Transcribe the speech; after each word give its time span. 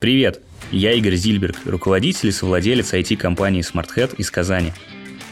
Привет, 0.00 0.40
я 0.72 0.94
Игорь 0.94 1.14
Зильберг, 1.14 1.56
руководитель 1.66 2.30
и 2.30 2.32
совладелец 2.32 2.94
IT-компании 2.94 3.62
SmartHead 3.62 4.16
из 4.16 4.30
Казани. 4.30 4.72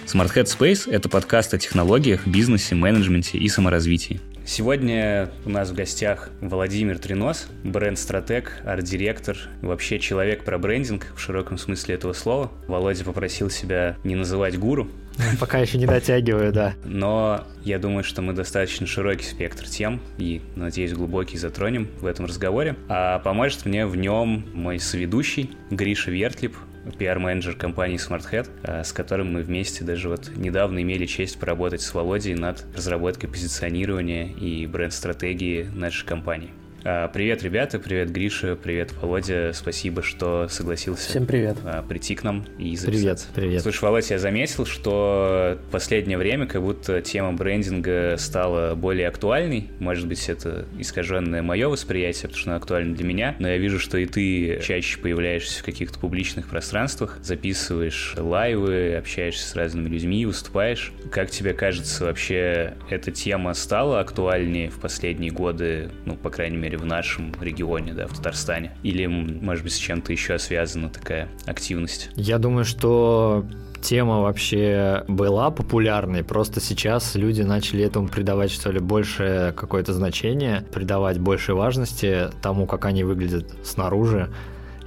SmartHead 0.04 0.44
Space– 0.44 0.90
это 0.92 1.08
подкаст 1.08 1.54
о 1.54 1.58
технологиях, 1.58 2.26
бизнесе, 2.26 2.74
менеджменте 2.74 3.38
и 3.38 3.48
саморазвитии. 3.48 4.20
Сегодня 4.44 5.30
у 5.46 5.48
нас 5.48 5.70
в 5.70 5.74
гостях 5.74 6.28
Владимир 6.42 6.98
Тринос, 6.98 7.48
бренд-стратег, 7.64 8.60
арт-директор, 8.66 9.38
вообще 9.62 9.98
человек 9.98 10.44
про 10.44 10.58
брендинг 10.58 11.14
в 11.16 11.18
широком 11.18 11.56
смысле 11.56 11.94
этого 11.94 12.12
слова. 12.12 12.52
Володя 12.66 13.04
попросил 13.04 13.48
себя 13.48 13.96
не 14.04 14.16
называть 14.16 14.58
гуру, 14.58 14.90
Пока 15.40 15.58
еще 15.58 15.78
не 15.78 15.86
дотягиваю, 15.86 16.52
да. 16.52 16.74
Но 16.84 17.44
я 17.64 17.78
думаю, 17.78 18.04
что 18.04 18.22
мы 18.22 18.32
достаточно 18.32 18.86
широкий 18.86 19.24
спектр 19.24 19.66
тем 19.66 20.00
и, 20.16 20.40
надеюсь, 20.56 20.92
глубокий 20.92 21.38
затронем 21.38 21.88
в 22.00 22.06
этом 22.06 22.26
разговоре. 22.26 22.76
А 22.88 23.18
поможет 23.18 23.66
мне 23.66 23.86
в 23.86 23.96
нем 23.96 24.46
мой 24.54 24.78
соведущий 24.78 25.50
Гриша 25.70 26.10
Вертлип, 26.10 26.56
пиар-менеджер 26.98 27.54
компании 27.54 27.98
SmartHead, 27.98 28.48
а, 28.62 28.84
с 28.84 28.92
которым 28.92 29.32
мы 29.32 29.42
вместе 29.42 29.84
даже 29.84 30.08
вот 30.08 30.30
недавно 30.36 30.80
имели 30.82 31.06
честь 31.06 31.38
поработать 31.38 31.82
с 31.82 31.92
Володей 31.92 32.34
над 32.34 32.64
разработкой 32.74 33.28
позиционирования 33.28 34.32
и 34.32 34.66
бренд-стратегии 34.66 35.68
нашей 35.74 36.06
компании. 36.06 36.50
А, 36.84 37.08
привет, 37.08 37.42
ребята, 37.42 37.80
привет, 37.80 38.10
Гриша, 38.10 38.54
привет, 38.54 38.92
Володя. 39.02 39.52
Спасибо, 39.52 40.02
что 40.02 40.46
согласился 40.48 41.08
Всем 41.08 41.26
привет. 41.26 41.56
А, 41.64 41.82
прийти 41.82 42.14
к 42.14 42.22
нам 42.22 42.46
и 42.56 42.76
записаться. 42.76 43.26
Привет, 43.34 43.46
привет. 43.48 43.62
Слушай, 43.62 43.84
Володя, 43.84 44.14
я 44.14 44.18
заметил, 44.18 44.64
что 44.64 45.58
в 45.68 45.70
последнее 45.72 46.18
время 46.18 46.46
как 46.46 46.62
будто 46.62 47.02
тема 47.02 47.32
брендинга 47.32 48.14
стала 48.16 48.76
более 48.76 49.08
актуальной. 49.08 49.70
Может 49.80 50.06
быть, 50.06 50.28
это 50.28 50.66
искаженное 50.78 51.42
мое 51.42 51.68
восприятие, 51.68 52.22
потому 52.22 52.38
что 52.38 52.50
она 52.50 52.56
актуальна 52.58 52.94
для 52.94 53.04
меня, 53.04 53.34
но 53.40 53.48
я 53.48 53.58
вижу, 53.58 53.80
что 53.80 53.98
и 53.98 54.06
ты 54.06 54.60
чаще 54.62 54.98
появляешься 54.98 55.60
в 55.60 55.64
каких-то 55.64 55.98
публичных 55.98 56.46
пространствах, 56.46 57.18
записываешь 57.22 58.14
лайвы, 58.16 58.94
общаешься 58.94 59.48
с 59.48 59.56
разными 59.56 59.88
людьми, 59.88 60.24
выступаешь. 60.26 60.92
Как 61.10 61.30
тебе 61.30 61.54
кажется, 61.54 62.04
вообще 62.04 62.74
эта 62.88 63.10
тема 63.10 63.52
стала 63.54 63.98
актуальнее 64.00 64.70
в 64.70 64.78
последние 64.78 65.32
годы, 65.32 65.90
ну, 66.04 66.14
по 66.14 66.30
крайней 66.30 66.56
мере, 66.56 66.67
мере, 66.68 66.78
в 66.78 66.84
нашем 66.84 67.32
регионе, 67.40 67.94
да, 67.94 68.06
в 68.06 68.16
Татарстане? 68.16 68.72
Или, 68.82 69.06
может 69.06 69.64
быть, 69.64 69.72
с 69.72 69.78
чем-то 69.78 70.12
еще 70.12 70.38
связана 70.38 70.88
такая 70.88 71.28
активность? 71.46 72.10
Я 72.14 72.38
думаю, 72.38 72.64
что 72.64 73.44
тема 73.80 74.20
вообще 74.20 75.04
была 75.08 75.50
популярной, 75.50 76.24
просто 76.24 76.60
сейчас 76.60 77.14
люди 77.14 77.42
начали 77.42 77.84
этому 77.84 78.08
придавать, 78.08 78.50
что 78.50 78.70
ли, 78.70 78.80
больше 78.80 79.54
какое-то 79.56 79.92
значение, 79.92 80.64
придавать 80.72 81.18
больше 81.18 81.54
важности 81.54 82.28
тому, 82.42 82.66
как 82.66 82.84
они 82.84 83.04
выглядят 83.04 83.46
снаружи. 83.64 84.30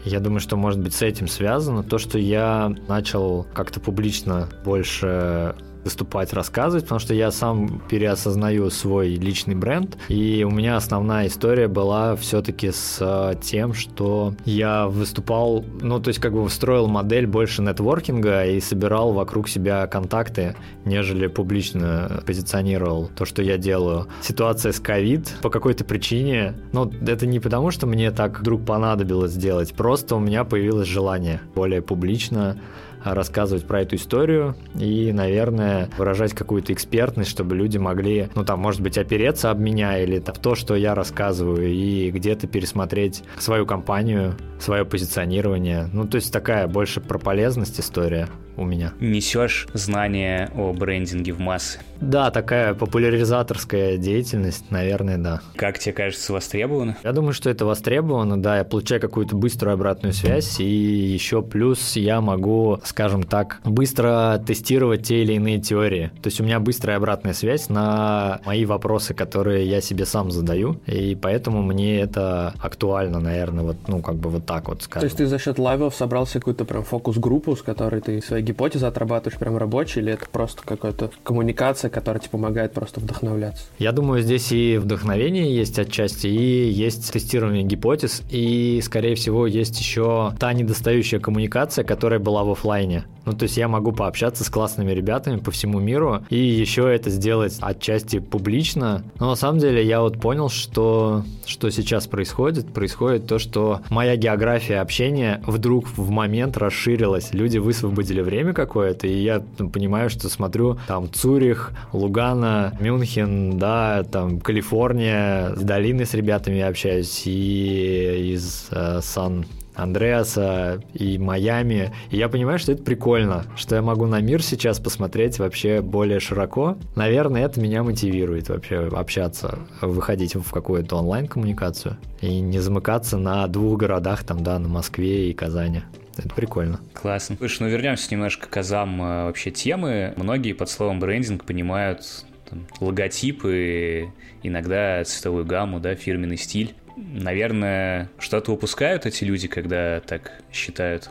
Я 0.03 0.19
думаю, 0.19 0.39
что, 0.39 0.57
может 0.57 0.79
быть, 0.79 0.93
с 0.95 1.03
этим 1.03 1.27
связано 1.27 1.83
то, 1.83 1.99
что 1.99 2.17
я 2.17 2.75
начал 2.87 3.45
как-то 3.53 3.79
публично 3.79 4.49
больше 4.65 5.55
выступать, 5.83 6.33
рассказывать, 6.33 6.83
потому 6.83 6.99
что 6.99 7.13
я 7.13 7.31
сам 7.31 7.81
переосознаю 7.89 8.69
свой 8.69 9.09
личный 9.15 9.55
бренд, 9.55 9.97
и 10.09 10.45
у 10.47 10.51
меня 10.51 10.75
основная 10.75 11.27
история 11.27 11.67
была 11.67 12.15
все-таки 12.15 12.71
с 12.71 12.97
э, 12.99 13.35
тем, 13.41 13.73
что 13.73 14.33
я 14.45 14.87
выступал, 14.87 15.65
ну, 15.81 15.99
то 15.99 16.09
есть 16.09 16.19
как 16.19 16.33
бы 16.33 16.49
строил 16.49 16.87
модель 16.87 17.27
больше 17.27 17.61
нетворкинга 17.61 18.45
и 18.45 18.59
собирал 18.59 19.13
вокруг 19.13 19.49
себя 19.49 19.87
контакты, 19.87 20.55
нежели 20.85 21.27
публично 21.27 22.21
позиционировал 22.25 23.09
то, 23.15 23.25
что 23.25 23.41
я 23.41 23.57
делаю. 23.57 24.07
Ситуация 24.21 24.71
с 24.71 24.79
ковид 24.79 25.33
по 25.41 25.49
какой-то 25.49 25.83
причине, 25.83 26.55
ну, 26.73 26.91
это 27.05 27.25
не 27.25 27.39
потому, 27.39 27.71
что 27.71 27.87
мне 27.87 28.11
так 28.11 28.39
вдруг 28.39 28.65
понадобилось 28.65 29.31
сделать, 29.31 29.73
просто 29.73 30.15
у 30.15 30.19
меня 30.19 30.43
появилось 30.43 30.87
желание 30.87 31.41
более 31.55 31.81
публично 31.81 32.57
рассказывать 33.03 33.65
про 33.65 33.81
эту 33.81 33.95
историю 33.95 34.55
и, 34.77 35.11
наверное, 35.11 35.89
выражать 35.97 36.33
какую-то 36.33 36.73
экспертность, 36.73 37.29
чтобы 37.29 37.55
люди 37.55 37.77
могли, 37.77 38.29
ну 38.35 38.43
там, 38.43 38.59
может 38.59 38.81
быть, 38.81 38.97
опереться 38.97 39.51
об 39.51 39.59
меня 39.59 39.97
или 39.99 40.19
в 40.19 40.39
то, 40.39 40.55
что 40.55 40.75
я 40.75 40.95
рассказываю, 40.95 41.67
и 41.67 42.11
где-то 42.11 42.47
пересмотреть 42.47 43.23
свою 43.37 43.65
компанию, 43.65 44.35
свое 44.59 44.85
позиционирование. 44.85 45.89
Ну, 45.91 46.07
то 46.07 46.15
есть 46.15 46.31
такая 46.31 46.67
больше 46.67 47.01
про 47.01 47.17
полезность 47.17 47.79
история 47.79 48.27
у 48.61 48.65
меня. 48.65 48.93
Несешь 48.99 49.67
знания 49.73 50.49
о 50.55 50.73
брендинге 50.73 51.33
в 51.33 51.39
массы. 51.39 51.79
Да, 51.99 52.31
такая 52.31 52.73
популяризаторская 52.73 53.97
деятельность, 53.97 54.71
наверное, 54.71 55.17
да. 55.17 55.41
Как 55.55 55.77
тебе 55.77 55.93
кажется, 55.93 56.33
востребовано? 56.33 56.97
Я 57.03 57.11
думаю, 57.11 57.33
что 57.33 57.49
это 57.49 57.65
востребовано, 57.65 58.41
да. 58.41 58.57
Я 58.57 58.63
получаю 58.63 58.99
какую-то 58.99 59.35
быструю 59.35 59.75
обратную 59.75 60.13
связь, 60.13 60.59
и 60.59 60.65
еще 60.65 61.43
плюс 61.43 61.95
я 61.95 62.19
могу, 62.21 62.79
скажем 62.83 63.23
так, 63.23 63.59
быстро 63.63 64.41
тестировать 64.45 65.03
те 65.03 65.21
или 65.21 65.33
иные 65.33 65.59
теории. 65.59 66.11
То 66.21 66.27
есть 66.27 66.41
у 66.41 66.43
меня 66.43 66.59
быстрая 66.59 66.97
обратная 66.97 67.33
связь 67.33 67.69
на 67.69 68.41
мои 68.45 68.65
вопросы, 68.65 69.13
которые 69.13 69.67
я 69.67 69.79
себе 69.79 70.05
сам 70.05 70.31
задаю, 70.31 70.81
и 70.87 71.15
поэтому 71.15 71.61
мне 71.61 71.99
это 71.99 72.53
актуально, 72.59 73.19
наверное, 73.19 73.63
вот, 73.63 73.77
ну, 73.87 74.01
как 74.01 74.15
бы 74.15 74.29
вот 74.29 74.45
так 74.45 74.69
вот 74.69 74.81
скажем. 74.81 75.01
То 75.01 75.05
есть 75.05 75.17
ты 75.17 75.27
за 75.27 75.37
счет 75.37 75.59
лайвов 75.59 75.95
собрался 75.95 76.39
какую-то 76.39 76.65
прям 76.65 76.83
фокус-группу, 76.83 77.55
с 77.55 77.61
которой 77.61 78.01
ты 78.01 78.21
свои 78.21 78.41
гипотезы 78.51 78.85
отрабатываешь 78.85 79.39
прям 79.39 79.57
рабочие, 79.57 80.03
или 80.03 80.13
это 80.13 80.25
просто 80.29 80.63
какая-то 80.63 81.11
коммуникация, 81.23 81.89
которая 81.89 82.19
тебе 82.19 82.31
помогает 82.31 82.73
просто 82.73 82.99
вдохновляться? 82.99 83.63
Я 83.79 83.91
думаю, 83.91 84.21
здесь 84.21 84.51
и 84.51 84.77
вдохновение 84.77 85.55
есть 85.55 85.79
отчасти, 85.79 86.27
и 86.27 86.69
есть 86.69 87.11
тестирование 87.11 87.63
гипотез, 87.63 88.21
и, 88.29 88.81
скорее 88.83 89.15
всего, 89.15 89.47
есть 89.47 89.79
еще 89.79 90.33
та 90.39 90.53
недостающая 90.53 91.19
коммуникация, 91.19 91.83
которая 91.83 92.19
была 92.19 92.43
в 92.43 92.51
офлайне. 92.51 93.05
Ну, 93.25 93.33
то 93.33 93.43
есть 93.43 93.57
я 93.57 93.67
могу 93.67 93.91
пообщаться 93.91 94.43
с 94.43 94.49
классными 94.49 94.91
ребятами 94.91 95.37
по 95.37 95.51
всему 95.51 95.79
миру 95.79 96.25
и 96.29 96.37
еще 96.37 96.93
это 96.93 97.09
сделать 97.09 97.57
отчасти 97.61 98.19
публично. 98.19 99.03
Но 99.19 99.29
на 99.29 99.35
самом 99.35 99.59
деле 99.59 99.85
я 99.85 100.01
вот 100.01 100.19
понял, 100.19 100.49
что, 100.49 101.23
что 101.45 101.69
сейчас 101.69 102.07
происходит. 102.07 102.73
Происходит 102.73 103.27
то, 103.27 103.37
что 103.37 103.81
моя 103.89 104.15
география 104.15 104.79
общения 104.79 105.41
вдруг 105.45 105.87
в 105.95 106.09
момент 106.09 106.57
расширилась. 106.57 107.31
Люди 107.31 107.59
высвободили 107.59 108.21
время 108.31 108.53
какое-то, 108.53 109.07
и 109.07 109.21
я 109.21 109.41
понимаю, 109.73 110.09
что 110.09 110.29
смотрю 110.29 110.79
там 110.87 111.11
Цюрих, 111.11 111.71
Лугана, 111.91 112.73
Мюнхен, 112.79 113.57
да, 113.57 114.03
там 114.09 114.39
Калифорния, 114.39 115.53
с 115.55 115.61
долины 115.61 116.05
с 116.05 116.13
ребятами 116.13 116.61
общаюсь, 116.61 117.23
и 117.25 118.31
из 118.33 118.69
э, 118.71 119.01
Сан 119.01 119.45
Андреаса 119.81 120.81
и 120.93 121.17
Майами. 121.17 121.93
И 122.09 122.17
я 122.17 122.29
понимаю, 122.29 122.59
что 122.59 122.71
это 122.71 122.83
прикольно, 122.83 123.45
что 123.55 123.75
я 123.75 123.81
могу 123.81 124.05
на 124.05 124.21
мир 124.21 124.43
сейчас 124.43 124.79
посмотреть 124.79 125.39
вообще 125.39 125.81
более 125.81 126.19
широко. 126.19 126.77
Наверное, 126.95 127.45
это 127.45 127.59
меня 127.59 127.83
мотивирует 127.83 128.49
вообще 128.49 128.87
общаться, 128.87 129.59
выходить 129.81 130.35
в 130.35 130.51
какую-то 130.51 130.97
онлайн-коммуникацию 130.97 131.97
и 132.21 132.39
не 132.39 132.59
замыкаться 132.59 133.17
на 133.17 133.47
двух 133.47 133.79
городах, 133.79 134.23
там, 134.23 134.43
да, 134.43 134.59
на 134.59 134.67
Москве 134.67 135.29
и 135.29 135.33
Казани. 135.33 135.81
Это 136.17 136.29
прикольно. 136.35 136.79
Классно. 136.93 137.37
Слушай, 137.37 137.63
ну 137.63 137.69
вернемся 137.69 138.07
немножко 138.11 138.47
к 138.47 138.57
азам 138.57 139.01
э, 139.01 139.25
вообще 139.25 139.49
темы. 139.51 140.13
Многие 140.17 140.53
под 140.53 140.69
словом 140.69 140.99
брендинг 140.99 141.45
понимают 141.45 142.25
там, 142.49 142.67
логотипы, 142.79 144.09
иногда 144.43 145.03
цветовую 145.03 145.45
гамму, 145.45 145.79
да, 145.79 145.95
фирменный 145.95 146.37
стиль. 146.37 146.75
Наверное, 147.13 148.09
что-то 148.19 148.51
упускают 148.51 149.05
эти 149.05 149.23
люди, 149.23 149.47
когда 149.47 149.99
так 150.01 150.31
считают. 150.51 151.09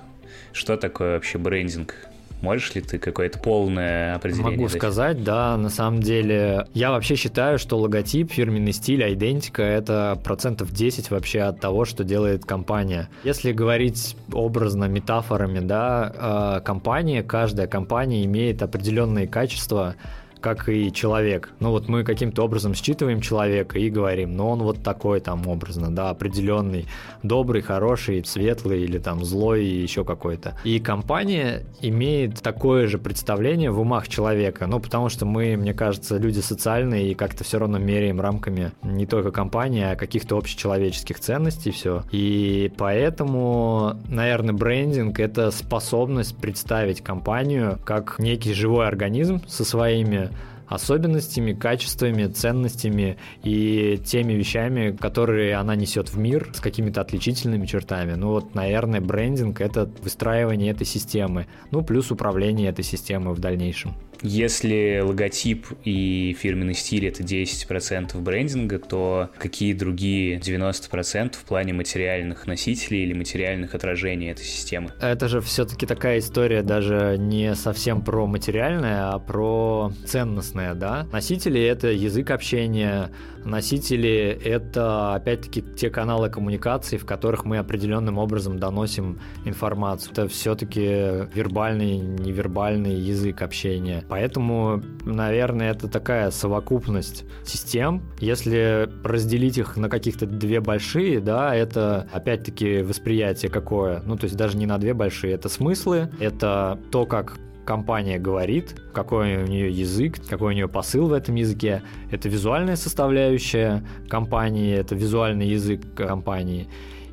Что 0.52 0.76
такое 0.76 1.14
вообще 1.14 1.38
брендинг? 1.38 1.94
Можешь 2.42 2.74
ли 2.74 2.80
ты 2.80 2.98
какое-то 2.98 3.38
полное 3.38 4.14
определение 4.14 4.52
Могу 4.52 4.68
дать? 4.68 4.78
сказать, 4.78 5.22
да, 5.22 5.56
на 5.58 5.68
самом 5.68 6.00
деле. 6.00 6.66
Я 6.72 6.90
вообще 6.90 7.14
считаю, 7.14 7.58
что 7.58 7.78
логотип, 7.78 8.32
фирменный 8.32 8.72
стиль, 8.72 9.02
идентика— 9.12 9.62
это 9.64 10.18
процентов 10.24 10.72
10 10.72 11.10
вообще 11.10 11.42
от 11.42 11.60
того, 11.60 11.84
что 11.84 12.02
делает 12.02 12.46
компания. 12.46 13.10
Если 13.24 13.52
говорить 13.52 14.16
образно, 14.32 14.86
метафорами, 14.86 15.60
да, 15.60 16.56
э, 16.58 16.64
компания, 16.64 17.22
каждая 17.22 17.66
компания 17.66 18.25
имеет 18.25 18.62
определенные 18.62 19.26
качества, 19.26 19.96
как 20.40 20.69
и 20.69 20.92
человек. 20.92 21.50
Ну 21.60 21.70
вот 21.70 21.88
мы 21.88 22.04
каким-то 22.04 22.44
образом 22.44 22.75
считываем 22.75 23.20
человека 23.20 23.78
и 23.78 23.90
говорим, 23.90 24.37
ну 24.37 24.48
он 24.48 24.62
вот 24.62 24.82
такой 24.82 25.20
там 25.20 25.46
образно, 25.46 25.94
да, 25.94 26.10
определенный, 26.10 26.87
добрый, 27.22 27.62
хороший, 27.62 28.25
светлый 28.25 28.82
или 28.82 28.98
там 28.98 29.25
злой 29.25 29.64
и 29.64 29.82
еще 29.82 30.04
какой-то. 30.04 30.56
И 30.64 30.81
компания 30.81 31.64
имеет 31.81 32.40
такое 32.40 32.87
же 32.87 32.98
представление 32.98 33.70
в 33.70 33.81
умах 33.81 34.08
человека, 34.08 34.66
ну 34.66 34.81
потому 34.81 35.08
что 35.08 35.26
мы, 35.26 35.56
мне 35.56 35.75
кажется, 35.75 36.16
люди 36.16 36.40
социальные 36.40 37.12
и 37.12 37.14
как-то 37.14 37.44
все 37.44 37.58
равно 37.58 37.78
меряем 37.78 38.20
рамками 38.20 38.72
не 38.82 39.06
только 39.06 39.31
компании, 39.31 39.84
а 39.84 39.96
каких-то 39.96 40.36
общечеловеческих 40.38 41.20
ценностей 41.20 41.70
все. 41.70 42.02
И 42.10 42.72
поэтому, 42.76 43.96
наверное, 44.08 44.54
брендинг 44.54 45.20
это 45.20 45.50
способность 45.50 46.36
представить 46.36 47.02
компанию 47.02 47.78
как 47.84 48.19
некий 48.19 48.54
живой 48.54 48.86
организм 48.86 49.43
со 49.46 49.64
своими 49.64 50.30
особенностями, 50.70 51.52
качествами, 51.52 52.26
ценностями 52.26 53.19
и 53.43 54.00
теми 54.05 54.32
вещами, 54.32 54.96
которые 54.96 55.56
она 55.56 55.75
несет 55.75 56.08
в 56.08 56.19
мир 56.19 56.50
с 56.55 56.61
какими-то 56.61 57.00
отличительными 57.00 57.67
чертами. 57.67 58.14
Ну 58.14 58.28
вот, 58.28 58.55
наверное, 58.55 59.00
брендинг— 59.00 59.61
это 59.62 59.90
выстраивание 60.02 60.70
этой 60.70 60.87
системы, 60.87 61.46
ну 61.72 61.82
плюс 61.82 62.11
управление 62.11 62.70
этой 62.70 62.84
системой 62.84 63.34
в 63.34 63.40
дальнейшем. 63.40 63.94
Если 64.22 65.00
логотип 65.02 65.67
и 65.84 66.37
фирменный 66.38 66.75
стиль— 66.75 67.06
это 67.08 67.22
10% 67.22 68.20
брендинга, 68.20 68.78
то 68.78 69.31
какие 69.38 69.72
другие 69.72 70.38
90% 70.38 71.37
в 71.37 71.44
плане 71.44 71.72
материальных 71.72 72.46
носителей 72.46 73.05
или 73.05 73.14
материальных 73.14 73.75
отражений 73.75 74.31
этой 74.31 74.44
системы? 74.44 74.93
Это 75.00 75.28
же 75.28 75.40
все-таки 75.40 75.87
такая 75.87 76.19
история 76.19 76.62
даже 76.62 77.17
не 77.19 77.55
совсем 77.55 78.02
про 78.02 78.26
материальное, 78.26 79.11
а 79.11 79.19
про 79.19 79.93
ценностное, 80.06 80.75
да? 80.75 81.06
Носители— 81.12 81.61
это 81.62 81.88
язык 81.88 82.31
общения, 82.31 83.11
носители— 83.44 84.38
это, 84.44 85.14
опять-таки, 85.14 85.62
те 85.76 85.90
каналы 85.90 86.31
коммуникации, 86.31 86.96
в 86.96 87.06
которых 87.06 87.44
мы 87.44 87.58
определенным 87.58 88.19
образом 88.19 88.58
доносим 88.58 89.20
информацию. 89.44 90.12
Это 90.12 90.28
все-таки 90.28 91.28
вербальный, 91.34 91.98
невербальный 91.98 92.94
язык 92.94 93.42
общения. 93.42 94.04
Поэтому, 94.08 94.82
наверное, 95.04 95.70
это 95.72 95.88
такая 95.88 96.31
совокупность 96.31 97.25
систем. 97.44 98.02
Если 98.20 98.88
разделить 99.04 99.58
их 99.58 99.76
на 99.76 99.88
каких-то 99.88 100.26
две 100.26 100.60
большие, 100.60 101.20
да, 101.20 101.54
это 101.54 102.08
опять-таки 102.12 102.82
восприятие 102.82 103.50
какое. 103.50 104.02
Ну, 104.04 104.16
то 104.16 104.25
есть 104.25 104.36
даже 104.36 104.56
не 104.56 104.66
на 104.66 104.78
две 104.78 104.94
большие, 104.94 105.34
это 105.34 105.48
смыслы, 105.48 106.10
это 106.19 106.78
то, 106.90 107.06
как 107.06 107.38
компания 107.70 108.19
говорит, 108.19 108.75
какой 108.93 109.37
у 109.37 109.46
нее 109.46 109.70
язык, 109.70 110.17
какой 110.28 110.49
у 110.49 110.56
нее 110.56 110.67
посыл 110.67 111.06
в 111.06 111.12
этом 111.12 111.37
языке. 111.37 111.82
Это 112.11 112.28
визуальная 112.28 112.75
составляющая 112.75 113.84
компании, 114.08 114.75
это 114.75 114.96
визуальный 114.96 115.46
язык 115.46 115.94
компании. 115.94 116.67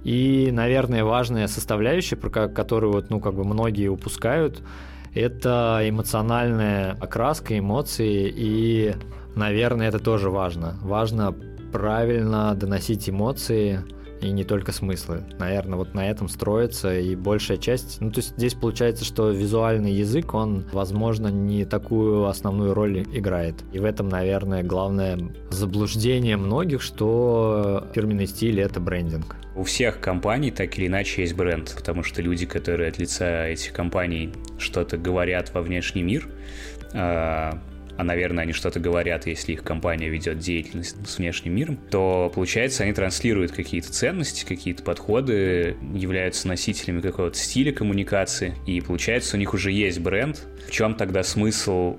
И, 0.04 0.50
наверное, 0.52 1.04
важная 1.04 1.46
составляющая, 1.48 2.16
про 2.16 2.48
которую 2.48 2.92
вот, 2.92 3.12
ну, 3.12 3.20
как 3.20 3.36
бы 3.36 3.44
многие 3.44 3.90
упускают, 3.90 4.64
это 5.14 5.80
эмоциональная 5.84 6.98
окраска, 7.00 7.56
эмоции, 7.60 8.34
и, 8.36 8.96
наверное, 9.36 9.90
это 9.90 10.00
тоже 10.00 10.32
важно. 10.32 10.80
Важно 10.82 11.36
правильно 11.72 12.56
доносить 12.56 13.08
эмоции, 13.08 13.84
и 14.22 14.32
не 14.32 14.44
только 14.44 14.72
смыслы. 14.72 15.24
Наверное, 15.40 15.78
вот 15.78 15.94
на 15.94 16.10
этом 16.10 16.28
строится 16.28 16.98
и 16.98 17.16
большая 17.16 17.58
часть. 17.58 18.02
Ну, 18.02 18.12
то 18.12 18.20
есть 18.20 18.34
здесь 18.38 18.54
получается, 18.54 19.06
что 19.06 19.30
визуальный 19.32 19.92
язык, 19.92 20.34
он, 20.34 20.66
возможно, 20.72 21.28
не 21.28 21.66
такую 21.66 22.26
основную 22.26 22.74
роль 22.74 23.06
играет. 23.14 23.56
И 23.74 23.80
в 23.80 23.86
этом, 23.86 24.10
наверное, 24.10 24.64
главное 24.64 25.18
заблуждение 25.50 26.38
многих, 26.38 26.82
что 26.82 27.88
фирменный 27.94 28.28
стиль— 28.28 28.60
это 28.62 28.80
брендинг. 28.80 29.36
У 29.56 29.64
всех 29.64 30.00
компаний 30.00 30.52
так 30.52 30.78
или 30.78 30.86
иначе 30.88 31.22
есть 31.22 31.34
бренд, 31.34 31.74
потому 31.76 32.04
что 32.04 32.22
люди, 32.22 32.46
которые 32.46 32.90
от 32.90 33.00
лица 33.00 33.48
этих 33.48 33.74
компаний 33.74 34.32
что-то 34.60 34.98
говорят 34.98 35.52
во 35.54 35.62
внешний 35.62 36.04
мир, 36.04 36.28
а, 37.98 38.04
наверное, 38.04 38.44
они 38.44 38.54
что-то 38.54 38.80
говорят, 38.80 39.26
если 39.28 39.54
их 39.54 39.64
компания 39.64 40.10
ведет 40.10 40.40
деятельность 40.40 40.96
с 41.08 41.18
внешним 41.18 41.56
миром, 41.56 41.78
то, 41.90 42.32
получается, 42.34 42.84
они 42.84 42.94
транслируют 42.94 43.52
какие-то 43.52 43.92
ценности, 43.92 44.46
какие-то 44.46 44.84
подходы, 44.84 45.76
являются 45.94 46.48
носителями 46.48 47.02
какого-то 47.02 47.38
стиля 47.38 47.72
коммуникации, 47.72 48.56
и, 48.68 48.82
получается, 48.82 49.36
у 49.36 49.40
них 49.40 49.54
уже 49.54 49.72
есть 49.72 50.00
бренд. 50.00 50.46
В 50.68 50.72
чем 50.72 50.96
тогда 50.96 51.24
смысл 51.24 51.98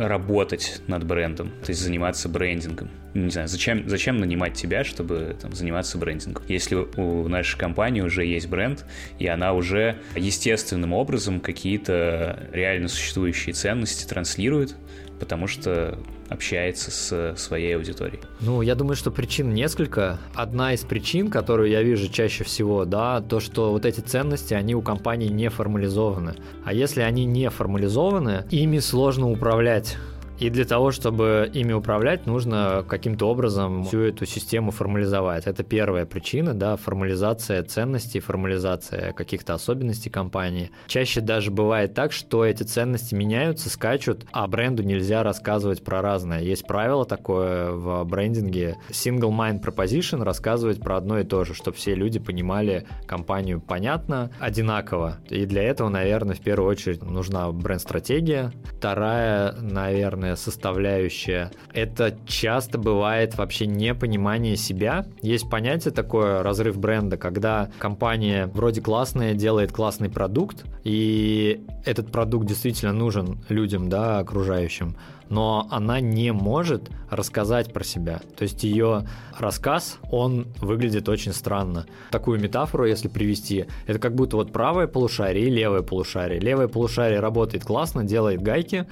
работать 0.00 0.80
над 0.86 1.04
брендом, 1.04 1.50
то 1.62 1.70
есть 1.70 1.82
заниматься 1.82 2.28
брендингом. 2.28 2.88
Не 3.12 3.28
знаю, 3.30 3.48
зачем, 3.48 3.88
зачем 3.88 4.16
нанимать 4.16 4.54
тебя, 4.54 4.82
чтобы 4.82 5.36
там, 5.40 5.52
заниматься 5.52 5.98
брендингом? 5.98 6.42
Если 6.48 6.74
у 6.74 7.28
нашей 7.28 7.58
компании 7.58 8.00
уже 8.00 8.24
есть 8.24 8.48
бренд, 8.48 8.86
и 9.18 9.26
она 9.26 9.52
уже 9.52 9.96
естественным 10.16 10.94
образом 10.94 11.40
какие-то 11.40 12.48
реально 12.52 12.88
существующие 12.88 13.52
ценности 13.52 14.08
транслирует, 14.08 14.74
потому 15.20 15.46
что 15.46 15.98
общается 16.28 16.90
с 16.90 17.34
своей 17.36 17.76
аудиторией? 17.76 18.20
Ну, 18.40 18.62
я 18.62 18.74
думаю, 18.74 18.96
что 18.96 19.10
причин 19.10 19.52
несколько. 19.54 20.18
Одна 20.34 20.72
из 20.72 20.80
причин, 20.80 21.30
которую 21.30 21.70
я 21.70 21.82
вижу 21.82 22.08
чаще 22.08 22.42
всего, 22.42 22.84
да, 22.84 23.20
то, 23.20 23.38
что 23.38 23.70
вот 23.70 23.84
эти 23.84 24.00
ценности, 24.00 24.54
они 24.54 24.74
у 24.74 24.82
компании 24.82 25.28
не 25.28 25.50
формализованы. 25.50 26.34
А 26.64 26.72
если 26.72 27.02
они 27.02 27.26
не 27.26 27.50
формализованы, 27.50 28.44
ими 28.50 28.78
сложно 28.78 29.30
управлять. 29.30 29.96
И 30.40 30.48
для 30.48 30.64
того, 30.64 30.90
чтобы 30.90 31.50
ими 31.52 31.74
управлять, 31.74 32.26
нужно 32.26 32.82
каким-то 32.88 33.28
образом 33.28 33.84
всю 33.84 34.00
эту 34.00 34.24
систему 34.24 34.70
формализовать. 34.70 35.46
Это 35.46 35.62
первая 35.62 36.06
причина, 36.06 36.54
да, 36.54 36.76
формализация 36.76 37.62
ценностей, 37.62 38.20
формализация 38.20 39.12
каких-то 39.12 39.52
особенностей 39.52 40.08
компании. 40.08 40.70
Чаще 40.86 41.20
даже 41.20 41.50
бывает 41.50 41.92
так, 41.92 42.12
что 42.12 42.46
эти 42.46 42.62
ценности 42.62 43.14
меняются, 43.14 43.68
скачут, 43.68 44.24
а 44.32 44.46
бренду 44.46 44.82
нельзя 44.82 45.22
рассказывать 45.22 45.84
про 45.84 46.00
разное. 46.00 46.40
Есть 46.40 46.66
правило 46.66 47.04
такое 47.04 47.72
в 47.72 48.02
брендинге. 48.04 48.78
Single 48.88 49.36
mind 49.36 49.62
proposition 49.62 50.24
рассказывать 50.24 50.80
про 50.80 50.96
одно 50.96 51.18
и 51.18 51.24
то 51.24 51.44
же, 51.44 51.52
чтобы 51.52 51.76
все 51.76 51.94
люди 51.94 52.18
понимали 52.18 52.86
компанию 53.06 53.60
понятно, 53.60 54.30
одинаково. 54.40 55.18
И 55.28 55.44
для 55.44 55.64
этого, 55.64 55.90
наверное, 55.90 56.34
в 56.34 56.40
первую 56.40 56.70
очередь 56.70 57.02
нужна 57.02 57.52
бренд-стратегия. 57.52 58.52
Вторая, 58.64 59.52
наверное, 59.60 60.29
важная 60.30 60.36
составляющая. 60.36 61.50
Это 61.72 62.16
часто 62.26 62.78
бывает 62.78 63.36
вообще 63.36 63.66
непонимание 63.66 64.56
себя. 64.56 65.06
Есть 65.22 65.48
понятие 65.50 65.92
такое, 65.92 66.42
разрыв 66.42 66.78
бренда, 66.78 67.16
когда 67.16 67.70
компания 67.78 68.46
вроде 68.46 68.80
классная, 68.80 69.34
делает 69.34 69.72
классный 69.72 70.08
продукт, 70.08 70.64
и 70.84 71.60
этот 71.84 72.10
продукт 72.12 72.46
действительно 72.46 72.92
нужен 72.92 73.38
людям, 73.48 73.88
да, 73.88 74.18
окружающим, 74.18 74.96
но 75.28 75.66
она 75.70 76.00
не 76.00 76.32
может 76.32 76.90
рассказать 77.10 77.72
про 77.72 77.84
себя. 77.84 78.20
То 78.36 78.42
есть 78.42 78.64
ее 78.64 79.06
рассказ, 79.38 79.98
он 80.10 80.46
выглядит 80.60 81.08
очень 81.08 81.32
странно. 81.32 81.86
Такую 82.10 82.40
метафору, 82.40 82.86
если 82.86 83.08
привести, 83.08 83.66
это 83.86 83.98
как 83.98 84.14
будто 84.14 84.36
вот 84.36 84.52
правое 84.52 84.86
полушарие 84.86 85.46
и 85.46 85.50
левое 85.50 85.82
полушарие. 85.82 86.40
Левое 86.40 86.68
полушарие 86.68 87.20
работает 87.20 87.64
классно, 87.64 88.04
делает 88.04 88.42
гайки, 88.42 88.86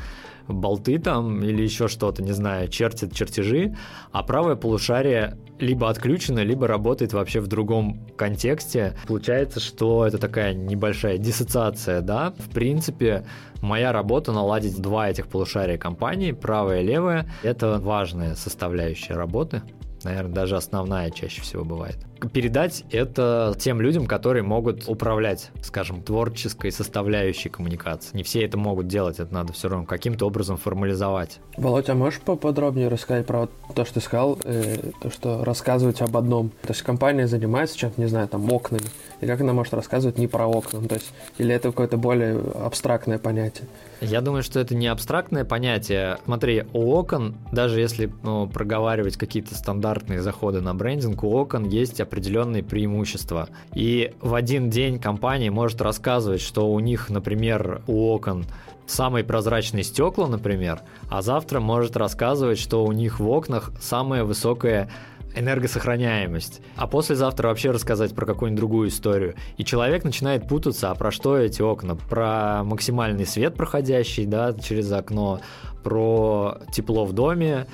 болты 0.49 0.99
там 0.99 1.43
или 1.43 1.62
еще 1.62 1.89
что-то, 1.89 2.23
не 2.23 2.33
знаю, 2.33 2.69
чертит 2.69 3.15
чертежи, 3.15 3.77
а 4.12 4.23
правое 4.23 4.56
полушарие 4.56 5.37
либо 5.59 5.91
отключено, 5.91 6.41
либо 6.41 6.67
работает 6.67 7.12
вообще 7.12 7.41
в 7.41 7.47
другом 7.47 8.06
контексте. 8.17 8.97
Получается, 9.06 9.61
что 9.61 10.06
это 10.06 10.19
такая 10.19 10.55
небольшая 10.55 11.19
диссоциация, 11.19 12.00
да. 12.00 12.32
В 12.39 12.51
принципе, 12.51 13.25
моя 13.61 13.93
работа 13.93 14.32
наладить 14.32 14.81
два 14.81 15.08
этих 15.11 15.27
полушария 15.29 15.79
компании, 15.79 16.32
правое 16.32 16.82
и 16.82 16.87
левое, 16.87 17.31
это 17.43 17.79
важная 17.79 18.34
составляющая 18.34 19.15
работы 19.15 19.63
наверное, 20.05 20.32
даже 20.32 20.56
основная 20.56 21.11
чаще 21.11 21.43
всего 21.43 21.65
бывает. 21.65 21.99
Передать 22.32 22.84
это 22.91 23.55
тем 23.58 23.81
людям, 23.81 24.06
которые 24.06 24.43
могут 24.43 24.89
управлять, 24.89 25.51
скажем, 25.63 26.03
творческой 26.03 26.72
составляющей 26.72 27.48
коммуникации. 27.48 28.17
Не 28.17 28.22
все 28.22 28.44
это 28.44 28.58
могут 28.58 28.89
делать, 28.89 29.20
это 29.20 29.32
надо 29.32 29.53
все 29.53 29.69
равно 29.69 29.87
каким-то 29.87 30.27
образом 30.27 30.56
формализовать. 30.56 31.41
Володя, 31.56 31.93
а 31.93 31.94
можешь 31.94 32.20
поподробнее 32.20 32.89
рассказать 32.89 33.27
про 33.27 33.48
то, 33.75 33.84
что 33.84 33.94
ты 33.94 34.01
сказал, 34.01 34.39
э, 34.44 34.91
то, 35.01 35.10
что 35.10 35.44
рассказывать 35.44 36.01
об 36.01 36.17
одном? 36.17 36.51
То 36.63 36.70
есть 36.70 36.82
компания 36.82 37.27
занимается 37.27 37.77
чем-то, 37.77 38.01
не 38.01 38.08
знаю, 38.08 38.29
там, 38.29 38.51
окнами, 38.53 38.84
и 39.20 39.27
как 39.27 39.41
она 39.41 39.53
может 39.53 39.75
рассказывать 39.75 40.19
не 40.19 40.27
про 40.27 40.46
окна? 40.46 40.81
Ну, 40.81 40.89
то 40.89 40.94
есть, 40.96 41.13
или 41.39 41.55
это 41.55 41.69
какое-то 41.69 41.96
более 41.96 42.41
абстрактное 42.55 43.19
понятие? 43.19 43.67
Я 44.01 44.20
думаю, 44.20 44.44
что 44.44 44.60
это 44.60 44.77
не 44.77 44.87
абстрактное 44.87 45.44
понятие. 45.44 46.19
Смотри, 46.25 46.65
у 46.72 46.93
окон, 46.93 47.34
даже 47.51 47.81
если 47.81 48.13
ну, 48.22 48.46
проговаривать 48.46 49.17
какие-то 49.17 49.56
стандартные 49.56 50.22
заходы 50.22 50.60
на 50.60 50.72
брендинг, 50.75 51.25
у 51.25 51.34
окон 51.34 51.65
есть 51.65 52.01
определенные 52.08 52.62
преимущества. 52.62 53.48
И 53.74 54.15
в 54.20 54.34
один 54.34 54.70
день 54.70 54.98
компания 54.98 55.50
может 55.50 55.81
рассказывать, 55.81 56.41
что 56.41 56.70
у 56.72 56.81
них, 56.81 57.10
например, 57.10 57.82
у 57.86 58.10
окон 58.10 58.46
самые 58.86 59.22
прозрачные 59.22 59.84
стекла, 59.84 60.27
например, 60.27 60.81
а 61.10 61.22
завтра 61.22 61.60
может 61.60 61.96
рассказывать, 61.96 62.58
что 62.58 62.84
у 62.84 62.93
них 62.93 63.20
в 63.20 63.29
окнах 63.29 63.70
самая 63.81 64.24
высокая 64.24 64.91
энергосохраняемость, 65.36 66.62
а 66.77 66.86
послезавтра 66.86 67.48
вообще 67.48 67.70
рассказать 67.70 68.15
про 68.15 68.27
какую-нибудь 68.27 68.58
другую 68.58 68.88
историю. 68.88 69.34
И 69.58 69.65
человек 69.65 70.05
начинает 70.05 70.48
путаться, 70.48 70.91
а 70.91 70.94
про 70.94 71.10
что 71.10 71.36
эти 71.36 71.62
окна? 71.62 71.94
Про 71.94 72.65
максимальный 72.65 73.27
свет 73.27 73.55
проходящий, 73.55 74.24
да, 74.24 74.55
через 74.55 74.91
окно, 74.91 75.41
про 75.84 76.58
тепло 76.72 77.05
в 77.05 77.12
доме, 77.12 77.67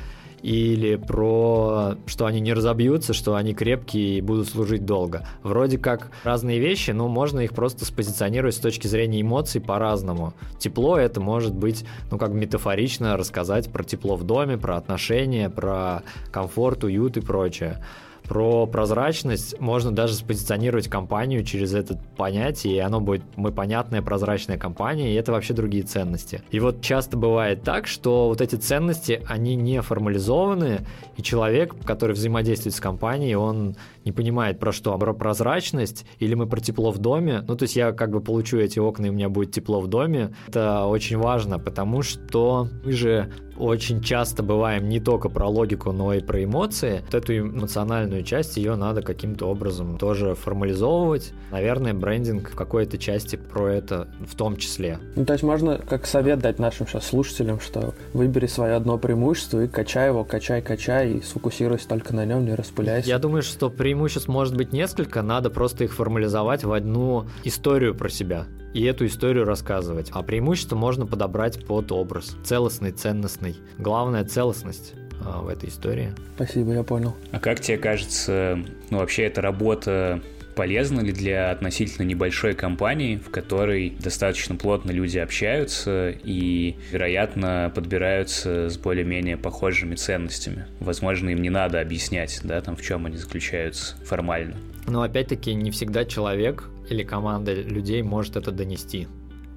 или 0.45 0.97
про 0.97 1.97
что 2.05 2.27
они 2.27 2.39
не 2.39 2.53
разобьются, 2.53 3.15
что 3.15 3.35
они 3.35 3.55
крепкие 3.55 4.19
и 4.19 4.21
будут 4.21 4.47
служить 4.47 4.85
долго. 4.85 5.27
Вроде 5.43 5.79
как 5.79 6.11
разные 6.23 6.59
вещи, 6.59 6.91
но 6.91 7.09
можно 7.09 7.41
их 7.41 7.55
просто 7.55 7.87
спозиционировать 7.87 8.55
с 8.55 8.59
точки 8.59 8.87
зрения 8.87 9.23
эмоций 9.23 9.63
по-разному. 9.63 10.35
Тепло 10.59 10.99
это 10.99 11.19
может 11.19 11.55
быть, 11.55 11.87
ну 12.11 12.19
как 12.19 12.33
метафорично 12.35 13.17
рассказать 13.17 13.73
про 13.73 13.85
тепло 13.85 14.17
в 14.17 14.25
доме, 14.25 14.59
про 14.59 14.77
отношения, 14.77 15.49
про 15.49 16.03
комфорт, 16.31 16.85
уют 16.85 17.17
и 17.17 17.23
прочее. 17.23 17.83
Про 18.29 18.67
прозрачность 18.67 19.61
можно 19.61 19.91
даже 19.91 20.15
спозиционировать 20.15 20.89
компанию 20.89 21.45
через 21.45 21.75
это 21.75 21.99
понятие, 22.17 22.77
и 22.77 22.79
оно 22.79 23.01
будет 23.01 23.23
мы 23.37 23.53
понятная 23.53 24.03
прозрачная 24.03 24.57
компания, 24.57 25.13
и 25.13 25.15
это 25.15 25.33
вообще 25.33 25.53
другие 25.53 25.85
ценности. 25.85 26.43
И 26.51 26.61
вот 26.61 26.81
часто 26.81 27.17
бывает 27.17 27.63
так, 27.63 27.87
что 27.87 28.29
вот 28.29 28.41
эти 28.41 28.57
ценности, 28.57 29.23
они 29.29 29.57
не 29.57 29.83
формализованы, 29.83 30.87
и 31.17 31.23
человек, 31.23 31.75
который 31.85 32.13
взаимодействует 32.13 32.75
с 32.75 32.81
компанией, 32.81 33.35
он 33.35 33.77
не 34.05 34.13
понимает 34.13 34.59
про 34.59 34.73
что, 34.73 34.97
про 34.99 35.13
прозрачность 35.13 36.07
или 36.19 36.35
мы 36.35 36.47
про 36.47 36.61
тепло 36.61 36.91
в 36.91 36.99
доме. 36.99 37.45
Ну, 37.47 37.57
то 37.57 37.65
есть 37.65 37.77
я 37.77 37.93
как 37.93 38.11
бы 38.11 38.21
получу 38.21 38.59
эти 38.59 38.79
окна, 38.79 39.07
и 39.07 39.11
у 39.11 39.13
меня 39.13 39.29
будет 39.29 39.53
тепло 39.53 39.81
в 39.81 39.87
доме. 39.87 40.35
Это 40.49 40.87
очень 40.87 41.19
важно, 41.19 41.59
потому 41.59 42.03
что 42.03 42.69
мы 42.85 42.93
же 42.93 43.33
очень 43.57 44.03
часто 44.03 44.43
бываем 44.43 44.89
не 44.89 45.01
только 45.01 45.29
про 45.29 45.47
логику, 45.47 45.93
но 45.93 46.13
и 46.13 46.21
про 46.21 46.43
эмоции. 46.43 47.03
Вот 47.05 47.15
эту 47.15 47.39
эмоциональную 47.39 48.14
часть, 48.23 48.57
ее 48.57 48.77
надо 48.77 49.03
каким-то 49.03 49.47
образом 49.47 49.99
тоже 49.99 50.35
формализовывать. 50.35 51.33
Наверное, 51.51 51.95
брендинг 51.95 52.51
в 52.51 52.55
какой-то 52.55 52.99
части 52.99 53.37
про 53.37 53.69
это 53.69 54.09
в 54.27 54.35
том 54.35 54.57
числе. 54.57 54.99
Ну, 55.17 55.25
то 55.25 55.33
есть 55.33 55.43
можно 55.43 55.79
как 55.79 56.07
совет 56.07 56.39
дать 56.41 56.59
нашим 56.59 56.87
сейчас 56.87 57.07
слушателям, 57.07 57.61
что 57.61 57.95
выбери 58.13 58.47
свое 58.47 58.75
одно 58.75 58.99
преимущество 58.99 59.65
и 59.65 59.69
качай 59.69 60.09
его, 60.09 60.25
качай, 60.25 60.63
качай, 60.63 61.13
и 61.13 61.23
сфокусируйся 61.23 61.89
только 61.89 62.15
на 62.15 62.25
нем, 62.25 62.45
не 62.45 62.55
распыляйся. 62.55 63.09
Я 63.09 63.19
думаю, 63.19 63.43
что 63.43 63.71
преимуществ 63.71 64.29
может 64.29 64.57
быть 64.57 64.73
несколько, 64.73 65.23
надо 65.23 65.51
просто 65.51 65.85
их 65.85 65.95
формализовать 65.95 66.65
в 66.65 66.73
одну 66.73 67.27
историю 67.45 67.95
про 67.95 68.09
себя 68.09 68.47
и 68.75 68.83
эту 68.85 69.07
историю 69.07 69.45
рассказывать. 69.45 70.11
А 70.13 70.23
преимущество 70.23 70.77
можно 70.77 71.07
подобрать 71.07 71.65
под 71.65 71.93
образ. 71.93 72.37
Целостный, 72.45 72.91
ценностный. 72.91 73.57
Главная 73.79 74.25
целостность 74.25 74.95
в 75.25 75.49
этой 75.49 75.69
истории. 75.69 76.13
Спасибо, 76.37 76.73
я 76.73 76.83
понял. 76.83 77.15
А 77.33 77.39
как 77.39 77.61
тебе 77.61 77.79
кажется, 77.79 78.59
ну 78.91 78.99
вообще 78.99 79.25
эта 79.25 79.41
работа 79.41 80.23
полезна 80.55 81.01
ли 81.01 81.13
для 81.13 81.51
относительно 81.51 82.07
небольшой 82.07 82.55
компании, 82.55 83.17
в 83.17 83.31
которой 83.31 83.91
достаточно 83.99 84.57
плотно 84.57 84.91
люди 84.91 85.19
общаются 85.19 86.11
и, 86.11 86.77
вероятно, 86.91 87.73
подбираются 87.75 88.69
с 88.71 88.79
более-менее 88.79 89.37
похожими 89.37 89.95
ценностями. 89.95 90.67
Возможно, 90.81 91.31
им 91.31 91.43
не 91.43 91.51
надо 91.51 91.81
объяснять, 91.81 92.41
да, 92.45 92.61
там, 92.61 92.77
в 92.77 92.83
чем 92.83 93.07
они 93.07 93.17
заключаются 93.17 93.97
формально. 94.05 94.57
Но 94.87 95.03
опять-таки 95.03 95.55
не 95.55 95.71
всегда 95.71 96.05
человек 96.05 96.69
или 96.89 97.03
команда 97.03 97.55
людей 97.55 98.03
может 98.03 98.37
это 98.37 98.51
донести. 98.51 99.09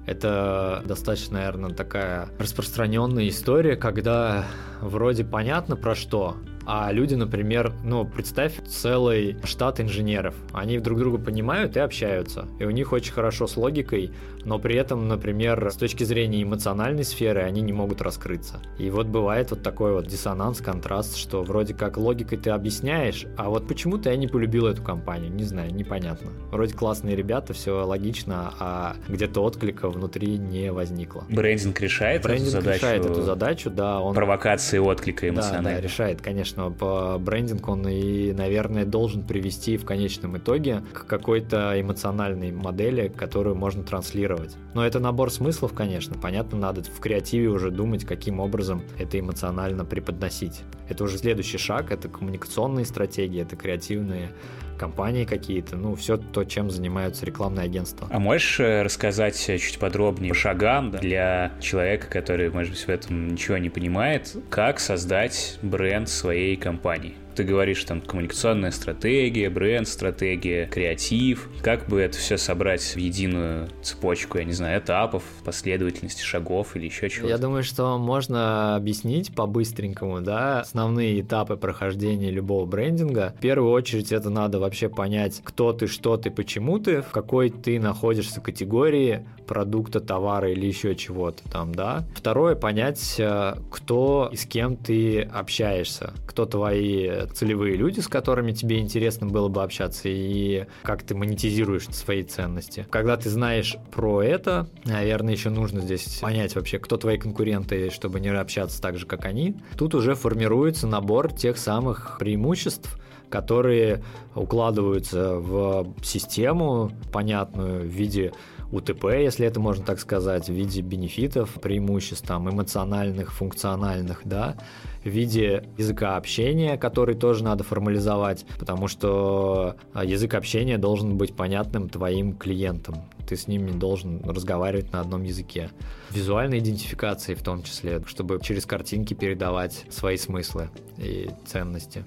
Это 0.08 0.82
достаточно, 0.86 1.34
наверное, 1.34 1.74
такая 1.74 2.30
распространенная 2.38 3.28
история, 3.28 3.76
когда 3.76 4.46
вроде 4.80 5.22
понятно 5.22 5.76
про 5.76 5.94
что, 5.94 6.38
а 6.70 6.92
люди, 6.92 7.14
например, 7.14 7.72
ну, 7.82 8.04
представь 8.04 8.62
целый 8.66 9.38
штат 9.42 9.80
инженеров. 9.80 10.34
Они 10.52 10.78
друг 10.78 10.98
друга 10.98 11.16
понимают 11.16 11.78
и 11.78 11.80
общаются. 11.80 12.44
И 12.58 12.64
у 12.64 12.70
них 12.70 12.92
очень 12.92 13.14
хорошо 13.14 13.46
с 13.46 13.56
логикой, 13.56 14.12
но 14.44 14.58
при 14.58 14.76
этом, 14.76 15.08
например, 15.08 15.70
с 15.70 15.76
точки 15.76 16.04
зрения 16.04 16.42
эмоциональной 16.42 17.04
сферы 17.04 17.40
они 17.40 17.62
не 17.62 17.72
могут 17.72 18.02
раскрыться. 18.02 18.60
И 18.78 18.90
вот 18.90 19.06
бывает 19.06 19.50
вот 19.50 19.62
такой 19.62 19.94
вот 19.94 20.08
диссонанс, 20.08 20.58
контраст, 20.58 21.16
что 21.16 21.42
вроде 21.42 21.72
как 21.72 21.96
логикой 21.96 22.36
ты 22.36 22.50
объясняешь, 22.50 23.24
а 23.38 23.48
вот 23.48 23.66
почему-то 23.66 24.10
я 24.10 24.16
не 24.16 24.26
полюбил 24.26 24.66
эту 24.66 24.82
компанию, 24.82 25.32
не 25.32 25.44
знаю, 25.44 25.74
непонятно. 25.74 26.32
Вроде 26.50 26.74
классные 26.74 27.16
ребята, 27.16 27.54
все 27.54 27.82
логично, 27.86 28.52
а 28.58 28.96
где-то 29.08 29.42
отклика 29.42 29.88
внутри 29.88 30.36
не 30.36 30.70
возникло. 30.70 31.24
Брендинг 31.30 31.80
решает 31.80 32.24
Брендинг 32.24 32.48
эту 32.48 32.60
задачу? 32.60 32.78
решает 32.78 33.06
эту 33.06 33.22
задачу, 33.22 33.70
да. 33.70 34.00
Он... 34.02 34.14
Провокации 34.14 34.76
отклика 34.76 35.26
эмоционального. 35.30 35.76
Да, 35.76 35.80
да, 35.80 35.80
решает, 35.80 36.20
конечно 36.20 36.57
конечно, 36.58 36.70
по 36.70 37.18
брендинг 37.18 37.68
он 37.68 37.86
и, 37.88 38.32
наверное, 38.32 38.84
должен 38.84 39.22
привести 39.22 39.76
в 39.76 39.84
конечном 39.84 40.36
итоге 40.38 40.82
к 40.92 41.06
какой-то 41.06 41.80
эмоциональной 41.80 42.52
модели, 42.52 43.08
которую 43.08 43.56
можно 43.56 43.82
транслировать. 43.82 44.56
Но 44.74 44.84
это 44.84 44.98
набор 44.98 45.30
смыслов, 45.30 45.72
конечно. 45.72 46.16
Понятно, 46.20 46.58
надо 46.58 46.82
в 46.82 47.00
креативе 47.00 47.48
уже 47.48 47.70
думать, 47.70 48.04
каким 48.04 48.40
образом 48.40 48.82
это 48.98 49.18
эмоционально 49.18 49.84
преподносить. 49.84 50.62
Это 50.88 51.04
уже 51.04 51.18
следующий 51.18 51.58
шаг, 51.58 51.92
это 51.92 52.08
коммуникационные 52.08 52.84
стратегии, 52.84 53.42
это 53.42 53.56
креативные 53.56 54.30
компании 54.78 55.24
какие-то, 55.24 55.76
ну, 55.76 55.94
все 55.94 56.16
то, 56.16 56.44
чем 56.44 56.70
занимаются 56.70 57.26
рекламные 57.26 57.64
агентства. 57.64 58.08
А 58.10 58.18
можешь 58.18 58.60
э, 58.60 58.82
рассказать 58.82 59.38
чуть 59.38 59.78
подробнее 59.78 60.30
по 60.30 60.34
шагам 60.34 60.90
для 60.90 61.52
человека, 61.60 62.06
который, 62.08 62.50
может 62.50 62.72
быть, 62.72 62.82
в 62.82 62.88
этом 62.88 63.28
ничего 63.28 63.58
не 63.58 63.70
понимает, 63.70 64.34
как 64.48 64.80
создать 64.80 65.58
бренд 65.62 66.08
своей 66.08 66.56
компании? 66.56 67.14
Ты 67.38 67.44
говоришь, 67.44 67.84
там, 67.84 68.00
коммуникационная 68.00 68.72
стратегия, 68.72 69.48
бренд-стратегия, 69.48 70.66
креатив. 70.66 71.48
Как 71.62 71.86
бы 71.86 72.00
это 72.00 72.18
все 72.18 72.36
собрать 72.36 72.82
в 72.82 72.96
единую 72.96 73.68
цепочку, 73.80 74.38
я 74.38 74.44
не 74.44 74.52
знаю, 74.52 74.80
этапов, 74.80 75.22
последовательности 75.44 76.24
шагов 76.24 76.74
или 76.74 76.86
еще 76.86 77.08
чего-то? 77.08 77.28
Я 77.28 77.38
думаю, 77.38 77.62
что 77.62 77.96
можно 77.96 78.74
объяснить 78.74 79.32
по-быстренькому, 79.32 80.20
да, 80.20 80.62
основные 80.62 81.20
этапы 81.20 81.56
прохождения 81.56 82.32
любого 82.32 82.66
брендинга. 82.66 83.34
В 83.38 83.40
первую 83.40 83.70
очередь 83.70 84.10
это 84.10 84.30
надо 84.30 84.58
вообще 84.58 84.88
понять, 84.88 85.40
кто 85.44 85.72
ты, 85.72 85.86
что 85.86 86.16
ты, 86.16 86.32
почему 86.32 86.80
ты, 86.80 87.02
в 87.02 87.10
какой 87.10 87.50
ты 87.50 87.78
находишься 87.78 88.40
категории 88.40 89.24
продукта, 89.48 90.00
товара 90.00 90.52
или 90.52 90.66
еще 90.66 90.94
чего-то 90.94 91.42
там, 91.50 91.74
да. 91.74 92.04
Второе, 92.14 92.54
понять, 92.54 93.16
э, 93.18 93.54
кто 93.70 94.28
и 94.30 94.36
с 94.36 94.46
кем 94.46 94.76
ты 94.76 95.22
общаешься, 95.22 96.12
кто 96.26 96.46
твои 96.46 97.26
целевые 97.34 97.74
люди, 97.74 97.98
с 97.98 98.06
которыми 98.06 98.52
тебе 98.52 98.78
интересно 98.78 99.26
было 99.26 99.48
бы 99.48 99.62
общаться, 99.64 100.08
и 100.08 100.66
как 100.82 101.02
ты 101.02 101.16
монетизируешь 101.16 101.86
свои 101.86 102.22
ценности. 102.22 102.86
Когда 102.90 103.16
ты 103.16 103.30
знаешь 103.30 103.76
про 103.90 104.22
это, 104.22 104.68
наверное, 104.84 105.32
еще 105.32 105.50
нужно 105.50 105.80
здесь 105.80 106.18
понять 106.20 106.54
вообще, 106.54 106.78
кто 106.78 106.96
твои 106.96 107.18
конкуренты, 107.18 107.90
чтобы 107.90 108.20
не 108.20 108.28
общаться 108.28 108.80
так 108.80 108.98
же, 108.98 109.06
как 109.06 109.24
они. 109.24 109.56
Тут 109.76 109.94
уже 109.94 110.14
формируется 110.14 110.86
набор 110.86 111.32
тех 111.32 111.56
самых 111.56 112.18
преимуществ, 112.18 112.98
которые 113.30 114.02
укладываются 114.34 115.34
в 115.36 115.94
систему 116.02 116.92
понятную 117.12 117.80
в 117.80 117.86
виде 117.86 118.32
УТП, 118.70 119.04
если 119.04 119.46
это 119.46 119.60
можно 119.60 119.84
так 119.84 119.98
сказать, 119.98 120.48
в 120.48 120.52
виде 120.52 120.82
бенефитов, 120.82 121.54
преимуществ 121.54 122.26
там, 122.26 122.50
эмоциональных, 122.50 123.32
функциональных, 123.32 124.20
да, 124.24 124.56
в 125.04 125.08
виде 125.08 125.64
языка 125.78 126.16
общения, 126.16 126.76
который 126.76 127.14
тоже 127.14 127.44
надо 127.44 127.64
формализовать, 127.64 128.44
потому 128.58 128.88
что 128.88 129.76
а, 129.94 130.04
язык 130.04 130.34
общения 130.34 130.76
должен 130.76 131.16
быть 131.16 131.34
понятным 131.34 131.88
твоим 131.88 132.36
клиентам. 132.36 132.96
Ты 133.26 133.36
с 133.36 133.48
ними 133.48 133.70
должен 133.70 134.22
разговаривать 134.24 134.92
на 134.92 135.00
одном 135.00 135.22
языке. 135.22 135.70
Визуальной 136.10 136.58
идентификации 136.58 137.34
в 137.34 137.42
том 137.42 137.62
числе, 137.62 138.02
чтобы 138.06 138.38
через 138.42 138.66
картинки 138.66 139.14
передавать 139.14 139.86
свои 139.88 140.16
смыслы 140.16 140.70
и 140.98 141.30
ценности. 141.46 142.04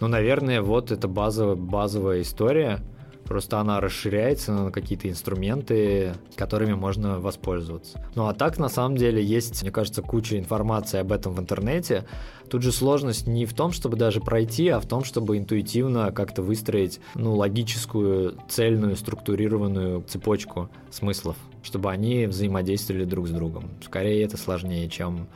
Ну, 0.00 0.08
наверное, 0.08 0.62
вот 0.62 0.90
это 0.90 1.06
базовая, 1.06 1.56
базовая 1.56 2.22
история– 2.22 2.80
Просто 3.30 3.60
она 3.60 3.80
расширяется 3.80 4.52
на 4.52 4.72
какие-то 4.72 5.08
инструменты, 5.08 6.14
которыми 6.34 6.72
можно 6.72 7.20
воспользоваться. 7.20 8.04
Ну 8.16 8.26
а 8.26 8.34
так, 8.34 8.58
на 8.58 8.68
самом 8.68 8.96
деле, 8.96 9.22
есть, 9.22 9.62
мне 9.62 9.70
кажется, 9.70 10.02
куча 10.02 10.36
информации 10.36 10.98
об 10.98 11.12
этом 11.12 11.34
в 11.34 11.38
интернете. 11.38 12.06
Тут 12.48 12.62
же 12.62 12.72
сложность 12.72 13.28
не 13.28 13.46
в 13.46 13.54
том, 13.54 13.70
чтобы 13.70 13.96
даже 13.96 14.20
пройти, 14.20 14.66
а 14.70 14.80
в 14.80 14.86
том, 14.86 15.04
чтобы 15.04 15.38
интуитивно 15.38 16.10
как-то 16.10 16.42
выстроить 16.42 16.98
ну, 17.14 17.36
логическую, 17.36 18.36
цельную, 18.48 18.96
структурированную 18.96 20.02
цепочку 20.08 20.68
смыслов, 20.90 21.36
чтобы 21.62 21.92
они 21.92 22.26
взаимодействовали 22.26 23.04
друг 23.04 23.28
с 23.28 23.30
другом. 23.30 23.70
Скорее 23.80 24.24
это 24.24 24.38
сложнее, 24.38 24.88
чем 24.88 25.28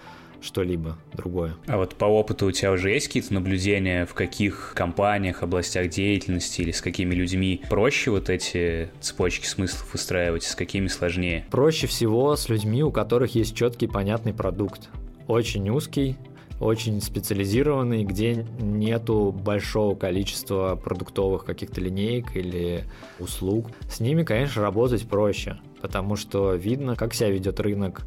что-либо 0.44 0.96
другое. 1.12 1.54
А 1.66 1.76
вот 1.76 1.94
по 1.94 2.04
опыту 2.04 2.46
у 2.46 2.52
тебя 2.52 2.72
уже 2.72 2.90
есть 2.90 3.08
какие-то 3.08 3.34
наблюдения, 3.34 4.06
в 4.06 4.14
каких 4.14 4.72
компаниях, 4.74 5.42
областях 5.42 5.88
деятельности 5.88 6.60
или 6.60 6.70
с 6.70 6.80
какими 6.80 7.14
людьми 7.14 7.62
проще 7.68 8.10
вот 8.10 8.30
эти 8.30 8.90
цепочки 9.00 9.46
смыслов 9.46 9.94
устраивать, 9.94 10.44
с 10.44 10.54
какими 10.54 10.88
сложнее? 10.88 11.46
Проще 11.50 11.86
всего 11.86 12.36
с 12.36 12.48
людьми, 12.48 12.82
у 12.82 12.92
которых 12.92 13.34
есть 13.34 13.56
четкий 13.56 13.86
понятный 13.86 14.34
продукт. 14.34 14.88
Очень 15.26 15.70
узкий, 15.70 16.16
очень 16.60 17.00
специализированный, 17.00 18.04
где 18.04 18.46
нету 18.60 19.32
большого 19.32 19.94
количества 19.94 20.76
продуктовых 20.76 21.44
каких-то 21.44 21.80
линеек 21.80 22.36
или 22.36 22.84
услуг. 23.18 23.68
С 23.90 24.00
ними, 24.00 24.22
конечно, 24.22 24.62
работать 24.62 25.06
проще, 25.08 25.58
потому 25.80 26.16
что 26.16 26.54
видно, 26.54 26.96
как 26.96 27.14
себя 27.14 27.30
ведет 27.30 27.60
рынок, 27.60 28.02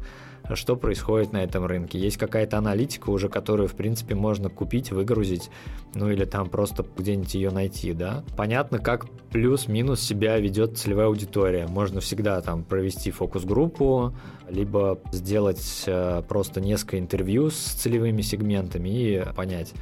что 0.56 0.76
происходит 0.76 1.32
на 1.32 1.42
этом 1.42 1.66
рынке. 1.66 1.98
Есть 1.98 2.16
какая-то 2.16 2.58
аналитика 2.58 3.10
уже, 3.10 3.28
которую, 3.28 3.68
в 3.68 3.74
принципе, 3.74 4.14
можно 4.14 4.48
купить, 4.48 4.90
выгрузить, 4.90 5.50
ну 5.94 6.10
или 6.10 6.24
там 6.24 6.48
просто 6.48 6.84
где-нибудь 6.96 7.34
ее 7.34 7.50
найти, 7.50 7.92
да. 7.92 8.24
Понятно, 8.36 8.78
как 8.78 9.06
плюс-минус 9.30 10.00
себя 10.00 10.38
ведет 10.38 10.78
целевая 10.78 11.06
аудитория. 11.06 11.66
Можно 11.66 12.00
всегда 12.00 12.40
там 12.40 12.64
провести 12.64 13.10
фокус-группу, 13.10 14.14
либо 14.48 14.98
сделать 15.12 15.84
э, 15.86 16.22
просто 16.28 16.60
несколько 16.60 16.98
интервью 16.98 17.50
с 17.50 17.56
целевыми 17.56 18.22
сегментами 18.22 18.88
и 18.88 19.24
понять, 19.34 19.72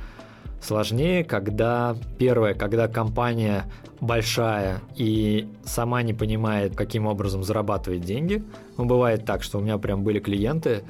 Сложнее, 0.66 1.22
когда 1.22 1.96
первое, 2.18 2.52
когда 2.52 2.88
компания 2.88 3.70
большая 4.00 4.82
и 4.96 5.46
сама 5.64 6.02
не 6.02 6.12
понимает, 6.12 6.74
каким 6.74 7.06
образом 7.06 7.44
зарабатывать 7.44 8.00
деньги. 8.00 8.42
Ну, 8.76 8.84
бывает 8.84 9.24
так, 9.24 9.44
что 9.44 9.58
у 9.58 9.60
меня 9.60 9.78
прям 9.78 10.02
были 10.02 10.18
клиенты, 10.18 10.82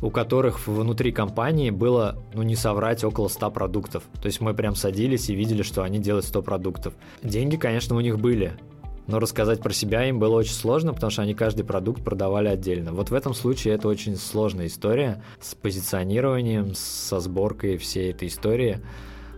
у 0.00 0.10
которых 0.10 0.66
внутри 0.66 1.12
компании 1.12 1.70
было, 1.70 2.20
ну 2.34 2.42
не 2.42 2.56
соврать, 2.56 3.04
около 3.04 3.28
100 3.28 3.52
продуктов. 3.52 4.02
То 4.20 4.26
есть 4.26 4.40
мы 4.40 4.54
прям 4.54 4.74
садились 4.74 5.30
и 5.30 5.36
видели, 5.36 5.62
что 5.62 5.84
они 5.84 6.00
делают 6.00 6.26
100 6.26 6.42
продуктов. 6.42 6.94
Деньги, 7.22 7.54
конечно, 7.54 7.94
у 7.94 8.00
них 8.00 8.18
были, 8.18 8.54
но 9.06 9.20
рассказать 9.20 9.60
про 9.60 9.72
себя 9.72 10.04
им 10.08 10.18
было 10.18 10.34
очень 10.34 10.54
сложно, 10.54 10.94
потому 10.94 11.12
что 11.12 11.22
они 11.22 11.34
каждый 11.34 11.64
продукт 11.64 12.02
продавали 12.02 12.48
отдельно. 12.48 12.92
Вот 12.92 13.10
в 13.10 13.14
этом 13.14 13.34
случае 13.34 13.74
это 13.74 13.86
очень 13.86 14.16
сложная 14.16 14.66
история 14.66 15.22
с 15.40 15.54
позиционированием, 15.54 16.74
со 16.74 17.20
сборкой 17.20 17.76
всей 17.76 18.10
этой 18.10 18.26
истории. 18.26 18.80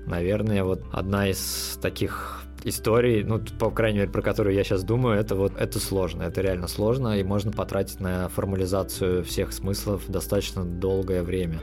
Наверное, 0.07 0.65
вот 0.65 0.83
одна 0.93 1.29
из 1.29 1.79
таких 1.81 2.45
историй, 2.65 3.23
ну, 3.23 3.41
по 3.59 3.71
крайней 3.71 4.01
мере, 4.01 4.11
про 4.11 4.23
которую 4.23 4.55
я 4.55 4.65
сейчас 4.65 4.83
думаю, 4.85 5.19
это 5.19 5.35
вот 5.35 5.53
это 5.57 5.79
сложно, 5.79 6.23
это 6.23 6.41
реально 6.41 6.67
сложно, 6.67 7.19
и 7.19 7.23
можно 7.23 7.53
потратить 7.53 8.01
на 8.01 8.29
формализацию 8.29 9.23
всех 9.25 9.53
смыслов 9.53 10.05
достаточно 10.09 10.65
долгое 10.65 11.23
время. 11.23 11.61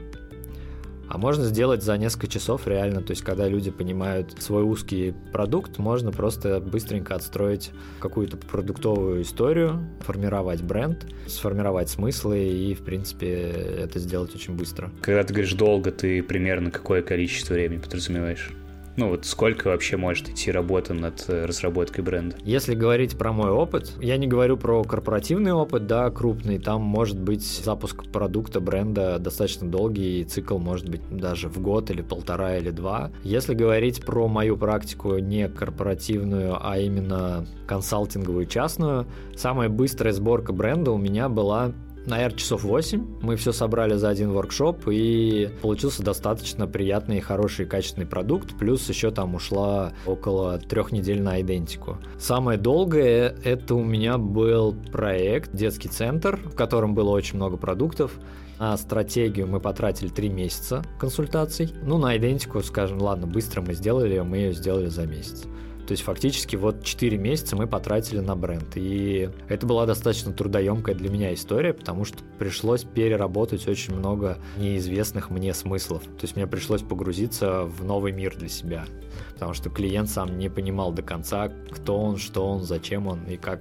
А 1.13 1.17
можно 1.17 1.43
сделать 1.43 1.83
за 1.83 1.97
несколько 1.97 2.27
часов 2.27 2.67
реально, 2.67 3.01
то 3.01 3.11
есть 3.11 3.21
когда 3.21 3.45
люди 3.45 3.69
понимают 3.69 4.41
свой 4.41 4.63
узкий 4.63 5.13
продукт, 5.33 5.77
можно 5.77 6.09
просто 6.09 6.61
быстренько 6.61 7.15
отстроить 7.15 7.71
какую-то 7.99 8.37
продуктовую 8.37 9.23
историю, 9.23 9.85
формировать 9.99 10.61
бренд, 10.61 11.05
сформировать 11.27 11.89
смыслы 11.89 12.39
и, 12.47 12.73
в 12.73 12.85
принципе, 12.85 13.27
это 13.29 13.99
сделать 13.99 14.33
очень 14.33 14.55
быстро. 14.55 14.89
Когда 15.01 15.25
ты 15.25 15.33
говоришь 15.33 15.53
долго, 15.53 15.91
ты 15.91 16.23
примерно 16.23 16.71
какое 16.71 17.01
количество 17.01 17.55
времени 17.55 17.79
подразумеваешь? 17.79 18.53
Ну 19.01 19.09
вот 19.09 19.25
сколько 19.25 19.69
вообще 19.69 19.97
может 19.97 20.29
идти 20.29 20.51
работа 20.51 20.93
над 20.93 21.25
э, 21.27 21.45
разработкой 21.45 22.03
бренда? 22.03 22.35
Если 22.43 22.75
говорить 22.75 23.17
про 23.17 23.33
мой 23.33 23.49
опыт, 23.49 23.93
я 23.99 24.15
не 24.15 24.27
говорю 24.27 24.57
про 24.57 24.83
корпоративный 24.83 25.53
опыт, 25.53 25.87
да, 25.87 26.11
крупный, 26.11 26.59
там 26.59 26.83
может 26.83 27.19
быть 27.19 27.43
запуск 27.43 28.05
продукта, 28.11 28.59
бренда 28.59 29.17
достаточно 29.17 29.67
долгий, 29.67 30.21
и 30.21 30.23
цикл 30.23 30.59
может 30.59 30.87
быть 30.87 31.01
даже 31.09 31.49
в 31.49 31.59
год 31.59 31.89
или 31.89 32.03
полтора 32.03 32.57
или 32.57 32.69
два. 32.69 33.09
Если 33.23 33.55
говорить 33.55 34.05
про 34.05 34.27
мою 34.27 34.55
практику 34.55 35.17
не 35.17 35.49
корпоративную, 35.49 36.59
а 36.61 36.77
именно 36.77 37.47
консалтинговую 37.65 38.45
частную, 38.45 39.07
самая 39.35 39.69
быстрая 39.69 40.13
сборка 40.13 40.53
бренда 40.53 40.91
у 40.91 40.99
меня 40.99 41.27
была 41.27 41.71
наверное, 42.05 42.37
часов 42.37 42.63
8. 42.63 43.19
Мы 43.21 43.35
все 43.35 43.51
собрали 43.51 43.95
за 43.95 44.09
один 44.09 44.31
воркшоп, 44.31 44.87
и 44.87 45.49
получился 45.61 46.03
достаточно 46.03 46.67
приятный, 46.67 47.19
хороший, 47.19 47.65
качественный 47.65 48.07
продукт. 48.07 48.57
Плюс 48.57 48.87
еще 48.89 49.11
там 49.11 49.35
ушла 49.35 49.93
около 50.05 50.57
трех 50.57 50.91
недель 50.91 51.21
на 51.21 51.41
идентику. 51.41 51.97
Самое 52.19 52.57
долгое 52.57 53.35
это 53.43 53.75
у 53.75 53.83
меня 53.83 54.17
был 54.17 54.75
проект 54.91 55.55
«Детский 55.55 55.89
центр», 55.89 56.37
в 56.37 56.55
котором 56.55 56.93
было 56.93 57.09
очень 57.09 57.35
много 57.35 57.57
продуктов. 57.57 58.11
На 58.59 58.77
стратегию 58.77 59.47
мы 59.47 59.59
потратили 59.59 60.09
три 60.09 60.29
месяца 60.29 60.83
консультаций. 60.99 61.73
Ну, 61.83 61.97
на 61.97 62.15
идентику, 62.15 62.61
скажем, 62.61 63.01
ладно, 63.01 63.25
быстро 63.25 63.61
мы 63.61 63.73
сделали 63.73 64.19
мы 64.19 64.37
ее 64.37 64.53
сделали 64.53 64.87
за 64.87 65.07
месяц. 65.07 65.47
То 65.87 65.91
есть 65.91 66.03
фактически 66.03 66.55
вот 66.55 66.83
4 66.83 67.17
месяца 67.17 67.55
мы 67.55 67.67
потратили 67.67 68.19
на 68.19 68.35
бренд. 68.35 68.75
И 68.75 69.29
это 69.49 69.65
была 69.65 69.85
достаточно 69.85 70.31
трудоемкая 70.31 70.95
для 70.95 71.09
меня 71.09 71.33
история, 71.33 71.73
потому 71.73 72.05
что 72.05 72.19
пришлось 72.39 72.83
переработать 72.83 73.67
очень 73.67 73.95
много 73.95 74.37
неизвестных 74.57 75.29
мне 75.29 75.53
смыслов. 75.53 76.03
То 76.03 76.23
есть 76.23 76.35
мне 76.35 76.47
пришлось 76.47 76.81
погрузиться 76.81 77.63
в 77.63 77.83
новый 77.83 78.11
мир 78.11 78.35
для 78.37 78.49
себя. 78.49 78.85
Потому 79.33 79.53
что 79.53 79.69
клиент 79.69 80.09
сам 80.09 80.37
не 80.37 80.49
понимал 80.49 80.91
до 80.91 81.01
конца, 81.01 81.51
кто 81.71 81.99
он, 81.99 82.17
что 82.17 82.47
он, 82.47 82.61
зачем 82.61 83.07
он 83.07 83.25
и 83.25 83.37
как 83.37 83.59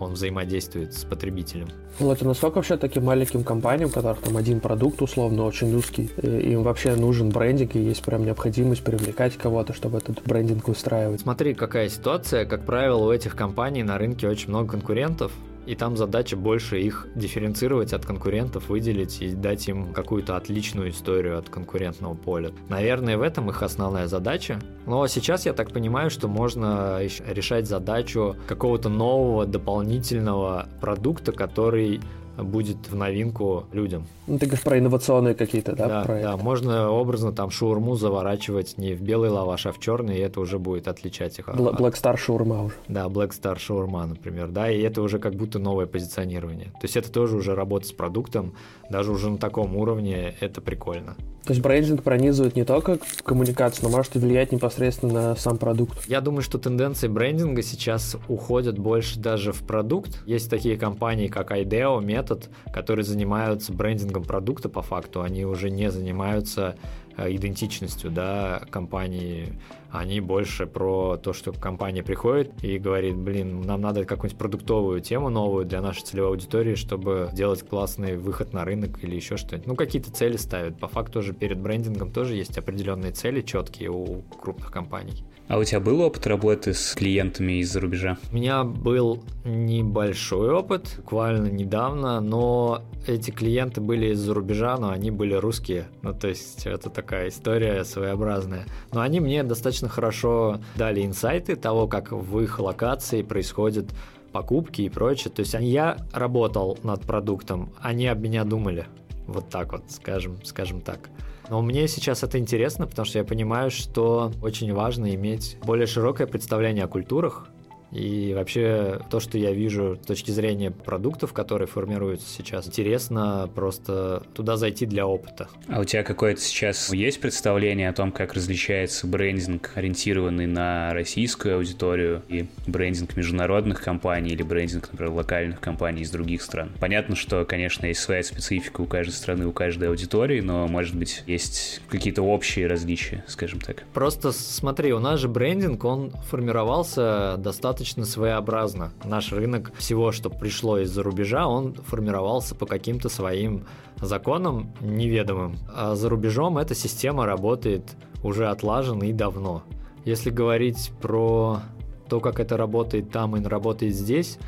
он 0.00 0.12
взаимодействует 0.12 0.94
с 0.94 1.04
потребителем. 1.04 1.68
Ну, 2.00 2.12
это 2.12 2.24
насколько 2.24 2.56
вообще 2.56 2.76
таким 2.76 3.04
маленьким 3.04 3.44
компаниям, 3.44 3.90
у 3.90 3.92
которых 3.92 4.20
там 4.20 4.36
один 4.36 4.60
продукт 4.60 5.02
условно 5.02 5.44
очень 5.44 5.74
узкий, 5.74 6.10
им 6.22 6.62
вообще 6.62 6.94
нужен 6.94 7.30
брендинг, 7.30 7.76
и 7.76 7.80
есть 7.80 8.02
прям 8.02 8.24
необходимость 8.24 8.84
привлекать 8.84 9.36
кого-то, 9.36 9.72
чтобы 9.72 9.98
этот 9.98 10.22
брендинг 10.24 10.68
выстраивать? 10.68 11.20
Смотри, 11.20 11.54
какая 11.54 11.88
ситуация. 11.88 12.44
Как 12.44 12.64
правило, 12.64 13.08
у 13.08 13.12
этих 13.12 13.34
компаний 13.34 13.82
на 13.82 13.98
рынке 13.98 14.28
очень 14.28 14.50
много 14.50 14.72
конкурентов, 14.72 15.32
и 15.68 15.74
там 15.74 15.98
задача 15.98 16.34
больше 16.34 16.80
их 16.80 17.06
дифференцировать 17.14 17.92
от 17.92 18.06
конкурентов, 18.06 18.70
выделить 18.70 19.20
и 19.20 19.34
дать 19.34 19.68
им 19.68 19.92
какую-то 19.92 20.36
отличную 20.36 20.90
историю 20.90 21.38
от 21.38 21.50
конкурентного 21.50 22.14
поля. 22.14 22.52
Наверное, 22.70 23.18
в 23.18 23.22
этом 23.22 23.50
их 23.50 23.62
основная 23.62 24.06
задача. 24.06 24.58
Но 24.86 25.06
сейчас 25.06 25.44
я 25.44 25.52
так 25.52 25.70
понимаю, 25.70 26.08
что 26.08 26.26
можно 26.26 27.00
решать 27.02 27.66
задачу 27.66 28.34
какого-то 28.46 28.88
нового 28.88 29.44
дополнительного 29.44 30.68
продукта, 30.80 31.32
который 31.32 32.00
будет 32.42 32.88
в 32.88 32.94
новинку 32.94 33.64
людям. 33.72 34.06
Ну, 34.26 34.38
ты 34.38 34.46
говоришь 34.46 34.64
про 34.64 34.78
инновационные 34.78 35.34
какие-то, 35.34 35.74
да, 35.74 35.88
да 35.88 36.02
проекты? 36.04 36.30
Да, 36.30 36.36
можно 36.36 36.90
образно 36.90 37.32
там 37.32 37.50
шаурму 37.50 37.96
заворачивать 37.96 38.78
не 38.78 38.94
в 38.94 39.02
белый 39.02 39.30
лаваш, 39.30 39.66
а 39.66 39.72
в 39.72 39.78
черный, 39.78 40.18
и 40.18 40.20
это 40.20 40.40
уже 40.40 40.58
будет 40.58 40.88
отличать 40.88 41.38
их. 41.38 41.48
Black 41.48 41.94
Star 41.94 42.16
шаурма 42.16 42.64
уже. 42.64 42.74
Да, 42.88 43.06
Black 43.06 43.30
Star 43.30 43.58
шаурма, 43.58 44.06
например, 44.06 44.48
да, 44.48 44.70
и 44.70 44.80
это 44.80 45.02
уже 45.02 45.18
как 45.18 45.34
будто 45.34 45.58
новое 45.58 45.86
позиционирование. 45.86 46.66
То 46.66 46.84
есть 46.84 46.96
это 46.96 47.10
тоже 47.10 47.36
уже 47.36 47.54
работа 47.54 47.86
с 47.86 47.92
продуктом, 47.92 48.54
даже 48.90 49.12
уже 49.12 49.30
на 49.30 49.38
таком 49.38 49.76
уровне 49.76 50.34
это 50.40 50.60
прикольно. 50.60 51.16
То 51.44 51.52
есть 51.52 51.62
брендинг 51.62 52.02
пронизывает 52.02 52.56
не 52.56 52.64
только 52.64 52.98
коммуникацию, 53.24 53.88
но 53.88 53.96
может 53.96 54.14
и 54.16 54.18
влиять 54.18 54.52
непосредственно 54.52 55.12
на 55.14 55.36
сам 55.36 55.56
продукт. 55.56 56.06
Я 56.06 56.20
думаю, 56.20 56.42
что 56.42 56.58
тенденции 56.58 57.08
брендинга 57.08 57.62
сейчас 57.62 58.18
уходят 58.28 58.78
больше 58.78 59.18
даже 59.18 59.52
в 59.52 59.62
продукт. 59.62 60.22
Есть 60.26 60.50
такие 60.50 60.76
компании, 60.76 61.28
как 61.28 61.50
IDEO, 61.50 62.04
Method, 62.28 62.48
которые 62.72 63.04
занимаются 63.04 63.72
брендингом 63.72 64.24
продукта 64.24 64.68
по 64.68 64.82
факту. 64.82 65.22
Они 65.22 65.44
уже 65.44 65.70
не 65.70 65.90
занимаются 65.90 66.76
Э, 67.18 67.34
идентичностью 67.34 68.12
да, 68.12 68.62
компании. 68.70 69.58
Они 69.90 70.20
больше 70.20 70.66
про 70.66 71.16
то, 71.16 71.32
что 71.32 71.52
компания 71.52 72.02
приходит 72.02 72.52
и 72.62 72.78
говорит, 72.78 73.16
блин, 73.16 73.62
нам 73.62 73.80
надо 73.80 74.04
какую-нибудь 74.04 74.38
продуктовую 74.38 75.00
тему 75.00 75.30
новую 75.30 75.64
для 75.64 75.80
нашей 75.80 76.02
целевой 76.02 76.30
аудитории, 76.30 76.74
чтобы 76.74 77.30
делать 77.32 77.62
классный 77.62 78.16
выход 78.16 78.52
на 78.52 78.64
рынок 78.64 79.02
или 79.02 79.14
еще 79.14 79.36
что-нибудь. 79.36 79.66
Ну, 79.66 79.76
какие-то 79.76 80.12
цели 80.12 80.36
ставят. 80.36 80.78
По 80.78 80.88
факту 80.88 81.18
тоже 81.18 81.32
перед 81.32 81.58
брендингом 81.58 82.10
тоже 82.10 82.34
есть 82.34 82.58
определенные 82.58 83.12
цели 83.12 83.40
четкие 83.40 83.90
у 83.90 84.22
крупных 84.40 84.70
компаний. 84.70 85.24
А 85.48 85.56
у 85.56 85.64
тебя 85.64 85.80
был 85.80 86.02
опыт 86.02 86.26
работы 86.26 86.74
с 86.74 86.94
клиентами 86.94 87.60
из-за 87.60 87.80
рубежа? 87.80 88.18
У 88.30 88.36
меня 88.36 88.64
был 88.64 89.22
небольшой 89.46 90.50
опыт, 90.50 90.96
буквально 90.98 91.46
недавно, 91.46 92.20
но 92.20 92.82
эти 93.06 93.30
клиенты 93.30 93.80
были 93.80 94.12
из-за 94.12 94.34
рубежа, 94.34 94.76
но 94.76 94.90
они 94.90 95.10
были 95.10 95.32
русские. 95.32 95.88
Ну, 96.02 96.12
то 96.12 96.28
есть 96.28 96.66
это 96.66 96.90
такая 96.90 97.28
история 97.28 97.82
своеобразная. 97.84 98.66
Но 98.92 99.00
они 99.00 99.20
мне 99.20 99.42
достаточно 99.42 99.77
хорошо 99.86 100.60
дали 100.74 101.06
инсайты 101.06 101.54
того, 101.54 101.86
как 101.86 102.10
в 102.10 102.40
их 102.40 102.58
локации 102.58 103.22
происходят 103.22 103.86
покупки 104.32 104.82
и 104.82 104.88
прочее. 104.88 105.30
То 105.30 105.40
есть 105.40 105.54
я 105.54 105.96
работал 106.12 106.76
над 106.82 107.02
продуктом, 107.02 107.70
они 107.80 108.08
об 108.08 108.20
меня 108.20 108.42
думали. 108.42 108.86
Вот 109.28 109.48
так 109.48 109.72
вот, 109.72 109.84
скажем, 109.90 110.38
скажем 110.42 110.80
так. 110.80 111.10
Но 111.50 111.62
мне 111.62 111.86
сейчас 111.88 112.22
это 112.22 112.38
интересно, 112.38 112.86
потому 112.86 113.06
что 113.06 113.18
я 113.18 113.24
понимаю, 113.24 113.70
что 113.70 114.32
очень 114.42 114.72
важно 114.72 115.14
иметь 115.14 115.56
более 115.64 115.86
широкое 115.86 116.26
представление 116.26 116.84
о 116.84 116.88
культурах, 116.88 117.48
и 117.90 118.32
вообще 118.34 119.00
то, 119.10 119.20
что 119.20 119.38
я 119.38 119.52
вижу 119.52 119.98
с 120.02 120.06
точки 120.06 120.30
зрения 120.30 120.70
продуктов, 120.70 121.32
которые 121.32 121.66
формируются 121.68 122.28
сейчас, 122.28 122.66
интересно 122.66 123.50
просто 123.54 124.22
туда 124.34 124.56
зайти 124.56 124.86
для 124.86 125.06
опыта. 125.06 125.48
А 125.68 125.80
у 125.80 125.84
тебя 125.84 126.02
какое-то 126.02 126.40
сейчас 126.40 126.92
есть 126.92 127.20
представление 127.20 127.88
о 127.88 127.92
том, 127.92 128.12
как 128.12 128.34
различается 128.34 129.06
брендинг, 129.06 129.72
ориентированный 129.74 130.46
на 130.46 130.92
российскую 130.92 131.56
аудиторию, 131.56 132.22
и 132.28 132.46
брендинг 132.66 133.16
международных 133.16 133.82
компаний 133.82 134.30
или 134.30 134.42
брендинг, 134.42 134.90
например, 134.92 135.12
локальных 135.12 135.60
компаний 135.60 136.02
из 136.02 136.10
других 136.10 136.42
стран? 136.42 136.72
Понятно, 136.80 137.16
что, 137.16 137.44
конечно, 137.44 137.86
есть 137.86 138.00
своя 138.00 138.22
специфика 138.22 138.82
у 138.82 138.86
каждой 138.86 139.12
страны, 139.12 139.46
у 139.46 139.52
каждой 139.52 139.88
аудитории, 139.88 140.40
но, 140.40 140.66
может 140.68 140.94
быть, 140.94 141.22
есть 141.26 141.80
какие-то 141.88 142.22
общие 142.22 142.66
различия, 142.66 143.24
скажем 143.26 143.60
так. 143.60 143.84
Просто 143.94 144.32
смотри, 144.32 144.92
у 144.92 144.98
нас 144.98 145.20
же 145.20 145.28
брендинг, 145.28 145.84
он 145.84 146.10
формировался 146.28 147.36
достаточно 147.38 147.77
достаточно 147.78 148.04
своеобразно. 148.04 148.92
Наш 149.04 149.32
рынок 149.32 149.72
всего, 149.76 150.10
что 150.10 150.30
пришло 150.30 150.78
из-за 150.78 151.04
рубежа, 151.04 151.46
он 151.46 151.74
формировался 151.74 152.56
по 152.56 152.66
каким-то 152.66 153.08
своим 153.08 153.66
законам 154.00 154.72
неведомым. 154.80 155.56
А 155.72 155.94
за 155.94 156.08
рубежом 156.08 156.58
эта 156.58 156.74
система 156.74 157.24
работает 157.24 157.84
уже 158.24 158.48
отлажена 158.48 159.06
и 159.06 159.12
давно. 159.12 159.62
Если 160.04 160.30
говорить 160.30 160.90
про 161.00 161.60
то, 162.08 162.18
как 162.18 162.40
это 162.40 162.56
работает 162.56 163.12
там 163.12 163.36
и 163.36 163.44
работает 163.44 163.94
здесь, 163.94 164.38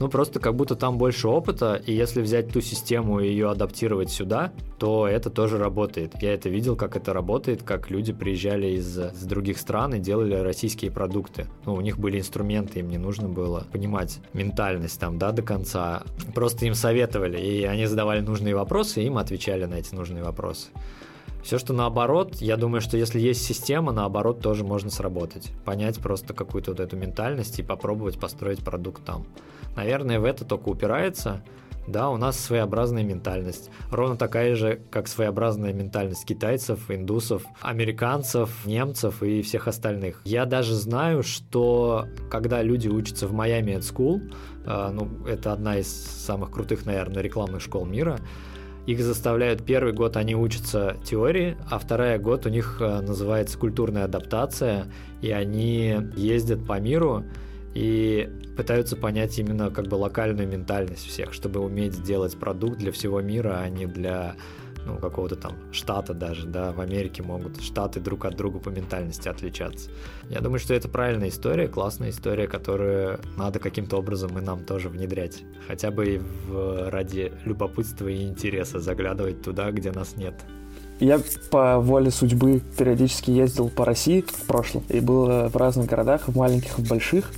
ну, 0.00 0.08
просто 0.08 0.40
как 0.40 0.56
будто 0.56 0.74
там 0.74 0.98
больше 0.98 1.28
опыта, 1.28 1.80
и 1.86 1.92
если 1.92 2.20
взять 2.20 2.52
ту 2.52 2.60
систему 2.60 3.20
и 3.20 3.28
ее 3.28 3.50
адаптировать 3.50 4.10
сюда, 4.10 4.52
то 4.78 5.06
это 5.06 5.30
тоже 5.30 5.58
работает. 5.58 6.14
Я 6.20 6.34
это 6.34 6.48
видел, 6.48 6.76
как 6.76 6.96
это 6.96 7.12
работает, 7.12 7.62
как 7.62 7.90
люди 7.90 8.12
приезжали 8.12 8.66
из, 8.72 8.98
из 8.98 9.22
других 9.22 9.58
стран 9.58 9.94
и 9.94 9.98
делали 10.00 10.34
российские 10.34 10.90
продукты. 10.90 11.46
Ну, 11.64 11.74
у 11.74 11.80
них 11.80 11.98
были 11.98 12.18
инструменты, 12.18 12.80
им 12.80 12.88
не 12.88 12.98
нужно 12.98 13.28
было 13.28 13.66
понимать 13.72 14.18
ментальность 14.32 14.98
там, 14.98 15.18
да, 15.18 15.32
до 15.32 15.42
конца. 15.42 16.02
Просто 16.34 16.66
им 16.66 16.74
советовали, 16.74 17.38
и 17.38 17.64
они 17.64 17.86
задавали 17.86 18.20
нужные 18.20 18.54
вопросы, 18.54 19.02
и 19.02 19.06
им 19.06 19.18
отвечали 19.18 19.64
на 19.64 19.74
эти 19.74 19.94
нужные 19.94 20.24
вопросы. 20.24 20.68
Все, 21.44 21.58
что 21.58 21.74
наоборот, 21.74 22.36
я 22.36 22.56
думаю, 22.56 22.80
что 22.80 22.96
если 22.96 23.20
есть 23.20 23.44
система, 23.44 23.92
наоборот, 23.92 24.40
тоже 24.40 24.64
можно 24.64 24.88
сработать. 24.88 25.50
Понять 25.66 25.98
просто 25.98 26.32
какую-то 26.32 26.70
вот 26.70 26.80
эту 26.80 26.96
ментальность 26.96 27.58
и 27.58 27.62
попробовать 27.62 28.18
построить 28.18 28.64
продукт 28.64 29.04
там. 29.04 29.26
Наверное, 29.76 30.18
в 30.20 30.24
это 30.24 30.46
только 30.46 30.70
упирается. 30.70 31.44
Да, 31.86 32.08
у 32.08 32.16
нас 32.16 32.40
своеобразная 32.40 33.02
ментальность. 33.02 33.68
Ровно 33.90 34.16
такая 34.16 34.54
же, 34.54 34.80
как 34.90 35.06
своеобразная 35.06 35.74
ментальность 35.74 36.24
китайцев, 36.24 36.90
индусов, 36.90 37.44
американцев, 37.60 38.64
немцев 38.64 39.22
и 39.22 39.42
всех 39.42 39.68
остальных. 39.68 40.22
Я 40.24 40.46
даже 40.46 40.74
знаю, 40.74 41.22
что 41.22 42.06
когда 42.30 42.62
люди 42.62 42.88
учатся 42.88 43.28
в 43.28 43.34
Miami 43.34 43.76
Ed 43.76 43.80
School, 43.80 44.32
э, 44.64 44.90
ну, 44.94 45.26
это 45.26 45.52
одна 45.52 45.76
из 45.76 45.88
самых 45.88 46.52
крутых, 46.52 46.86
наверное, 46.86 47.22
рекламных 47.22 47.60
школ 47.60 47.84
мира, 47.84 48.18
их 48.86 49.00
заставляют 49.00 49.64
первый 49.64 49.92
год 49.92 50.16
они 50.16 50.34
учатся 50.34 50.96
теории, 51.04 51.56
а 51.70 51.78
второй 51.78 52.18
год 52.18 52.46
у 52.46 52.50
них 52.50 52.78
э, 52.80 53.00
называется 53.00 53.58
культурная 53.58 54.04
адаптация, 54.04 54.86
и 55.22 55.30
они 55.30 55.96
ездят 56.16 56.66
по 56.66 56.78
миру 56.78 57.24
и 57.74 58.28
пытаются 58.56 58.96
понять 58.96 59.38
именно 59.38 59.70
как 59.70 59.88
бы 59.88 59.96
локальную 59.96 60.46
ментальность 60.46 61.06
всех, 61.06 61.32
чтобы 61.32 61.60
уметь 61.60 61.94
сделать 61.94 62.36
продукт 62.38 62.78
для 62.78 62.92
всего 62.92 63.20
мира, 63.20 63.60
а 63.62 63.68
не 63.68 63.86
для 63.86 64.36
ну, 64.84 64.98
какого-то 64.98 65.36
там 65.36 65.54
штата 65.72 66.14
даже, 66.14 66.46
да, 66.46 66.72
в 66.72 66.80
Америке 66.80 67.22
могут 67.22 67.60
штаты 67.62 68.00
друг 68.00 68.24
от 68.24 68.36
друга 68.36 68.58
по 68.58 68.68
ментальности 68.68 69.28
отличаться. 69.28 69.90
Я 70.28 70.40
думаю, 70.40 70.58
что 70.58 70.74
это 70.74 70.88
правильная 70.88 71.28
история, 71.28 71.68
классная 71.68 72.10
история, 72.10 72.46
которую 72.46 73.20
надо 73.36 73.58
каким-то 73.58 73.96
образом 73.96 74.38
и 74.38 74.42
нам 74.42 74.64
тоже 74.64 74.88
внедрять. 74.88 75.42
Хотя 75.66 75.90
бы 75.90 76.06
и 76.06 76.18
в, 76.18 76.90
ради 76.90 77.32
любопытства 77.44 78.08
и 78.08 78.22
интереса 78.22 78.80
заглядывать 78.80 79.42
туда, 79.42 79.70
где 79.70 79.90
нас 79.90 80.16
нет. 80.16 80.34
Я 81.00 81.20
по 81.50 81.80
воле 81.80 82.10
судьбы 82.10 82.62
периодически 82.78 83.30
ездил 83.30 83.68
по 83.68 83.84
России 83.84 84.24
в 84.26 84.46
прошлом 84.46 84.84
и 84.88 85.00
был 85.00 85.48
в 85.48 85.56
разных 85.56 85.86
городах, 85.86 86.28
в 86.28 86.36
маленьких, 86.36 86.78
в 86.78 86.88
больших 86.88 87.32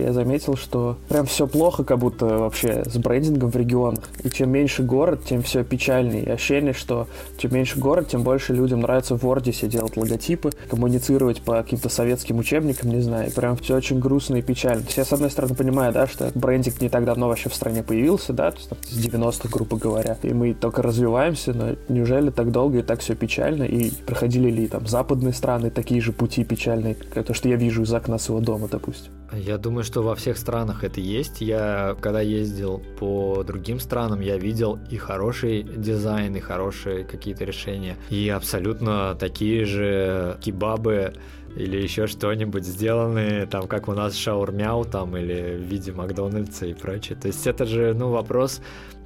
я 0.00 0.12
заметил, 0.12 0.56
что 0.56 0.96
прям 1.08 1.26
все 1.26 1.46
плохо, 1.46 1.84
как 1.84 1.98
будто 1.98 2.26
вообще 2.26 2.82
с 2.84 2.96
брендингом 2.96 3.50
в 3.50 3.56
регионах. 3.56 4.04
И 4.22 4.30
чем 4.30 4.50
меньше 4.50 4.82
город, 4.82 5.24
тем 5.24 5.42
все 5.42 5.64
печальнее. 5.64 6.24
И 6.24 6.30
ощущение, 6.30 6.72
что 6.72 7.08
чем 7.38 7.54
меньше 7.54 7.78
город, 7.78 8.08
тем 8.08 8.22
больше 8.22 8.54
людям 8.54 8.80
нравится 8.80 9.16
в 9.16 9.24
Word 9.24 9.52
себе 9.52 9.70
делать 9.70 9.96
логотипы, 9.96 10.50
коммуницировать 10.68 11.42
по 11.42 11.54
каким-то 11.54 11.88
советским 11.88 12.38
учебникам, 12.38 12.90
не 12.90 13.00
знаю. 13.00 13.28
И 13.28 13.32
прям 13.32 13.56
все 13.56 13.76
очень 13.76 13.98
грустно 13.98 14.36
и 14.36 14.42
печально. 14.42 14.80
То 14.80 14.86
есть 14.86 14.98
я, 14.98 15.04
с 15.04 15.12
одной 15.12 15.30
стороны, 15.30 15.54
понимаю, 15.54 15.92
да, 15.92 16.06
что 16.06 16.30
брендинг 16.34 16.80
не 16.80 16.88
так 16.88 17.04
давно 17.04 17.28
вообще 17.28 17.48
в 17.48 17.54
стране 17.54 17.82
появился, 17.82 18.32
да, 18.32 18.50
то 18.50 18.58
есть, 18.58 18.68
там, 18.68 18.78
с 18.82 19.06
90-х, 19.06 19.48
грубо 19.50 19.76
говоря. 19.76 20.16
И 20.22 20.32
мы 20.32 20.54
только 20.54 20.82
развиваемся, 20.82 21.52
но 21.52 21.76
неужели 21.88 22.30
так 22.30 22.52
долго 22.52 22.78
и 22.78 22.82
так 22.82 23.00
все 23.00 23.14
печально? 23.14 23.64
И 23.64 23.90
проходили 23.90 24.50
ли 24.50 24.66
там 24.66 24.86
западные 24.86 25.32
страны 25.32 25.70
такие 25.70 26.00
же 26.00 26.12
пути 26.12 26.44
печальные, 26.44 26.94
как 26.94 27.26
то, 27.26 27.34
что 27.34 27.48
я 27.48 27.56
вижу 27.56 27.82
из 27.82 27.92
окна 27.92 28.18
своего 28.18 28.44
дома, 28.44 28.68
допустим? 28.68 29.12
Я 29.32 29.58
думаю, 29.58 29.84
что 29.86 30.02
во 30.02 30.14
всех 30.14 30.36
странах 30.36 30.84
это 30.84 31.00
есть. 31.00 31.40
Я, 31.40 31.96
когда 32.00 32.20
ездил 32.20 32.82
по 32.98 33.42
другим 33.44 33.80
странам, 33.80 34.20
я 34.20 34.36
видел 34.36 34.78
и 34.90 34.96
хороший 34.96 35.62
дизайн, 35.62 36.36
и 36.36 36.40
хорошие 36.40 37.04
какие-то 37.04 37.44
решения, 37.44 37.96
и 38.10 38.28
абсолютно 38.28 39.14
такие 39.14 39.64
же 39.64 40.38
кебабы 40.42 41.14
или 41.56 41.78
еще 41.78 42.06
что-нибудь 42.06 42.64
сделанные, 42.64 43.46
там, 43.46 43.66
как 43.66 43.88
у 43.88 43.92
нас 43.92 44.14
шаурмяу, 44.14 44.84
там, 44.84 45.16
или 45.16 45.56
в 45.56 45.62
виде 45.62 45.92
Макдональдса 45.92 46.66
и 46.66 46.74
прочее. 46.74 47.18
То 47.20 47.28
есть 47.28 47.46
это 47.46 47.64
же, 47.64 47.94
ну, 47.94 48.10
вопрос 48.10 48.60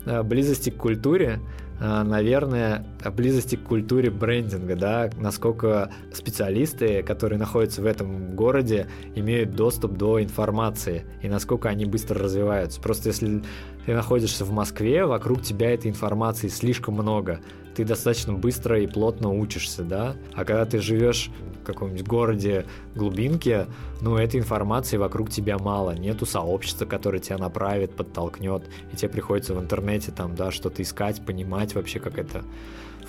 э, 0.05 0.23
близости 0.23 0.71
к 0.71 0.77
культуре, 0.77 1.41
а, 1.83 2.05
наверное, 2.05 2.85
близости 3.17 3.57
к 3.57 3.63
культуре 3.63 4.11
брендинга, 4.11 4.77
да, 4.77 5.11
насколько 5.17 5.91
специалисты, 6.13 7.03
которые 7.03 7.39
находятся 7.39 7.81
в 7.81 7.87
этом 7.87 8.37
городе, 8.37 8.87
имеют 9.15 9.53
доступ 9.53 9.97
до 9.97 10.23
информации 10.23 11.07
и 11.23 11.29
насколько 11.29 11.71
они 11.71 11.87
быстро 11.87 12.21
развиваются. 12.21 12.83
Просто 12.83 13.09
если 13.09 13.43
ты 13.87 13.95
находишься 13.95 14.45
в 14.45 14.53
Москве, 14.53 15.07
вокруг 15.07 15.41
тебя 15.41 15.73
этой 15.73 15.91
информации 15.91 16.49
слишком 16.49 16.95
много, 16.95 17.41
ты 17.75 17.85
достаточно 17.85 18.33
быстро 18.33 18.81
и 18.81 18.87
плотно 18.87 19.31
учишься, 19.31 19.83
да, 19.83 20.17
а 20.35 20.45
когда 20.45 20.65
ты 20.65 20.81
живешь 20.81 21.31
каком-нибудь 21.73 22.07
городе 22.07 22.67
глубинке, 22.95 23.67
ну, 24.01 24.17
этой 24.17 24.41
информации 24.41 24.97
вокруг 24.97 25.31
тебя 25.31 25.59
мало. 25.59 25.93
Нету 25.93 26.27
сообщества, 26.27 26.87
которое 26.87 27.21
тебя 27.21 27.39
направит, 27.39 27.95
подтолкнет, 27.95 28.65
и 28.93 28.97
тебе 28.97 29.09
приходится 29.09 29.55
в 29.55 29.61
интернете 29.61 30.13
там, 30.13 30.35
да, 30.35 30.51
что-то 30.51 30.83
искать, 30.83 31.25
понимать 31.25 31.75
вообще, 31.75 32.01
как 32.01 32.19
это 32.19 32.45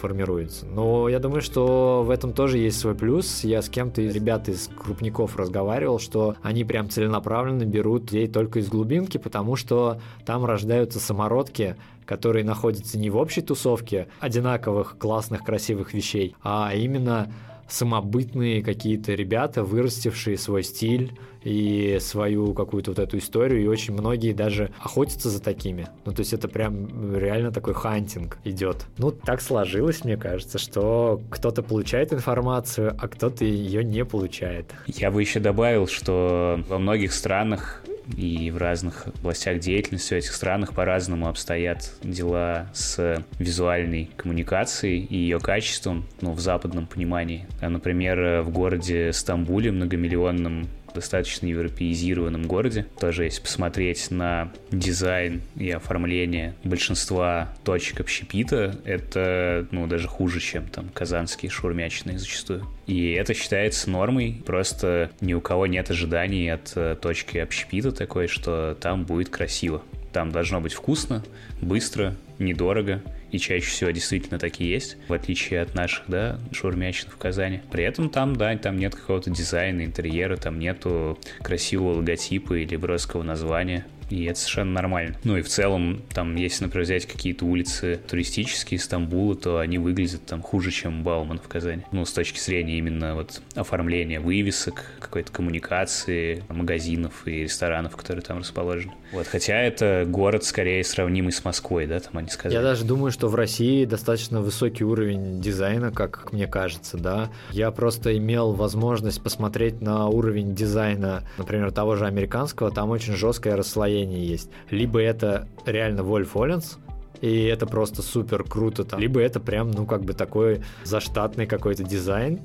формируется. 0.01 0.65
Но 0.65 1.07
я 1.07 1.19
думаю, 1.19 1.41
что 1.41 2.03
в 2.03 2.09
этом 2.09 2.33
тоже 2.33 2.57
есть 2.57 2.79
свой 2.79 2.95
плюс. 2.95 3.43
Я 3.43 3.61
с 3.61 3.69
кем-то 3.69 4.01
из 4.01 4.13
ребят 4.13 4.49
из 4.49 4.67
крупников 4.67 5.37
разговаривал, 5.37 5.99
что 5.99 6.35
они 6.41 6.63
прям 6.63 6.89
целенаправленно 6.89 7.65
берут 7.65 8.11
людей 8.11 8.27
только 8.27 8.59
из 8.59 8.67
глубинки, 8.67 9.17
потому 9.17 9.55
что 9.55 9.99
там 10.25 10.45
рождаются 10.45 10.99
самородки, 10.99 11.75
которые 12.05 12.43
находятся 12.43 12.97
не 12.97 13.09
в 13.09 13.17
общей 13.17 13.41
тусовке 13.41 14.07
одинаковых 14.19 14.97
классных 14.97 15.43
красивых 15.43 15.93
вещей, 15.93 16.35
а 16.43 16.73
именно 16.73 17.31
самобытные 17.71 18.61
какие-то 18.61 19.13
ребята, 19.13 19.63
вырастившие 19.63 20.37
свой 20.37 20.63
стиль 20.63 21.13
и 21.43 21.97
свою 21.99 22.53
какую-то 22.53 22.91
вот 22.91 22.99
эту 22.99 23.17
историю, 23.17 23.63
и 23.63 23.67
очень 23.67 23.93
многие 23.93 24.33
даже 24.33 24.71
охотятся 24.79 25.29
за 25.29 25.41
такими. 25.41 25.87
Ну, 26.05 26.13
то 26.13 26.19
есть 26.19 26.33
это 26.33 26.47
прям 26.47 27.15
реально 27.15 27.51
такой 27.51 27.73
хантинг 27.73 28.37
идет. 28.43 28.85
Ну, 28.97 29.11
так 29.11 29.41
сложилось, 29.41 30.03
мне 30.03 30.17
кажется, 30.17 30.57
что 30.57 31.21
кто-то 31.29 31.63
получает 31.63 32.13
информацию, 32.13 32.95
а 32.99 33.07
кто-то 33.07 33.45
ее 33.45 33.83
не 33.83 34.05
получает. 34.05 34.67
Я 34.87 35.09
бы 35.09 35.21
еще 35.21 35.39
добавил, 35.39 35.87
что 35.87 36.59
во 36.67 36.77
многих 36.77 37.13
странах 37.13 37.83
и 38.17 38.51
в 38.51 38.57
разных 38.57 39.07
областях 39.07 39.59
деятельности 39.59 40.13
в 40.13 40.17
этих 40.17 40.33
странах 40.33 40.73
по-разному 40.73 41.27
обстоят 41.27 41.91
дела 42.03 42.67
с 42.73 43.23
визуальной 43.39 44.09
коммуникацией 44.15 45.05
и 45.05 45.17
ее 45.17 45.39
качеством, 45.39 46.05
ну, 46.21 46.33
в 46.33 46.39
западном 46.39 46.87
понимании. 46.87 47.47
А, 47.61 47.69
например, 47.69 48.41
в 48.41 48.49
городе 48.49 49.13
Стамбуле, 49.13 49.71
многомиллионном 49.71 50.67
достаточно 50.93 51.47
европеизированном 51.47 52.43
городе. 52.43 52.85
Тоже 52.99 53.25
если 53.25 53.41
посмотреть 53.41 54.11
на 54.11 54.51
дизайн 54.71 55.41
и 55.55 55.69
оформление 55.71 56.55
большинства 56.63 57.53
точек 57.63 58.01
общепита, 58.01 58.79
это 58.85 59.67
ну, 59.71 59.87
даже 59.87 60.07
хуже, 60.07 60.39
чем 60.39 60.67
там 60.67 60.89
казанские 60.89 61.49
шаурмячные 61.49 62.19
зачастую. 62.19 62.67
И 62.87 63.11
это 63.11 63.33
считается 63.33 63.89
нормой, 63.89 64.41
просто 64.45 65.11
ни 65.21 65.33
у 65.33 65.41
кого 65.41 65.67
нет 65.67 65.89
ожиданий 65.89 66.49
от 66.49 66.73
э, 66.75 66.95
точки 66.99 67.37
общепита 67.37 67.91
такой, 67.91 68.27
что 68.27 68.77
там 68.79 69.05
будет 69.05 69.29
красиво. 69.29 69.81
Там 70.11 70.31
должно 70.31 70.59
быть 70.59 70.73
вкусно, 70.73 71.23
быстро, 71.61 72.15
недорого, 72.37 73.01
и 73.31 73.39
чаще 73.39 73.65
всего 73.65 73.91
действительно 73.91 74.39
такие 74.39 74.71
есть, 74.71 74.97
в 75.07 75.13
отличие 75.13 75.61
от 75.61 75.73
наших, 75.73 76.03
да, 76.07 76.39
шаурмячин 76.51 77.09
в 77.09 77.17
Казани. 77.17 77.61
При 77.71 77.83
этом 77.83 78.09
там, 78.09 78.35
да, 78.35 78.55
там 78.57 78.77
нет 78.77 78.95
какого-то 78.95 79.29
дизайна, 79.29 79.85
интерьера, 79.85 80.37
там 80.37 80.59
нету 80.59 81.17
красивого 81.41 81.97
логотипа 81.97 82.53
или 82.53 82.75
броского 82.75 83.23
названия. 83.23 83.85
И 84.11 84.25
это 84.25 84.39
совершенно 84.39 84.71
нормально. 84.73 85.15
Ну 85.23 85.37
и 85.37 85.41
в 85.41 85.47
целом, 85.47 86.01
там, 86.13 86.35
если, 86.35 86.65
например, 86.65 86.83
взять 86.83 87.05
какие-то 87.05 87.45
улицы 87.45 87.99
туристические 88.07 88.79
Стамбула, 88.79 89.35
то 89.35 89.59
они 89.59 89.77
выглядят 89.77 90.25
там 90.25 90.41
хуже, 90.41 90.71
чем 90.71 91.03
Бауман 91.03 91.39
в 91.39 91.47
Казани. 91.47 91.83
Ну, 91.91 92.05
с 92.05 92.11
точки 92.11 92.39
зрения 92.39 92.77
именно 92.77 93.15
вот 93.15 93.41
оформления 93.55 94.19
вывесок, 94.19 94.83
какой-то 94.99 95.31
коммуникации, 95.31 96.43
магазинов 96.49 97.27
и 97.27 97.43
ресторанов, 97.43 97.95
которые 97.95 98.23
там 98.23 98.39
расположены. 98.39 98.93
Вот, 99.13 99.27
хотя 99.27 99.55
это 99.61 100.05
город 100.07 100.43
скорее 100.43 100.83
сравнимый 100.83 101.31
с 101.31 101.43
Москвой, 101.43 101.85
да, 101.87 101.99
там 101.99 102.17
они 102.17 102.29
сказали. 102.29 102.57
Я 102.57 102.63
даже 102.63 102.85
думаю, 102.85 103.11
что 103.11 103.27
в 103.27 103.35
России 103.35 103.85
достаточно 103.85 104.41
высокий 104.41 104.83
уровень 104.83 105.41
дизайна, 105.41 105.91
как 105.91 106.33
мне 106.33 106.47
кажется, 106.47 106.97
да. 106.97 107.29
Я 107.51 107.71
просто 107.71 108.17
имел 108.17 108.53
возможность 108.53 109.21
посмотреть 109.21 109.81
на 109.81 110.07
уровень 110.07 110.55
дизайна, 110.55 111.23
например, 111.37 111.71
того 111.71 111.95
же 111.95 112.05
американского, 112.05 112.71
там 112.71 112.89
очень 112.89 113.15
жесткое 113.15 113.55
расслоение 113.55 114.00
есть. 114.05 114.49
Либо 114.69 115.01
это 115.01 115.47
реально 115.65 116.03
Вольф 116.03 116.35
Оленс, 116.35 116.77
и 117.21 117.43
это 117.43 117.67
просто 117.67 118.01
супер 118.01 118.43
круто 118.43 118.83
там. 118.83 118.99
Либо 118.99 119.19
это 119.21 119.39
прям, 119.39 119.71
ну, 119.71 119.85
как 119.85 120.03
бы 120.03 120.13
такой 120.13 120.61
заштатный 120.83 121.45
какой-то 121.45 121.83
дизайн, 121.83 122.41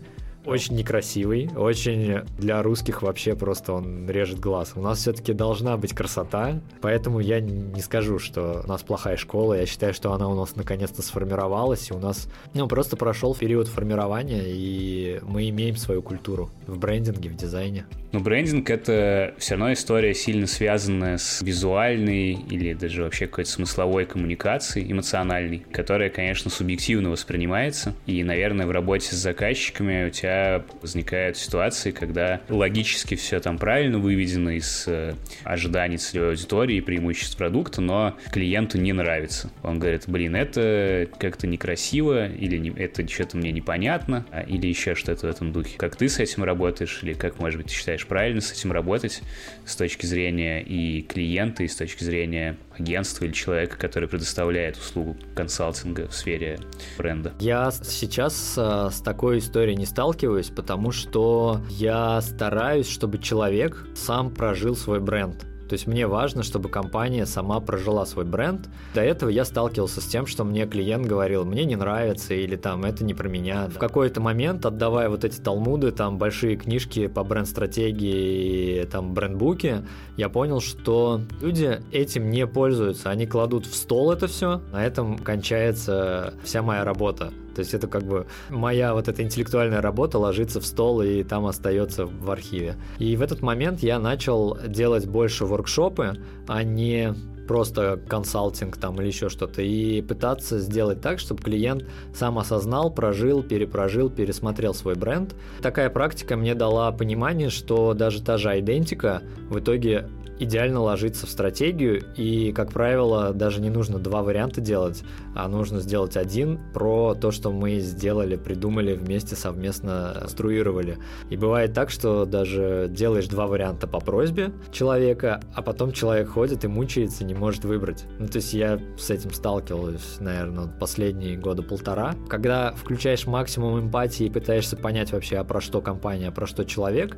очень 0.47 0.77
некрасивый, 0.77 1.51
очень 1.57 2.23
для 2.39 2.63
русских 2.63 3.03
вообще 3.03 3.35
просто 3.35 3.73
он 3.73 4.09
режет 4.09 4.41
глаз. 4.41 4.73
У 4.77 4.81
нас 4.81 4.99
все-таки 4.99 5.33
должна 5.33 5.77
быть 5.77 5.95
красота, 5.95 6.61
поэтому 6.81 7.21
я 7.21 7.41
не 7.41 7.81
скажу, 7.81 8.19
что 8.19 8.63
у 8.65 8.69
нас 8.69 8.83
плохая 8.83 9.17
школа. 9.17 9.55
Я 9.55 9.67
считаю, 9.67 9.93
что 9.93 10.13
она 10.13 10.29
у 10.29 10.35
нас 10.35 10.57
наконец-то 10.57 11.03
сформировалась, 11.03 11.91
и 11.91 11.95
у 11.95 11.99
нас 11.99 12.29
ну, 12.55 12.69
просто 12.69 12.97
прошел 12.97 13.35
период 13.35 13.69
формирования, 13.69 14.45
и 14.47 15.21
мы 15.23 15.49
имеем 15.49 15.77
свою 15.77 16.03
культуру 16.03 16.51
в 16.67 16.79
брендинге, 16.79 17.29
в 17.29 17.37
дизайне. 17.37 17.87
Но 18.13 18.21
брендинг— 18.21 18.71
это 18.71 19.35
все 19.39 19.57
равно 19.57 19.73
история, 19.73 20.15
сильно 20.15 20.47
связанная 20.47 21.19
с 21.19 21.43
визуальной 21.43 22.33
или 22.33 22.73
даже 22.73 23.03
вообще 23.03 23.27
какой-то 23.27 23.51
смысловой 23.51 24.07
коммуникацией, 24.07 24.91
эмоциональной, 24.91 25.65
которая, 25.71 26.09
конечно, 26.09 26.51
субъективно 26.51 27.11
воспринимается. 27.11 27.95
И, 28.07 28.23
наверное, 28.23 28.67
в 28.67 28.71
работе 28.71 29.15
с 29.15 29.19
заказчиками 29.19 30.07
у 30.07 30.11
тебя 30.11 30.36
возникают 30.83 31.37
ситуации, 31.37 31.91
когда 31.91 32.41
логически 32.49 33.15
все 33.15 33.41
там 33.41 33.59
правильно 33.59 33.99
выведено 33.99 34.51
из 34.51 34.85
э, 34.87 35.15
ожиданий 35.45 35.99
целевой 35.99 36.31
аудитории 36.31 36.81
преимуществ 36.81 37.37
продукта, 37.37 37.81
но 37.81 38.17
клиенту 38.33 38.79
не 38.79 38.93
нравится. 38.93 39.51
Он 39.63 39.79
говорит, 39.79 40.05
блин, 40.07 40.37
это 40.37 41.09
как-то 41.19 41.47
некрасиво, 41.47 42.29
или 42.29 42.57
не, 42.57 42.71
это 42.71 43.07
что-то 43.09 43.37
мне 43.37 43.53
непонятно, 43.53 44.27
а, 44.31 44.41
или 44.41 44.67
еще 44.67 44.95
что-то 44.95 45.27
в 45.27 45.31
этом 45.31 45.53
духе. 45.53 45.77
Как 45.79 45.97
ты 45.97 46.09
с 46.09 46.19
этим 46.19 46.45
работаешь, 46.45 47.01
или 47.03 47.15
как, 47.15 47.39
может 47.39 47.59
быть, 47.59 47.69
ты 47.69 47.75
считаешь 47.75 48.07
правильно 48.07 48.41
с 48.41 48.53
этим 48.53 48.73
работать 48.73 49.23
с 49.65 49.77
точки 49.77 50.07
зрения 50.07 50.63
и 50.63 51.03
клиента, 51.03 51.63
и 51.63 51.69
с 51.69 51.77
точки 51.77 52.05
зрения 52.05 52.57
агентства 52.79 53.25
или 53.25 53.33
человека, 53.33 53.77
который 53.77 54.09
предоставляет 54.09 54.77
услугу 54.77 55.17
консалтинга 55.35 56.09
в 56.09 56.15
сфере 56.15 56.59
бренда? 56.99 57.33
Я 57.41 57.71
сейчас 57.71 58.55
э, 58.57 58.91
с 58.93 59.01
такой 59.01 59.39
историей 59.39 59.77
не 59.77 59.87
сталкиваюсь, 59.87 60.51
потому 60.51 60.93
что 60.93 61.61
я 61.71 62.21
стараюсь, 62.21 62.89
чтобы 62.89 63.19
человек 63.19 63.87
сам 63.95 64.31
прожил 64.31 64.77
свой 64.77 65.01
бренд. 65.01 65.47
То 65.69 65.73
есть 65.73 65.87
мне 65.87 66.07
важно, 66.07 66.43
чтобы 66.43 66.69
компания 66.69 67.27
сама 67.27 67.61
прожила 67.61 68.07
свой 68.07 68.25
бренд. 68.25 68.69
До 68.95 69.01
этого 69.01 69.31
я 69.31 69.45
сталкивался 69.45 70.01
с 70.01 70.05
тем, 70.05 70.27
что 70.27 70.45
мне 70.45 70.67
клиент 70.67 71.07
говорил, 71.07 71.45
мне 71.45 71.65
не 71.65 71.77
нравится 71.77 72.35
или 72.35 72.57
там 72.57 72.85
это 72.85 73.05
не 73.05 73.15
про 73.15 73.29
меня. 73.29 73.69
В 73.69 73.79
какой-то 73.79 74.21
момент, 74.21 74.65
отдавая 74.65 75.09
вот 75.09 75.25
эти 75.25 75.41
талмуды, 75.41 75.91
там 75.91 76.19
большие 76.19 76.57
книжки 76.57 77.09
по 77.09 77.25
бренд-стратегии, 77.25 78.85
там 78.85 79.15
брендбуки, 79.15 79.85
я 80.17 80.29
понял, 80.29 80.61
что 80.61 81.21
люди 81.41 81.81
этим 81.93 82.31
не 82.31 82.47
пользуются. 82.47 83.11
Они 83.11 83.27
кладут 83.27 83.67
в 83.67 83.75
стол 83.75 84.13
это 84.13 84.29
все, 84.29 84.61
на 84.73 84.85
этом 84.85 85.19
кончается 85.19 86.35
вся 86.45 86.63
моя 86.63 86.85
работа. 86.85 87.33
То 87.57 87.61
есть 87.61 87.73
это 87.73 87.89
как 87.89 88.03
бы 88.05 88.27
моя 88.51 88.93
вот 88.93 89.09
эта 89.09 89.23
интеллектуальная 89.23 89.81
работа 89.81 90.19
ложится 90.19 90.61
в 90.61 90.67
стол 90.67 91.01
и 91.01 91.23
там 91.23 91.47
остается 91.47 92.05
в 92.05 92.31
архиве. 92.31 92.77
И 92.99 93.17
в 93.17 93.23
этот 93.23 93.41
момент 93.41 93.83
я 93.83 93.99
начал 93.99 94.59
делать 94.67 95.07
больше 95.07 95.47
воркшопы, 95.47 96.19
а 96.47 96.63
не 96.63 97.15
просто 97.47 98.01
консалтинг 98.09 98.77
там 98.77 99.01
или 99.01 99.09
еще 99.09 99.29
что-то, 99.29 99.63
и 99.63 100.03
пытаться 100.03 100.59
сделать 100.59 101.01
так, 101.01 101.19
чтобы 101.19 101.43
клиент 101.43 101.85
сам 102.15 102.39
осознал, 102.39 102.91
прожил, 102.91 103.43
перепрожил, 103.43 104.11
пересмотрел 104.11 104.75
свой 104.75 104.95
бренд. 104.95 105.35
Такая 105.63 105.91
практика 105.91 106.37
мне 106.37 106.55
дала 106.55 106.91
понимание, 106.93 107.51
что 107.51 107.95
даже 107.95 108.23
та 108.23 108.39
же 108.39 108.59
идентика 108.59 109.23
в 109.49 109.59
итоге 109.59 110.09
идеально 110.39 110.81
ложится 110.81 111.27
в 111.27 111.31
стратегию, 111.31 112.05
и, 112.17 112.53
как 112.53 112.73
правило, 112.73 113.33
даже 113.33 113.61
не 113.61 113.71
нужно 113.71 113.99
два 113.99 114.23
варианта 114.23 114.61
делать, 114.61 115.03
а 115.35 115.49
нужно 115.49 115.81
сделать 115.81 116.17
один 116.17 116.61
про 116.73 117.15
то, 117.15 117.31
что 117.31 117.51
мы 117.53 117.79
сделали, 117.79 118.37
придумали, 118.37 118.95
вместе 118.95 119.37
совместно 119.37 120.25
струировали. 120.29 120.99
И 121.31 121.37
бывает 121.37 121.73
так, 121.73 121.91
что 121.91 122.25
даже 122.27 122.89
делаешь 122.91 123.29
два 123.29 123.47
варианта 123.47 123.87
по 123.87 124.01
просьбе 124.01 124.53
человека, 124.73 125.41
а 125.55 125.63
потом 125.63 125.93
человек 125.93 126.29
ходит 126.29 126.65
и 126.65 126.69
мучается, 126.69 127.25
не 127.25 127.35
может 127.37 127.65
выбрать. 127.65 128.05
Ну, 128.19 128.27
то 128.27 128.37
есть 128.37 128.53
я 128.53 128.81
с 128.99 129.11
этим 129.11 129.33
сталкивался, 129.33 130.23
наверное, 130.23 130.67
последние 130.67 131.37
года 131.37 131.63
полтора. 131.63 132.15
Когда 132.29 132.73
включаешь 132.73 133.27
максимум 133.27 133.81
эмпатии 133.81 134.27
и 134.27 134.31
пытаешься 134.31 134.77
понять 134.77 135.13
вообще, 135.13 135.37
а 135.37 135.45
про 135.45 135.61
что 135.61 135.81
компания, 135.81 136.29
а 136.29 136.33
про 136.33 136.47
что 136.47 136.65
человек, 136.65 137.17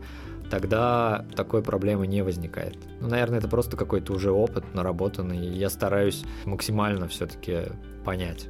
тогда 0.51 1.25
такой 1.37 1.63
проблемы 1.63 2.07
не 2.07 2.23
возникает. 2.23 2.77
Ну, 3.01 3.09
наверное, 3.09 3.39
это 3.39 3.49
просто 3.49 3.77
какой-то 3.77 4.13
уже 4.13 4.31
опыт 4.31 4.75
наработанный, 4.75 5.47
и 5.47 5.59
я 5.59 5.71
стараюсь 5.71 6.25
максимально 6.45 7.09
все-таки 7.09 7.65
понять. 8.05 8.49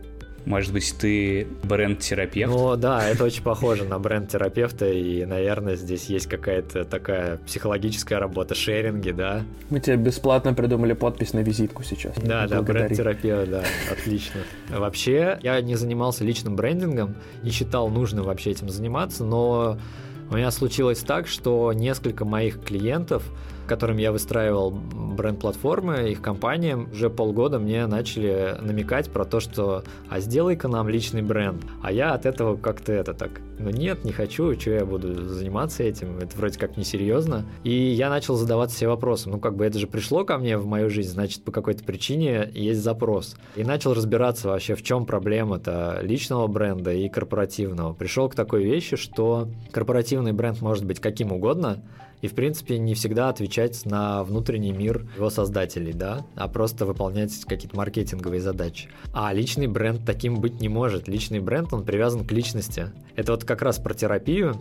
Может 0.49 0.73
быть, 0.73 0.95
ты 0.99 1.47
бренд-терапевт? 1.63 2.51
Ну 2.51 2.75
да, 2.77 3.07
это 3.07 3.23
очень 3.25 3.43
похоже 3.43 3.85
на 3.85 3.99
бренд-терапевта, 3.99 4.87
и, 4.87 5.27
наверное, 5.27 5.77
здесь 5.77 6.07
есть 6.07 6.27
какая-то 6.27 6.87
такая 6.87 7.37
психологическая 7.47 8.19
работа, 8.19 8.55
шеринги, 8.55 9.11
да. 9.11 9.43
Мы 9.69 9.81
тебе 9.81 9.97
бесплатно 9.97 10.55
придумали 10.55 10.95
подпись 10.95 11.35
на 11.35 11.41
визитку 11.41 11.83
сейчас. 11.83 12.17
Да, 12.17 12.49
да, 12.49 12.63
бренд-терапевт, 12.63 13.51
да, 13.51 13.63
отлично. 13.93 14.41
Вообще, 14.71 15.39
я 15.43 15.61
не 15.61 15.75
занимался 15.75 16.25
личным 16.25 16.57
брендингом, 16.57 17.15
не 17.43 17.51
считал 17.51 17.91
нужным 17.91 18.25
вообще 18.25 18.53
этим 18.53 18.71
заниматься, 18.71 19.25
но 19.25 19.79
у 20.31 20.35
меня 20.35 20.51
случилось 20.51 21.01
так, 21.01 21.27
что 21.27 21.75
несколько 21.75 22.25
моих 22.25 22.65
клиентов 22.65 23.23
которым 23.69 23.99
я 23.99 24.11
выстраивал 24.11 24.71
бренд-платформы, 24.73 26.11
их 26.11 26.21
компаниям, 26.21 26.89
уже 26.91 27.11
полгода 27.11 27.59
мне 27.59 27.87
начали 27.87 28.57
намекать 28.61 29.11
про 29.11 29.25
то, 29.25 29.39
что 29.39 29.85
«а 30.09 30.21
сделай-ка 30.21 30.67
нам 30.69 30.89
личный 30.89 31.23
бренд». 31.23 31.63
А 31.83 31.93
я 31.93 32.15
от 32.15 32.27
этого 32.27 32.57
как-то 32.57 32.93
это 32.93 33.15
так, 33.15 33.41
ну 33.59 33.71
нет, 33.71 34.05
не 34.05 34.13
хочу, 34.13 34.59
что 34.59 34.71
я 34.71 34.85
буду 34.85 35.29
заниматься 35.29 35.83
этим, 35.83 36.19
это 36.19 36.37
вроде 36.37 36.59
как 36.59 36.77
несерьезно. 36.77 37.45
И 37.63 37.73
я 37.73 38.11
начал 38.11 38.35
задаваться 38.35 38.77
себе 38.77 38.89
вопросом, 38.89 39.33
ну 39.33 39.39
как 39.39 39.57
бы 39.57 39.65
это 39.65 39.79
же 39.79 39.87
пришло 39.87 40.25
ко 40.25 40.39
мне 40.39 40.57
в 40.57 40.67
мою 40.67 40.91
жизнь, 40.91 41.11
значит 41.11 41.45
по 41.45 41.53
какой-то 41.53 41.85
причине 41.85 42.51
есть 42.55 42.81
запрос. 42.81 43.37
И 43.55 43.65
начал 43.65 43.95
разбираться 43.95 44.49
вообще, 44.49 44.75
в 44.75 44.83
чем 44.83 45.05
проблема-то 45.05 45.99
личного 46.03 46.47
бренда 46.47 46.93
и 46.93 47.09
корпоративного. 47.09 47.93
Пришел 47.93 48.29
к 48.29 48.35
такой 48.35 48.65
вещи, 48.65 48.97
что 48.97 49.49
корпоративный 49.73 50.33
бренд 50.33 50.63
может 50.63 50.85
быть 50.85 51.01
каким 51.01 51.33
угодно, 51.33 51.83
и, 52.21 52.29
в 52.29 52.35
принципе, 52.35 52.79
не 52.79 52.95
всегда 52.95 53.29
отвечать 53.29 53.85
на 53.85 54.25
внутренний 54.25 54.73
мир 54.73 55.07
его 55.17 55.31
создателей, 55.31 55.93
да, 55.93 56.27
а 56.35 56.49
просто 56.49 56.87
выполнять 56.87 57.33
какие-то 57.45 57.77
маркетинговые 57.77 58.41
задачи. 58.41 58.89
А 59.13 59.33
личный 59.33 59.67
бренд 59.67 60.05
таким 60.05 60.41
быть 60.41 60.61
не 60.61 60.69
может. 60.69 61.09
Личный 61.09 61.41
бренд, 61.41 61.73
он 61.73 61.85
привязан 61.85 62.25
к 62.25 62.33
личности. 62.33 62.93
Это 63.17 63.33
вот 63.33 63.45
как 63.45 63.63
раз 63.63 63.79
про 63.79 63.95
терапию, 63.95 64.57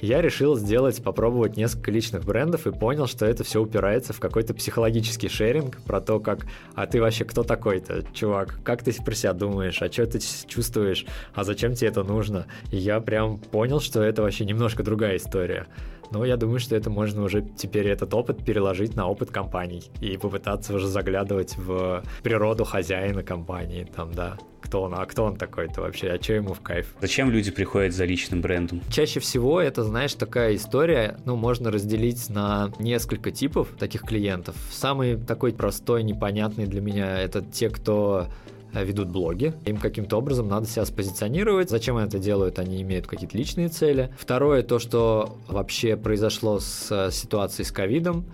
я 0.00 0.22
решил 0.22 0.56
сделать, 0.56 1.02
попробовать 1.02 1.58
несколько 1.58 1.90
личных 1.90 2.24
брендов 2.24 2.66
и 2.66 2.72
понял, 2.72 3.06
что 3.06 3.26
это 3.26 3.44
все 3.44 3.60
упирается 3.60 4.14
в 4.14 4.20
какой-то 4.20 4.54
психологический 4.54 5.28
шеринг 5.28 5.82
про 5.82 6.00
то, 6.00 6.20
как, 6.20 6.46
а 6.74 6.86
ты 6.86 7.02
вообще 7.02 7.24
кто 7.24 7.42
такой-то, 7.42 8.02
чувак, 8.14 8.60
как 8.64 8.82
ты 8.82 8.92
про 9.02 9.14
себя 9.14 9.34
думаешь, 9.34 9.80
а 9.82 9.92
что 9.92 10.06
ты 10.06 10.18
чувствуешь, 10.48 11.04
а 11.34 11.44
зачем 11.44 11.74
тебе 11.74 11.88
это 11.88 12.02
нужно? 12.02 12.46
И 12.70 12.78
я 12.78 13.00
прям 13.00 13.38
понял, 13.38 13.80
что 13.80 14.02
это 14.02 14.22
вообще 14.22 14.46
немножко 14.46 14.82
другая 14.82 15.16
история. 15.16 15.66
Но 16.10 16.24
я 16.24 16.36
думаю, 16.36 16.58
что 16.58 16.76
это 16.76 16.90
можно 16.90 17.22
уже 17.22 17.42
теперь 17.42 17.88
этот 17.88 18.12
опыт 18.14 18.44
переложить 18.44 18.96
на 18.96 19.06
опыт 19.08 19.30
компаний 19.30 19.84
и 20.00 20.16
попытаться 20.16 20.74
уже 20.74 20.88
заглядывать 20.88 21.56
в 21.56 22.02
природу 22.22 22.64
хозяина 22.64 23.22
компании, 23.22 23.86
там, 23.94 24.12
да, 24.12 24.36
кто 24.60 24.82
он, 24.82 24.94
а 24.94 25.04
кто 25.06 25.24
он 25.24 25.36
такой-то 25.36 25.80
вообще, 25.80 26.10
а 26.10 26.22
что 26.22 26.34
ему 26.34 26.54
в 26.54 26.60
кайф. 26.60 26.94
Зачем 27.00 27.30
люди 27.30 27.50
приходят 27.50 27.94
за 27.94 28.04
личным 28.04 28.40
брендом? 28.40 28.80
Чаще 28.90 29.20
всего 29.20 29.60
это, 29.60 29.82
знаешь, 29.84 30.14
такая 30.14 30.54
история, 30.54 31.16
ну, 31.24 31.36
можно 31.36 31.70
разделить 31.70 32.28
на 32.28 32.70
несколько 32.78 33.30
типов 33.30 33.68
таких 33.78 34.02
клиентов. 34.02 34.56
Самый 34.70 35.16
такой 35.16 35.52
простой, 35.52 36.02
непонятный 36.02 36.66
для 36.66 36.80
меня, 36.80 37.20
это 37.20 37.42
те, 37.42 37.70
кто 37.70 38.26
ведут 38.74 39.08
блоги. 39.08 39.54
Им 39.66 39.76
каким-то 39.78 40.16
образом 40.16 40.48
надо 40.48 40.66
себя 40.66 40.84
спозиционировать. 40.84 41.70
Зачем 41.70 41.96
они 41.96 42.06
это 42.06 42.18
делают? 42.18 42.58
Они 42.58 42.80
имеют 42.82 43.06
какие-то 43.06 43.36
личные 43.36 43.68
цели. 43.68 44.10
Второе, 44.18 44.62
то, 44.62 44.78
что 44.78 45.36
вообще 45.48 45.96
произошло 45.96 46.60
с 46.60 46.88
э, 46.90 47.10
ситуацией 47.10 47.66
с 47.66 47.72
ковидом. 47.72 48.24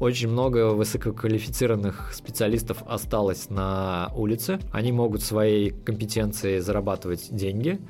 очень 0.00 0.28
много 0.28 0.70
высококвалифицированных 0.74 2.12
специалистов 2.12 2.82
осталось 2.86 3.48
на 3.50 4.10
улице. 4.14 4.58
Они 4.72 4.92
могут 4.92 5.22
своей 5.22 5.70
компетенцией 5.70 6.60
зарабатывать 6.60 7.34
деньги, 7.34 7.80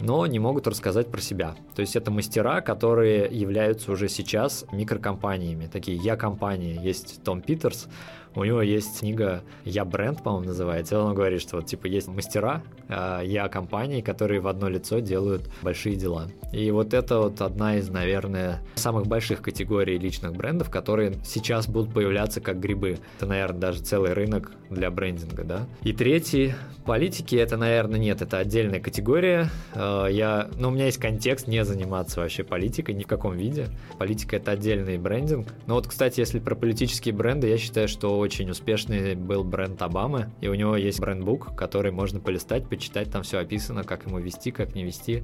но 0.00 0.26
не 0.26 0.38
могут 0.38 0.66
рассказать 0.66 1.08
про 1.08 1.20
себя. 1.20 1.54
То 1.74 1.80
есть 1.80 1.96
это 1.96 2.10
мастера, 2.10 2.60
которые 2.60 3.28
являются 3.30 3.92
уже 3.92 4.08
сейчас 4.08 4.64
микрокомпаниями, 4.72 5.68
такие 5.70 5.98
я-компании. 5.98 6.80
Есть 6.82 7.22
Том 7.22 7.42
Питерс, 7.42 7.88
у 8.34 8.44
него 8.44 8.62
есть 8.62 9.00
книга 9.00 9.42
«Я 9.64 9.84
бренд», 9.84 10.22
по-моему, 10.22 10.48
называется. 10.48 11.00
Он 11.00 11.14
говорит, 11.14 11.40
что 11.40 11.56
вот 11.56 11.66
типа 11.66 11.86
есть 11.86 12.08
мастера, 12.08 12.62
а 12.88 13.20
я 13.20 13.48
компании, 13.48 14.00
которые 14.00 14.40
в 14.40 14.48
одно 14.48 14.68
лицо 14.68 14.98
делают 14.98 15.48
большие 15.62 15.96
дела. 15.96 16.28
И 16.52 16.70
вот 16.70 16.94
это 16.94 17.18
вот 17.18 17.40
одна 17.40 17.76
из, 17.76 17.88
наверное, 17.88 18.62
самых 18.74 19.06
больших 19.06 19.42
категорий 19.42 19.98
личных 19.98 20.32
брендов, 20.32 20.70
которые 20.70 21.14
сейчас 21.24 21.68
будут 21.68 21.92
появляться 21.92 22.40
как 22.40 22.60
грибы. 22.60 22.98
Это, 23.16 23.26
наверное, 23.26 23.60
даже 23.60 23.82
целый 23.82 24.12
рынок 24.12 24.52
для 24.70 24.90
брендинга, 24.90 25.44
да. 25.44 25.66
И 25.82 25.92
третий, 25.92 26.54
политики, 26.84 27.36
это, 27.36 27.56
наверное, 27.56 27.98
нет, 27.98 28.22
это 28.22 28.38
отдельная 28.38 28.80
категория. 28.80 29.50
А, 29.74 30.06
я, 30.06 30.48
ну, 30.58 30.68
у 30.68 30.70
меня 30.70 30.86
есть 30.86 30.98
контекст 30.98 31.46
не 31.46 31.64
заниматься 31.64 32.20
вообще 32.20 32.44
политикой 32.44 32.94
ни 32.94 33.04
в 33.04 33.06
каком 33.06 33.36
виде. 33.36 33.68
Политика— 33.98 34.36
это 34.38 34.52
отдельный 34.52 34.98
брендинг. 34.98 35.48
Но 35.66 35.74
вот, 35.74 35.86
кстати, 35.86 36.20
если 36.20 36.38
про 36.38 36.54
политические 36.54 37.14
бренды, 37.14 37.48
я 37.48 37.58
считаю, 37.58 37.88
что 37.88 38.18
очень 38.24 38.50
успешный 38.50 39.14
был 39.14 39.44
бренд 39.44 39.80
Обамы, 39.82 40.30
и 40.40 40.48
у 40.48 40.54
него 40.54 40.76
есть 40.76 40.98
брендбук, 40.98 41.54
который 41.54 41.92
можно 41.92 42.20
полистать, 42.20 42.68
почитать, 42.68 43.10
там 43.10 43.22
все 43.22 43.38
описано, 43.38 43.84
как 43.84 44.06
ему 44.06 44.18
вести, 44.18 44.50
как 44.50 44.74
не 44.74 44.82
вести. 44.82 45.22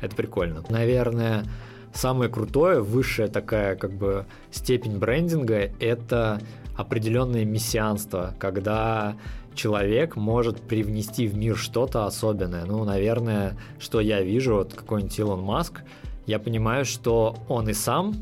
Это 0.00 0.14
прикольно. 0.14 0.62
Наверное, 0.68 1.44
самое 1.92 2.30
крутое, 2.30 2.80
высшая 2.80 3.28
такая 3.28 3.74
как 3.76 3.92
бы 3.92 4.26
степень 4.50 4.98
брендинга— 4.98 5.70
это 5.80 6.40
определенное 6.76 7.44
мессианство, 7.44 8.34
когда 8.38 9.16
человек 9.54 10.14
может 10.14 10.60
привнести 10.60 11.26
в 11.26 11.36
мир 11.36 11.56
что-то 11.56 12.06
особенное. 12.06 12.64
Ну, 12.64 12.84
наверное, 12.84 13.56
что 13.80 14.00
я 14.00 14.20
вижу, 14.22 14.56
вот 14.56 14.74
какой-нибудь 14.74 15.18
Илон 15.18 15.40
Маск, 15.40 15.82
я 16.26 16.38
понимаю, 16.38 16.84
что 16.84 17.36
он 17.48 17.68
и 17.68 17.72
сам 17.72 18.14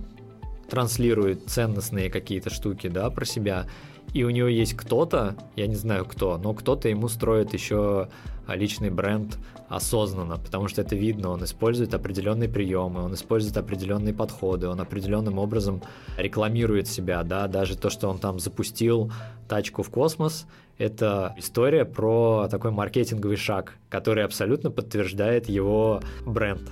транслирует 0.68 1.46
ценностные 1.46 2.10
какие-то 2.10 2.50
штуки, 2.50 2.88
да, 2.88 3.10
про 3.10 3.24
себя, 3.24 3.66
и 4.14 4.22
у 4.22 4.30
него 4.30 4.48
есть 4.48 4.74
кто-то, 4.74 5.36
я 5.56 5.66
не 5.66 5.74
знаю 5.74 6.06
кто, 6.06 6.38
но 6.38 6.54
кто-то 6.54 6.88
ему 6.88 7.08
строит 7.08 7.52
еще 7.52 8.08
личный 8.48 8.90
бренд 8.90 9.36
осознанно, 9.68 10.38
потому 10.38 10.68
что 10.68 10.82
это 10.82 10.94
видно, 10.94 11.30
он 11.30 11.42
использует 11.42 11.94
определенные 11.94 12.48
приемы, 12.48 13.02
он 13.02 13.14
использует 13.14 13.56
определенные 13.56 14.14
подходы, 14.14 14.68
он 14.68 14.80
определенным 14.80 15.38
образом 15.38 15.82
рекламирует 16.16 16.86
себя, 16.86 17.24
да, 17.24 17.48
даже 17.48 17.76
то, 17.76 17.90
что 17.90 18.08
он 18.08 18.18
там 18.18 18.38
запустил 18.38 19.10
тачку 19.48 19.82
в 19.82 19.90
космос, 19.90 20.46
это 20.78 21.34
история 21.36 21.84
про 21.84 22.46
такой 22.48 22.70
маркетинговый 22.70 23.36
шаг, 23.36 23.74
который 23.88 24.24
абсолютно 24.24 24.70
подтверждает 24.70 25.48
его 25.48 26.02
бренд. 26.24 26.70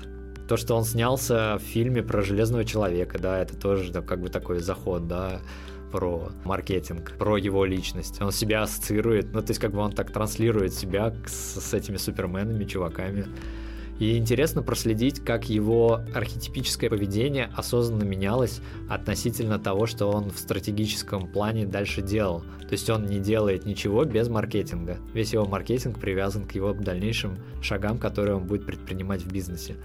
То, 0.49 0.57
что 0.57 0.77
он 0.77 0.85
снялся 0.85 1.59
в 1.59 1.63
фильме 1.63 2.03
про 2.03 2.23
Железного 2.23 2.65
Человека, 2.65 3.19
да, 3.19 3.39
это 3.41 3.57
тоже 3.57 3.93
как 4.03 4.21
бы 4.21 4.29
такой 4.29 4.61
заход, 4.61 5.09
да, 5.09 5.41
про 5.93 6.31
маркетинг, 6.45 7.13
про 7.19 7.37
его 7.37 7.65
личность. 7.65 8.21
Он 8.21 8.33
себя 8.33 8.63
ассоциирует, 8.63 9.33
ну, 9.33 9.43
то 9.43 9.51
есть 9.51 9.61
как 9.61 9.73
бы 9.73 9.79
он 9.79 9.93
так 9.93 10.11
транслирует 10.11 10.73
себя 10.73 11.15
с, 11.27 11.61
с 11.61 11.75
этими 11.75 11.99
суперменами, 11.99 12.65
чуваками. 12.65 13.27
И 13.99 14.17
интересно 14.17 14.63
проследить, 14.63 15.21
как 15.21 15.49
его 15.49 16.01
архетипическое 16.13 16.91
поведение 16.91 17.51
осознанно 17.55 18.03
менялось 18.03 18.61
относительно 18.89 19.61
того, 19.61 19.87
что 19.87 20.11
он 20.11 20.31
в 20.31 20.39
стратегическом 20.39 21.29
плане 21.31 21.67
дальше 21.67 22.03
делал. 22.03 22.41
То 22.41 22.73
есть 22.73 22.91
он 22.91 23.07
не 23.07 23.21
делает 23.21 23.65
ничего 23.65 24.05
без 24.05 24.29
маркетинга. 24.29 24.99
Весь 25.15 25.35
его 25.35 25.45
маркетинг 25.45 26.01
привязан 26.01 26.47
к 26.47 26.53
его 26.53 26.73
дальнейшим 26.73 27.37
шагам, 27.61 27.99
которые 27.99 28.35
он 28.37 28.47
будет 28.47 28.67
предпринимать 28.67 29.23
в 29.23 29.31
бизнесе. 29.31 29.77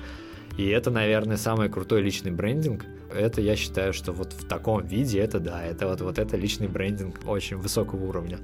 И 0.57 0.67
это, 0.67 0.89
наверное, 0.89 1.37
самый 1.37 1.69
крутой 1.69 2.01
личный 2.01 2.31
брендинг. 2.31 2.85
Это 3.13 3.41
я 3.41 3.55
считаю, 3.55 3.93
что 3.93 4.11
вот 4.11 4.33
в 4.33 4.47
таком 4.47 4.85
виде 4.85 5.19
это 5.19 5.39
да, 5.39 5.63
это 5.63 5.87
вот, 5.87 6.01
вот 6.01 6.19
это 6.19 6.35
личный 6.35 6.67
брендинг 6.67 7.19
очень 7.27 7.57
высокого 7.57 8.05
уровня. 8.05 8.39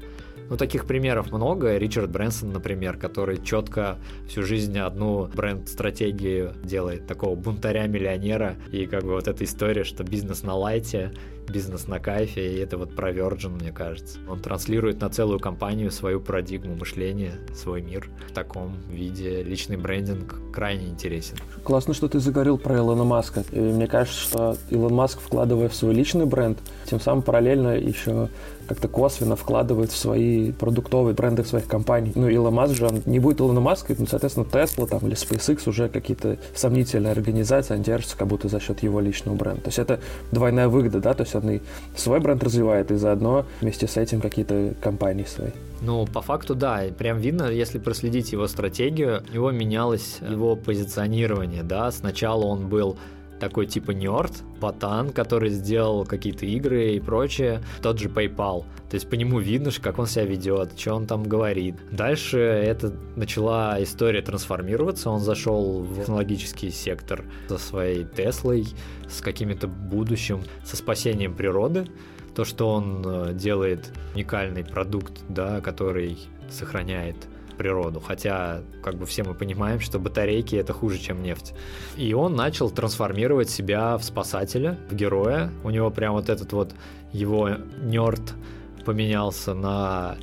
Ну, 0.49 0.58
таких 0.58 0.86
примеров 0.86 1.32
много. 1.32 1.78
Ричард 1.78 2.12
Брэнсон, 2.12 2.52
например, 2.52 2.97
который 2.97 3.41
четко 3.41 3.97
всю 4.28 4.43
жизнь 4.43 4.78
одну 4.78 5.28
бренд-стратегию 5.34 6.54
делает, 6.63 7.08
такого 7.08 7.36
бунтаря-миллионера. 7.36 8.58
И 8.71 8.86
как 8.86 9.04
бы 9.04 9.13
вот 9.13 9.28
эта 9.28 9.43
история, 9.45 9.84
что 9.84 10.04
бизнес 10.04 10.43
на 10.43 10.54
лайте, 10.54 11.12
бизнес 11.49 11.88
на 11.88 11.99
кайфе, 11.99 12.56
и 12.56 12.60
это 12.60 12.77
вот 12.77 12.95
про 12.95 13.12
Virgin, 13.12 13.49
мне 13.49 13.71
кажется. 13.71 14.19
Он 14.29 14.39
транслирует 14.39 15.01
на 15.01 15.10
целую 15.10 15.39
компанию 15.39 15.91
свою 15.91 16.19
парадигму 16.19 16.75
мышления, 16.75 17.34
свой 17.56 17.82
мир 17.82 18.10
в 18.29 18.34
таком 18.34 18.77
виде. 18.89 19.43
Личный 19.43 19.77
брендинг 19.77 20.36
крайне 20.53 20.88
интересен. 20.88 21.38
Классно, 21.63 21.93
что 21.93 22.08
ты 22.08 22.19
заговорил 22.19 22.58
про 22.58 22.77
Илона 22.77 23.03
Маска. 23.03 23.43
И 23.51 23.60
мне 23.60 23.88
кажется, 23.88 24.19
что 24.19 24.58
Илон 24.69 24.93
Маск, 24.93 25.19
вкладывая 25.19 25.69
в 25.69 25.75
свой 25.75 25.93
личный 25.93 26.25
бренд, 26.25 26.60
тем 26.86 26.99
самым 26.99 27.21
параллельно 27.21 27.77
еще 27.77 28.29
как-то 28.67 28.88
косвенно 28.88 29.36
вкладывает 29.36 29.91
в 29.91 29.97
свои 29.97 30.51
продуктовые 30.51 31.13
бренды 31.13 31.43
своих 31.43 31.67
компаний. 31.67 32.12
Ну, 32.15 32.29
Илон 32.29 32.53
Маск 32.53 32.75
же, 32.75 32.88
он 32.88 33.01
не 33.06 33.19
будет 33.19 33.41
Илона 33.41 33.60
Маска, 33.60 33.95
ну, 33.97 34.08
соответственно, 34.08 34.45
Tesla 34.45 34.88
там 34.88 35.06
или 35.06 35.15
SpaceX 35.15 35.67
уже 35.67 35.89
какие-то 35.89 36.38
сомнительные 36.56 37.12
организации, 37.12 37.73
они 37.73 37.84
держатся 37.84 38.17
как 38.17 38.27
будто 38.27 38.47
за 38.47 38.60
счет 38.60 38.82
его 38.82 38.99
личного 38.99 39.36
бренда. 39.36 39.62
То 39.62 39.67
есть 39.67 39.79
это 39.79 39.99
двойная 40.32 40.67
выгода, 40.69 40.99
да, 40.99 41.13
то 41.13 41.23
есть 41.23 41.33
он 41.36 41.50
и 41.50 41.62
свой 41.96 42.19
бренд 42.19 42.43
развивает, 42.43 42.91
и 42.91 42.96
заодно 42.96 43.46
вместе 43.62 43.88
с 43.88 43.98
этим 43.98 44.22
какие-то 44.22 44.74
компании 44.82 45.26
свои. 45.26 45.52
Ну, 45.82 46.06
по 46.06 46.22
факту, 46.22 46.56
да, 46.56 46.82
прям 46.98 47.17
видно, 47.17 47.50
если 47.50 47.78
проследить 47.78 48.32
его 48.32 48.48
стратегию, 48.48 49.22
у 49.30 49.34
него 49.34 49.52
менялось 49.52 50.19
его 50.22 50.56
позиционирование, 50.56 51.63
да, 51.63 51.91
сначала 51.91 52.46
он 52.46 52.67
был 52.69 52.98
такой 53.43 53.65
типа 53.65 53.91
нерд, 53.91 54.32
ботан, 54.62 55.12
который 55.12 55.49
сделал 55.49 56.06
какие-то 56.06 56.45
игры 56.45 56.93
и 56.93 56.99
прочее, 56.99 57.62
тот 57.82 57.99
же 57.99 58.08
PayPal. 58.10 58.63
То 58.89 58.95
есть 58.95 59.10
по 59.10 59.15
нему 59.15 59.39
видно, 59.39 59.71
как 59.82 59.99
он 59.99 60.08
себя 60.08 60.25
ведет, 60.25 60.79
что 60.79 60.93
он 60.93 61.08
там 61.08 61.23
говорит. 61.23 61.75
Дальше 61.91 62.39
это 62.39 62.93
начала 63.15 63.82
история 63.82 64.21
трансформироваться, 64.21 65.10
он 65.10 65.19
зашел 65.19 65.82
в 65.82 65.99
технологический 65.99 66.69
сектор 66.69 67.25
со 67.49 67.58
своей 67.58 68.06
Теслой, 68.06 68.65
с 69.10 69.19
каким-то 69.19 69.67
будущим, 69.67 70.41
со 70.63 70.77
спасением 70.77 71.34
природы. 71.36 71.88
То, 72.36 72.45
что 72.45 72.69
он 72.69 73.03
э, 73.06 73.34
делает 73.34 73.91
уникальный 74.15 74.63
продукт, 74.63 75.21
да, 75.27 75.62
который 75.62 76.17
сохраняет 76.49 77.15
природу, 77.63 78.02
хотя 78.02 78.62
как 78.84 78.95
бы 78.95 79.06
все 79.06 79.23
мы 79.23 79.34
понимаем, 79.34 79.80
что 79.80 79.99
батарейки 79.99 80.56
это 80.58 80.73
хуже, 80.73 80.97
чем 80.99 81.23
нефть. 81.23 81.54
И 81.95 82.13
он 82.13 82.36
начал 82.36 82.69
трансформировать 82.69 83.49
себя 83.49 83.97
в 83.97 84.04
спасателя, 84.04 84.78
в 84.89 84.95
героя. 84.95 85.49
У 85.63 85.69
него 85.69 85.89
прям 85.91 86.13
вот 86.13 86.30
этот 86.30 86.52
вот 86.52 86.76
его 87.13 87.49
нерд 87.82 88.34
поменялся 88.86 89.54
на 89.54 90.17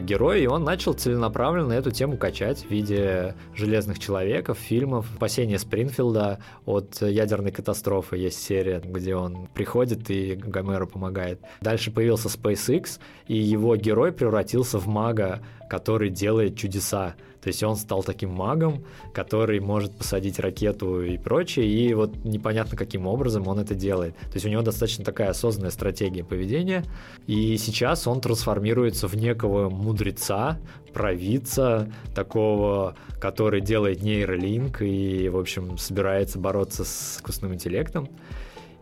герой, 0.00 0.42
и 0.42 0.46
он 0.46 0.64
начал 0.64 0.92
целенаправленно 0.92 1.72
эту 1.72 1.90
тему 1.90 2.16
качать 2.16 2.64
в 2.64 2.70
виде 2.70 3.34
«Железных 3.54 3.98
человеков», 3.98 4.58
фильмов. 4.58 5.06
«Спасение 5.16 5.58
Спрингфилда» 5.58 6.38
от 6.66 7.00
ядерной 7.00 7.52
катастрофы 7.52 8.16
есть 8.16 8.42
серия, 8.42 8.80
где 8.84 9.16
он 9.16 9.48
приходит 9.54 10.10
и 10.10 10.34
Гомеру 10.34 10.86
помогает. 10.86 11.40
Дальше 11.60 11.90
появился 11.90 12.28
SpaceX, 12.28 12.98
и 13.26 13.36
его 13.36 13.76
герой 13.76 14.12
превратился 14.12 14.78
в 14.78 14.86
мага, 14.86 15.40
который 15.68 16.10
делает 16.10 16.56
чудеса. 16.56 17.14
То 17.42 17.48
есть 17.48 17.62
он 17.62 17.76
стал 17.76 18.02
таким 18.02 18.30
магом, 18.30 18.84
который 19.12 19.60
может 19.60 19.96
посадить 19.96 20.38
ракету 20.38 21.02
и 21.02 21.16
прочее, 21.18 21.66
и 21.66 21.94
вот 21.94 22.24
непонятно 22.24 22.76
каким 22.76 23.06
образом 23.06 23.46
он 23.46 23.58
это 23.60 23.74
делает. 23.74 24.16
То 24.16 24.34
есть 24.34 24.46
у 24.46 24.48
него 24.48 24.62
достаточно 24.62 25.04
такая 25.04 25.30
осознанная 25.30 25.70
стратегия 25.70 26.24
поведения, 26.24 26.84
и 27.26 27.56
сейчас 27.56 28.06
он 28.06 28.20
трансформируется 28.20 29.06
в 29.08 29.14
некого 29.14 29.70
мудреца, 29.70 30.58
провидца, 30.92 31.92
такого, 32.14 32.96
который 33.20 33.60
делает 33.60 34.02
нейролинк 34.02 34.82
и, 34.82 35.28
в 35.28 35.36
общем, 35.36 35.78
собирается 35.78 36.38
бороться 36.38 36.84
с 36.84 37.16
искусственным 37.18 37.54
интеллектом. 37.54 38.08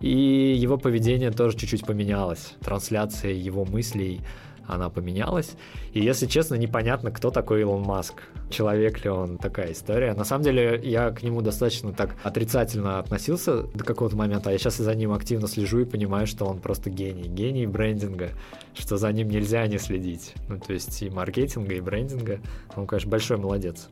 И 0.00 0.54
его 0.58 0.76
поведение 0.76 1.30
тоже 1.30 1.56
чуть-чуть 1.56 1.86
поменялось. 1.86 2.54
Трансляция 2.60 3.32
его 3.32 3.64
мыслей 3.64 4.20
она 4.66 4.90
поменялась. 4.90 5.52
И, 5.92 6.00
если 6.00 6.26
честно, 6.26 6.54
непонятно, 6.54 7.10
кто 7.10 7.30
такой 7.30 7.62
Илон 7.62 7.82
Маск. 7.82 8.22
Человек 8.50 9.04
ли 9.04 9.10
он, 9.10 9.38
такая 9.38 9.72
история. 9.72 10.14
На 10.14 10.24
самом 10.24 10.44
деле, 10.44 10.80
я 10.84 11.10
к 11.10 11.22
нему 11.22 11.42
достаточно 11.42 11.92
так 11.92 12.14
отрицательно 12.22 12.98
относился 12.98 13.62
до 13.62 13.84
какого-то 13.84 14.16
момента, 14.16 14.50
а 14.50 14.52
я 14.52 14.58
сейчас 14.58 14.76
за 14.76 14.94
ним 14.94 15.12
активно 15.12 15.48
слежу 15.48 15.80
и 15.80 15.84
понимаю, 15.84 16.26
что 16.26 16.44
он 16.44 16.58
просто 16.58 16.90
гений. 16.90 17.28
Гений 17.28 17.66
брендинга, 17.66 18.30
что 18.74 18.96
за 18.96 19.10
ним 19.12 19.28
нельзя 19.28 19.66
не 19.66 19.78
следить. 19.78 20.34
Ну, 20.48 20.58
то 20.58 20.72
есть 20.72 21.02
и 21.02 21.10
маркетинга, 21.10 21.74
и 21.74 21.80
брендинга. 21.80 22.40
Он, 22.76 22.86
конечно, 22.86 23.10
большой 23.10 23.36
молодец. 23.36 23.88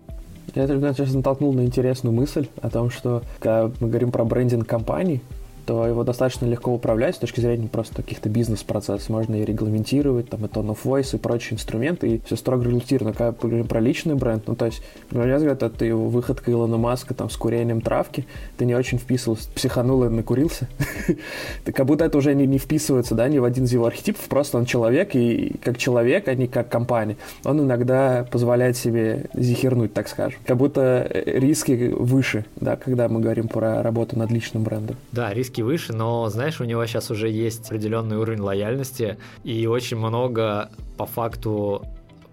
Я 0.55 0.67
тебя 0.69 0.93
сейчас 0.93 1.15
натолкнул 1.15 1.53
на 1.53 1.65
интересную 1.65 2.15
мысль 2.15 2.47
о 2.61 2.71
том, 2.71 2.91
что 2.91 3.23
когда 3.39 3.71
мы 3.81 3.89
говорим 3.89 4.13
про 4.13 4.25
брендинг 4.25 4.69
компаний, 4.69 5.21
то 5.67 5.87
его 5.87 6.05
достаточно 6.05 6.47
легко 6.47 6.73
управлять 6.73 7.17
с 7.17 7.19
точки 7.19 7.41
зрения 7.41 7.69
просто 7.69 7.97
каких-то 7.97 8.29
бизнес-процессов. 8.29 9.09
Можно 9.09 9.37
и 9.37 9.45
регламентировать, 9.45 10.29
там, 10.29 10.45
и 10.45 10.49
tone 10.49 10.69
of 10.69 10.79
voice, 10.85 11.15
и 11.15 11.19
прочие 11.19 11.55
инструменты, 11.55 12.09
и 12.09 12.21
все 12.25 12.37
строго 12.37 12.65
регламентировано. 12.65 13.13
Когда 13.13 13.33
говорим 13.33 13.67
про 13.67 13.81
личный 13.81 14.15
бренд, 14.15 14.45
ну, 14.47 14.55
то 14.55 14.67
есть, 14.67 14.83
на 15.11 15.21
мой 15.21 15.35
взгляд, 15.35 15.63
это 15.63 15.85
его 15.85 16.09
выходка 16.09 16.51
Илона 16.51 16.77
Маска 16.77 17.15
там 17.15 17.31
с 17.31 17.37
курением 17.37 17.81
травки, 17.81 18.27
ты 18.57 18.65
не 18.65 18.75
очень 18.75 18.99
вписывался, 18.99 19.49
психанул 19.55 20.05
и 20.05 20.09
накурился. 20.09 20.69
Как 21.65 21.87
будто 21.87 22.05
это 22.05 22.19
уже 22.19 22.35
не, 22.35 22.47
не 22.47 22.59
вписывается, 22.59 23.15
да, 23.15 23.29
ни 23.29 23.39
в 23.39 23.45
один 23.45 23.65
из 23.65 23.73
его 23.73 23.87
архетипов, 23.87 24.23
просто 24.29 24.59
он 24.59 24.65
человек, 24.67 25.15
и 25.15 25.57
как 25.63 25.79
человек, 25.79 26.29
а 26.29 26.35
не 26.35 26.47
как 26.47 26.69
компания. 26.69 27.17
Он 27.45 27.61
иногда 27.61 28.27
позволяет 28.31 28.77
себе 28.77 29.27
зихернуть, 29.35 29.93
так 29.95 30.09
скажем. 30.09 30.41
Как 30.45 30.57
будто 30.57 31.09
риски 31.13 31.93
выше, 31.97 32.45
да, 32.57 32.77
когда 32.77 33.09
мы 33.09 33.21
говорим 33.21 33.49
про 33.49 33.83
работу 33.83 34.19
над 34.19 34.31
личным 34.31 34.63
брендом. 34.63 34.97
Да, 35.13 35.33
риски 35.33 35.54
выше, 35.63 35.93
но, 35.93 36.29
знаешь, 36.29 36.61
у 36.61 36.65
него 36.65 36.85
сейчас 36.87 37.11
уже 37.11 37.29
есть 37.29 37.67
определенный 37.67 38.17
уровень 38.17 38.41
лояльности 38.41 39.19
и 39.43 39.67
очень 39.67 39.97
много, 39.97 40.71
по 40.97 41.07
факту, 41.07 41.85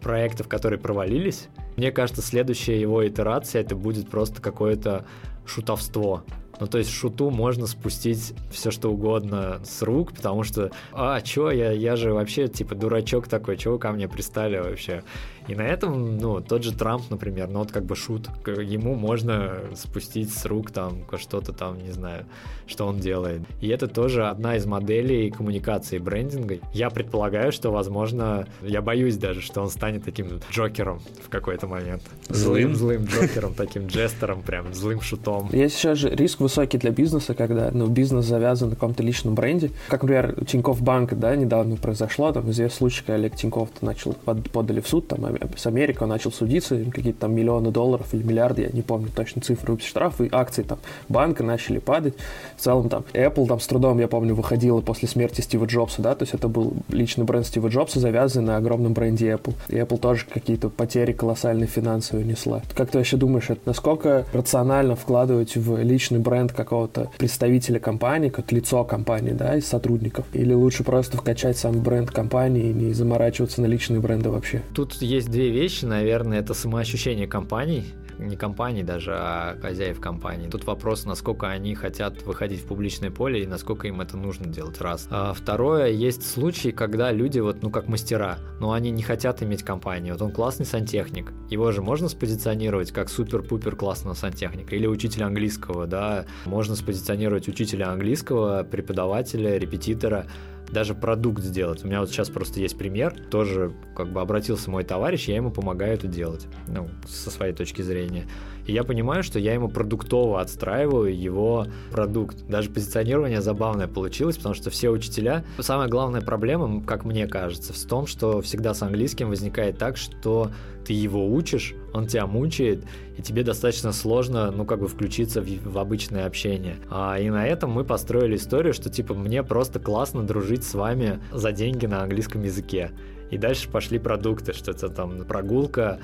проектов, 0.02 0.48
которые 0.48 0.80
провалились. 0.80 1.48
Мне 1.78 1.92
кажется, 1.92 2.22
следующая 2.22 2.80
его 2.80 3.08
итерация 3.08 3.62
это 3.62 3.76
будет 3.76 4.10
просто 4.10 4.42
какое-то 4.42 5.06
шутовство. 5.46 6.24
Ну, 6.60 6.68
то 6.68 6.78
есть 6.78 6.92
шуту 6.92 7.32
можно 7.32 7.66
спустить 7.66 8.36
все 8.52 8.70
что 8.70 8.92
угодно 8.92 9.62
с 9.64 9.82
рук, 9.82 10.14
потому 10.14 10.44
что, 10.44 10.70
а, 10.92 11.20
чё, 11.22 11.50
я, 11.50 11.72
я 11.72 11.96
же 11.96 12.14
вообще, 12.14 12.48
типа, 12.48 12.76
дурачок 12.76 13.28
такой, 13.28 13.58
чего 13.58 13.80
ко 13.80 13.92
мне 13.92 14.08
пристали 14.08 14.60
вообще? 14.60 15.04
И 15.52 15.56
на 15.56 15.64
этом, 15.64 16.18
ну, 16.18 16.40
тот 16.40 16.64
же 16.64 16.72
Трамп, 16.74 17.10
например, 17.10 17.50
ну, 17.50 17.60
вот 17.60 17.74
как 17.74 17.84
бы 17.84 17.94
шут, 17.94 18.30
ему 18.48 18.96
можно 18.96 19.60
спустить 19.76 20.34
с 20.34 20.46
рук 20.46 20.72
там 20.72 21.04
что-то 21.18 21.52
там, 21.52 21.78
не 21.84 21.92
знаю, 21.92 22.26
что 22.68 22.88
он 22.88 23.00
делает. 23.00 23.42
И 23.60 23.68
это 23.68 23.90
тоже 23.90 24.28
одна 24.28 24.56
из 24.56 24.66
моделей 24.66 25.30
коммуникации 25.30 25.98
брендинга. 25.98 26.60
Я 26.74 26.90
предполагаю, 26.90 27.52
что, 27.52 27.70
возможно, 27.70 28.48
я 28.62 28.82
боюсь 28.82 29.18
даже, 29.18 29.42
что 29.42 29.62
он 29.62 29.70
станет 29.70 30.06
таким 30.06 30.40
Джокером 30.50 31.02
в 31.22 31.28
какой-то 31.28 31.68
момент. 31.68 32.02
Злым, 32.30 32.74
злым 32.74 33.04
Джокером, 33.04 33.54
таким 33.54 33.88
джестером, 33.88 34.44
прям 34.44 34.74
злым 34.74 35.02
шутом. 35.02 35.50
Есть 35.52 35.76
сейчас 35.76 35.98
же 35.98 36.10
риск 36.10 36.40
высокий 36.40 36.78
для 36.78 36.92
бизнеса, 36.92 37.34
когда 37.34 37.72
ну, 37.74 37.88
бизнес 37.88 38.24
завязан 38.24 38.70
на 38.70 38.76
каком-то 38.76 39.04
личном 39.04 39.36
бренде. 39.36 39.72
Как, 39.90 40.04
например, 40.04 40.46
Тинькофф 40.46 40.82
Банк, 40.82 41.14
да, 41.16 41.36
недавно 41.36 41.76
произошло, 41.76 42.32
там 42.32 42.50
известный 42.52 42.78
случай, 42.78 43.04
когда 43.06 43.16
Олег 43.16 43.36
Тинькофф 43.36 43.70
начал, 43.82 44.14
под, 44.14 44.50
подали 44.50 44.80
в 44.80 44.88
суд, 44.88 45.10
там, 45.10 45.26
с 45.56 45.66
Америкой 45.66 46.08
начал 46.08 46.32
судиться, 46.32 46.78
какие-то 46.92 47.22
там 47.22 47.34
миллионы 47.34 47.72
долларов 47.72 48.14
или 48.14 48.24
миллиарды, 48.24 48.64
я 48.64 48.70
не 48.70 48.82
помню 48.82 49.10
точно 49.14 49.42
цифры, 49.42 49.78
штрафы, 49.80 50.30
акции 50.32 50.64
там 50.64 50.80
банка 51.10 51.44
начали 51.44 51.80
падать. 51.80 52.16
В 52.58 52.62
целом 52.62 52.90
там 52.90 53.04
Apple 53.14 53.48
там 53.48 53.60
с 53.60 53.68
трудом, 53.68 54.00
я 54.00 54.08
помню, 54.08 54.36
выходила 54.36 54.82
после 54.82 55.08
смерти 55.08 55.42
Стива 55.42 55.66
Джобса, 55.66 56.02
да, 56.02 56.16
то 56.16 56.24
есть 56.24 56.34
это 56.34 56.48
был 56.48 56.74
личный 56.90 57.26
бренд 57.26 57.46
Стива 57.46 57.68
Джобса, 57.68 58.00
завязанный 58.00 58.48
на 58.48 58.58
огромном 58.58 58.94
бренде 58.94 59.32
Apple. 59.32 59.54
И 59.70 59.76
Apple 59.76 59.98
тоже 59.98 60.26
какие-то 60.32 60.70
потери 60.70 61.12
колоссальные 61.14 61.68
финансовые 61.68 62.26
несла. 62.26 62.62
Как 62.76 62.90
ты 62.90 62.98
вообще 62.98 63.18
думаешь, 63.18 63.50
это 63.50 63.62
насколько 63.66 64.26
рационально 64.34 64.96
вкладывать 64.96 65.56
в 65.56 65.82
личный 65.82 66.20
бренд 66.20 66.52
какого-то 66.52 67.10
представителя 67.18 67.80
компании, 67.80 68.30
как 68.30 68.52
лицо 68.52 68.84
компании, 68.84 69.32
да, 69.32 69.56
из 69.58 69.68
сотрудников? 69.68 70.26
Или 70.34 70.54
лучше 70.54 70.84
просто 70.84 71.18
вкачать 71.18 71.58
сам 71.58 71.80
бренд 71.82 72.12
компании 72.12 72.70
и 72.70 72.74
не 72.74 72.94
заморачиваться 72.94 73.62
на 73.62 73.66
личные 73.66 74.00
бренды 74.00 74.30
вообще? 74.30 74.62
Тут 74.74 75.02
есть 75.02 75.21
две 75.26 75.50
вещи, 75.50 75.86
наверное, 75.86 76.40
это 76.40 76.54
самоощущение 76.54 77.28
компаний, 77.28 77.86
не 78.22 78.36
компаний 78.36 78.84
даже, 78.84 79.14
а 79.16 79.58
хозяев 79.62 80.00
компании. 80.00 80.48
Тут 80.48 80.66
вопрос, 80.66 81.06
насколько 81.06 81.48
они 81.48 81.76
хотят 81.76 82.22
выходить 82.24 82.62
в 82.62 82.66
публичное 82.68 83.12
поле 83.12 83.44
и 83.44 83.48
насколько 83.48 83.88
им 83.88 84.02
это 84.02 84.18
нужно 84.18 84.46
делать, 84.46 84.80
раз. 84.80 85.08
А 85.10 85.34
второе, 85.34 85.88
есть 85.88 86.30
случаи, 86.30 86.70
когда 86.70 87.12
люди 87.12 87.40
вот, 87.40 87.64
ну, 87.64 87.70
как 87.70 87.88
мастера, 87.88 88.38
но 88.60 88.74
они 88.74 88.92
не 88.92 89.02
хотят 89.02 89.42
иметь 89.44 89.64
компанию. 89.64 90.14
Вот 90.14 90.22
он 90.22 90.32
классный 90.32 90.66
сантехник, 90.66 91.34
его 91.50 91.72
же 91.72 91.82
можно 91.82 92.08
спозиционировать 92.10 92.92
как 92.92 93.10
супер-пупер 93.10 93.76
классного 93.76 94.14
сантехника 94.14 94.76
или 94.76 94.88
учителя 94.88 95.26
английского, 95.26 95.88
да, 95.88 96.26
можно 96.46 96.76
спозиционировать 96.76 97.48
учителя 97.48 97.90
английского, 97.90 98.64
преподавателя, 98.64 99.58
репетитора, 99.58 100.28
даже 100.72 100.96
продукт 100.96 101.44
сделать. 101.44 101.84
У 101.84 101.88
меня 101.88 102.00
вот 102.00 102.10
сейчас 102.10 102.30
просто 102.30 102.60
есть 102.60 102.78
пример, 102.78 103.14
тоже 103.30 103.74
как 103.96 104.12
бы 104.12 104.22
обратился 104.22 104.70
мой 104.70 104.84
товарищ, 104.84 105.28
я 105.28 105.36
ему 105.36 105.52
помогаю 105.52 105.94
это 105.94 106.08
делать, 106.08 106.48
ну, 106.68 106.90
со 107.08 107.30
своей 107.30 107.54
точки 107.54 107.82
зрения. 107.82 108.26
И 108.66 108.74
я 108.74 108.84
понимаю, 108.84 109.24
что 109.24 109.40
я 109.40 109.54
ему 109.54 109.70
продуктово 109.70 110.40
отстраиваю 110.40 111.18
его 111.18 111.68
продукт. 111.92 112.46
Даже 112.48 112.70
позиционирование 112.70 113.42
забавное 113.42 113.88
получилось, 113.88 114.38
потому 114.38 114.56
что 114.56 114.70
все 114.70 114.90
учителя... 114.90 115.44
Самая 115.60 115.88
главная 115.88 116.22
проблема, 116.22 116.84
как 116.84 117.04
мне 117.04 117.28
кажется, 117.28 117.74
в 117.74 117.84
том, 117.86 118.06
что 118.06 118.42
всегда 118.42 118.74
с 118.74 118.82
английским 118.82 119.30
возникает 119.30 119.78
так, 119.78 119.98
что 119.98 120.52
ты 120.86 120.94
его 120.94 121.28
учишь, 121.34 121.76
он 121.94 122.08
тебя 122.08 122.28
мучает, 122.28 122.84
и 123.18 123.22
тебе 123.22 123.44
достаточно 123.44 123.92
сложно, 123.92 124.52
ну, 124.52 124.66
как 124.66 124.80
бы 124.80 124.88
включиться 124.88 125.42
в, 125.42 125.48
в 125.48 125.78
обычное 125.78 126.26
общение. 126.26 126.78
А, 126.90 127.20
и 127.20 127.30
на 127.30 127.46
этом 127.46 127.72
мы 127.72 127.84
построили 127.84 128.36
историю, 128.36 128.74
что, 128.74 128.90
типа, 128.90 129.14
мне 129.14 129.44
просто 129.44 129.80
классно 129.80 130.24
дружить 130.24 130.64
с 130.64 130.74
вами 130.74 131.20
за 131.32 131.52
деньги 131.52 131.86
на 131.86 132.04
английском 132.04 132.44
языке. 132.44 132.92
И 133.30 133.38
дальше 133.38 133.70
пошли 133.70 133.98
продукты, 133.98 134.54
что 134.54 134.72
это 134.72 134.90
там 134.90 135.24
прогулка 135.26 136.00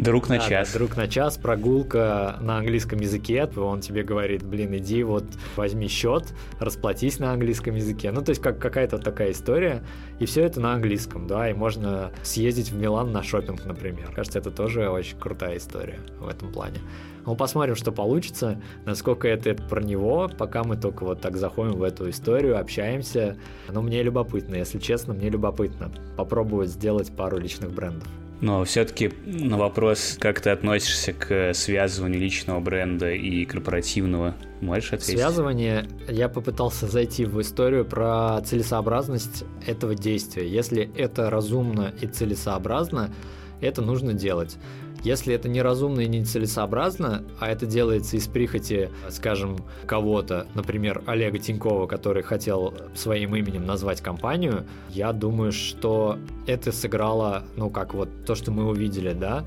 Друг 0.00 0.30
на 0.30 0.38
да, 0.38 0.48
час. 0.48 0.72
Да, 0.72 0.78
друг 0.78 0.96
на 0.96 1.08
час, 1.08 1.36
прогулка 1.36 2.38
на 2.40 2.56
английском 2.58 3.00
языке. 3.00 3.48
Он 3.56 3.80
тебе 3.80 4.02
говорит, 4.02 4.42
блин, 4.42 4.74
иди 4.76 5.02
вот 5.02 5.24
возьми 5.56 5.88
счет, 5.88 6.24
расплатись 6.58 7.18
на 7.18 7.32
английском 7.32 7.74
языке. 7.74 8.10
Ну, 8.10 8.22
то 8.22 8.30
есть 8.30 8.40
как 8.40 8.58
какая-то 8.58 8.98
такая 8.98 9.32
история. 9.32 9.82
И 10.18 10.24
все 10.24 10.42
это 10.42 10.60
на 10.60 10.72
английском, 10.72 11.26
да, 11.26 11.50
и 11.50 11.52
можно 11.52 12.12
съездить 12.22 12.70
в 12.70 12.76
Милан 12.76 13.12
на 13.12 13.22
шопинг, 13.22 13.64
например. 13.66 14.10
Кажется, 14.20 14.38
это 14.38 14.50
тоже 14.50 14.90
очень 14.90 15.18
крутая 15.18 15.56
история 15.56 15.98
в 16.18 16.28
этом 16.28 16.52
плане. 16.52 16.76
Ну, 17.24 17.34
посмотрим, 17.34 17.74
что 17.74 17.90
получится, 17.90 18.60
насколько 18.84 19.26
это 19.26 19.54
про 19.54 19.82
него, 19.82 20.30
пока 20.36 20.62
мы 20.62 20.76
только 20.76 21.04
вот 21.04 21.22
так 21.22 21.38
заходим 21.38 21.78
в 21.78 21.82
эту 21.82 22.10
историю, 22.10 22.60
общаемся. 22.60 23.38
Но 23.70 23.80
мне 23.80 24.02
любопытно, 24.02 24.56
если 24.56 24.78
честно, 24.78 25.14
мне 25.14 25.30
любопытно 25.30 25.90
попробовать 26.18 26.68
сделать 26.68 27.10
пару 27.16 27.38
личных 27.38 27.72
брендов. 27.72 28.06
Но 28.42 28.62
все-таки 28.64 29.10
на 29.24 29.56
вопрос, 29.56 30.18
как 30.20 30.40
ты 30.42 30.50
относишься 30.50 31.14
к 31.14 31.54
связыванию 31.54 32.20
личного 32.20 32.60
бренда 32.60 33.12
и 33.12 33.46
корпоративного, 33.46 34.34
можешь 34.60 34.92
ответить? 34.92 35.16
Связывание, 35.16 35.88
я 36.08 36.28
попытался 36.28 36.86
зайти 36.86 37.24
в 37.24 37.40
историю 37.40 37.86
про 37.86 38.38
целесообразность 38.42 39.44
этого 39.66 39.94
действия. 39.94 40.46
Если 40.46 40.90
это 40.94 41.30
разумно 41.30 41.94
и 42.02 42.06
целесообразно, 42.06 43.10
это 43.60 43.82
нужно 43.82 44.14
делать. 44.14 44.56
Если 45.02 45.34
это 45.34 45.48
неразумно 45.48 46.00
и 46.00 46.08
нецелесообразно, 46.08 47.24
а 47.38 47.48
это 47.48 47.64
делается 47.64 48.16
из 48.16 48.26
прихоти, 48.26 48.90
скажем, 49.08 49.56
кого-то, 49.86 50.46
например, 50.54 51.02
Олега 51.06 51.38
Тинькова, 51.38 51.86
который 51.86 52.22
хотел 52.22 52.74
своим 52.94 53.34
именем 53.34 53.64
назвать 53.64 54.02
компанию, 54.02 54.64
я 54.90 55.12
думаю, 55.12 55.52
что 55.52 56.18
это 56.46 56.70
сыграло, 56.70 57.44
ну, 57.56 57.70
как 57.70 57.94
вот 57.94 58.10
то, 58.26 58.34
что 58.34 58.50
мы 58.50 58.68
увидели, 58.68 59.14
да, 59.14 59.42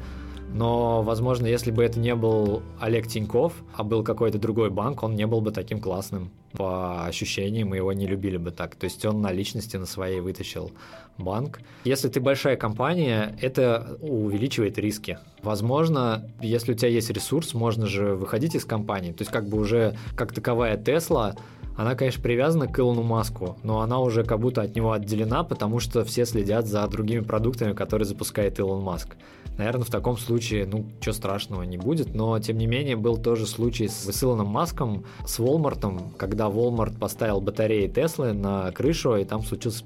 но, 0.54 1.02
возможно, 1.02 1.48
если 1.48 1.72
бы 1.72 1.84
это 1.84 2.00
не 2.00 2.14
был 2.16 2.62
Олег 2.80 3.08
Тиньков, 3.08 3.54
а 3.76 3.84
был 3.84 4.04
какой-то 4.04 4.38
другой 4.38 4.70
банк, 4.70 5.02
он 5.02 5.16
не 5.16 5.26
был 5.26 5.42
бы 5.42 5.52
таким 5.52 5.82
классным. 5.82 6.32
По 6.52 7.06
ощущениям, 7.06 7.70
мы 7.70 7.78
его 7.78 7.92
не 7.94 8.06
любили 8.06 8.38
бы 8.38 8.52
так. 8.52 8.76
То 8.76 8.84
есть 8.84 9.04
он 9.06 9.22
на 9.22 9.32
личности 9.32 9.78
на 9.78 9.88
своей 9.88 10.20
вытащил 10.20 10.72
банк. 11.18 11.62
Если 11.84 12.08
ты 12.10 12.20
большая 12.20 12.56
компания, 12.56 13.36
это 13.42 13.98
увеличивает 14.02 14.78
риски. 14.78 15.18
Возможно, 15.42 16.30
если 16.40 16.74
у 16.74 16.76
тебя 16.76 16.90
есть 16.90 17.10
ресурс, 17.10 17.56
можно 17.56 17.88
же 17.88 18.14
выходить 18.14 18.54
из 18.54 18.66
компании. 18.66 19.12
То 19.12 19.24
есть 19.24 19.32
как 19.32 19.50
бы 19.50 19.58
уже 19.58 19.96
как 20.16 20.34
таковая 20.34 20.78
Тесла, 20.78 21.36
она, 21.76 21.96
конечно, 21.96 22.22
привязана 22.22 22.68
к 22.68 22.78
Илону 22.78 23.02
Маску, 23.02 23.58
но 23.64 23.82
она 23.82 24.00
уже 24.00 24.24
как 24.24 24.40
будто 24.40 24.62
от 24.62 24.76
него 24.76 24.92
отделена, 24.92 25.44
потому 25.44 25.80
что 25.80 26.06
все 26.06 26.26
следят 26.26 26.68
за 26.68 26.86
другими 26.88 27.22
продуктами, 27.22 27.74
которые 27.74 28.06
запускает 28.06 28.60
Илон 28.60 28.84
Маск. 28.84 29.16
Наверное, 29.58 29.86
в 29.86 29.90
таком 29.90 30.18
случае, 30.18 30.66
ну, 30.66 30.86
ничего 30.98 31.14
страшного 31.14 31.64
не 31.64 31.78
будет, 31.78 32.16
но, 32.16 32.40
тем 32.40 32.58
не 32.58 32.66
менее, 32.66 32.96
был 32.96 33.18
тоже 33.18 33.46
случай 33.46 33.88
с, 33.88 34.24
Илоном 34.24 34.48
Маском, 34.48 35.06
с 35.26 35.40
Walmart, 35.40 36.14
когда 36.18 36.46
Walmart 36.46 36.98
поставил 36.98 37.40
батареи 37.40 37.88
Теслы 37.88 38.34
на 38.34 38.72
крышу, 38.72 39.16
и 39.16 39.26
там 39.26 39.44
случился 39.44 39.84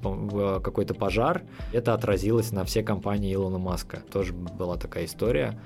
какой-то 0.63 0.93
пожар. 0.93 1.43
Это 1.73 1.93
отразилось 1.93 2.51
на 2.51 2.63
все 2.63 2.81
компании 2.81 3.33
Илона 3.33 3.57
Маска. 3.57 4.01
Тоже 4.11 4.33
была 4.33 4.77
такая 4.77 5.05
история. 5.05 5.59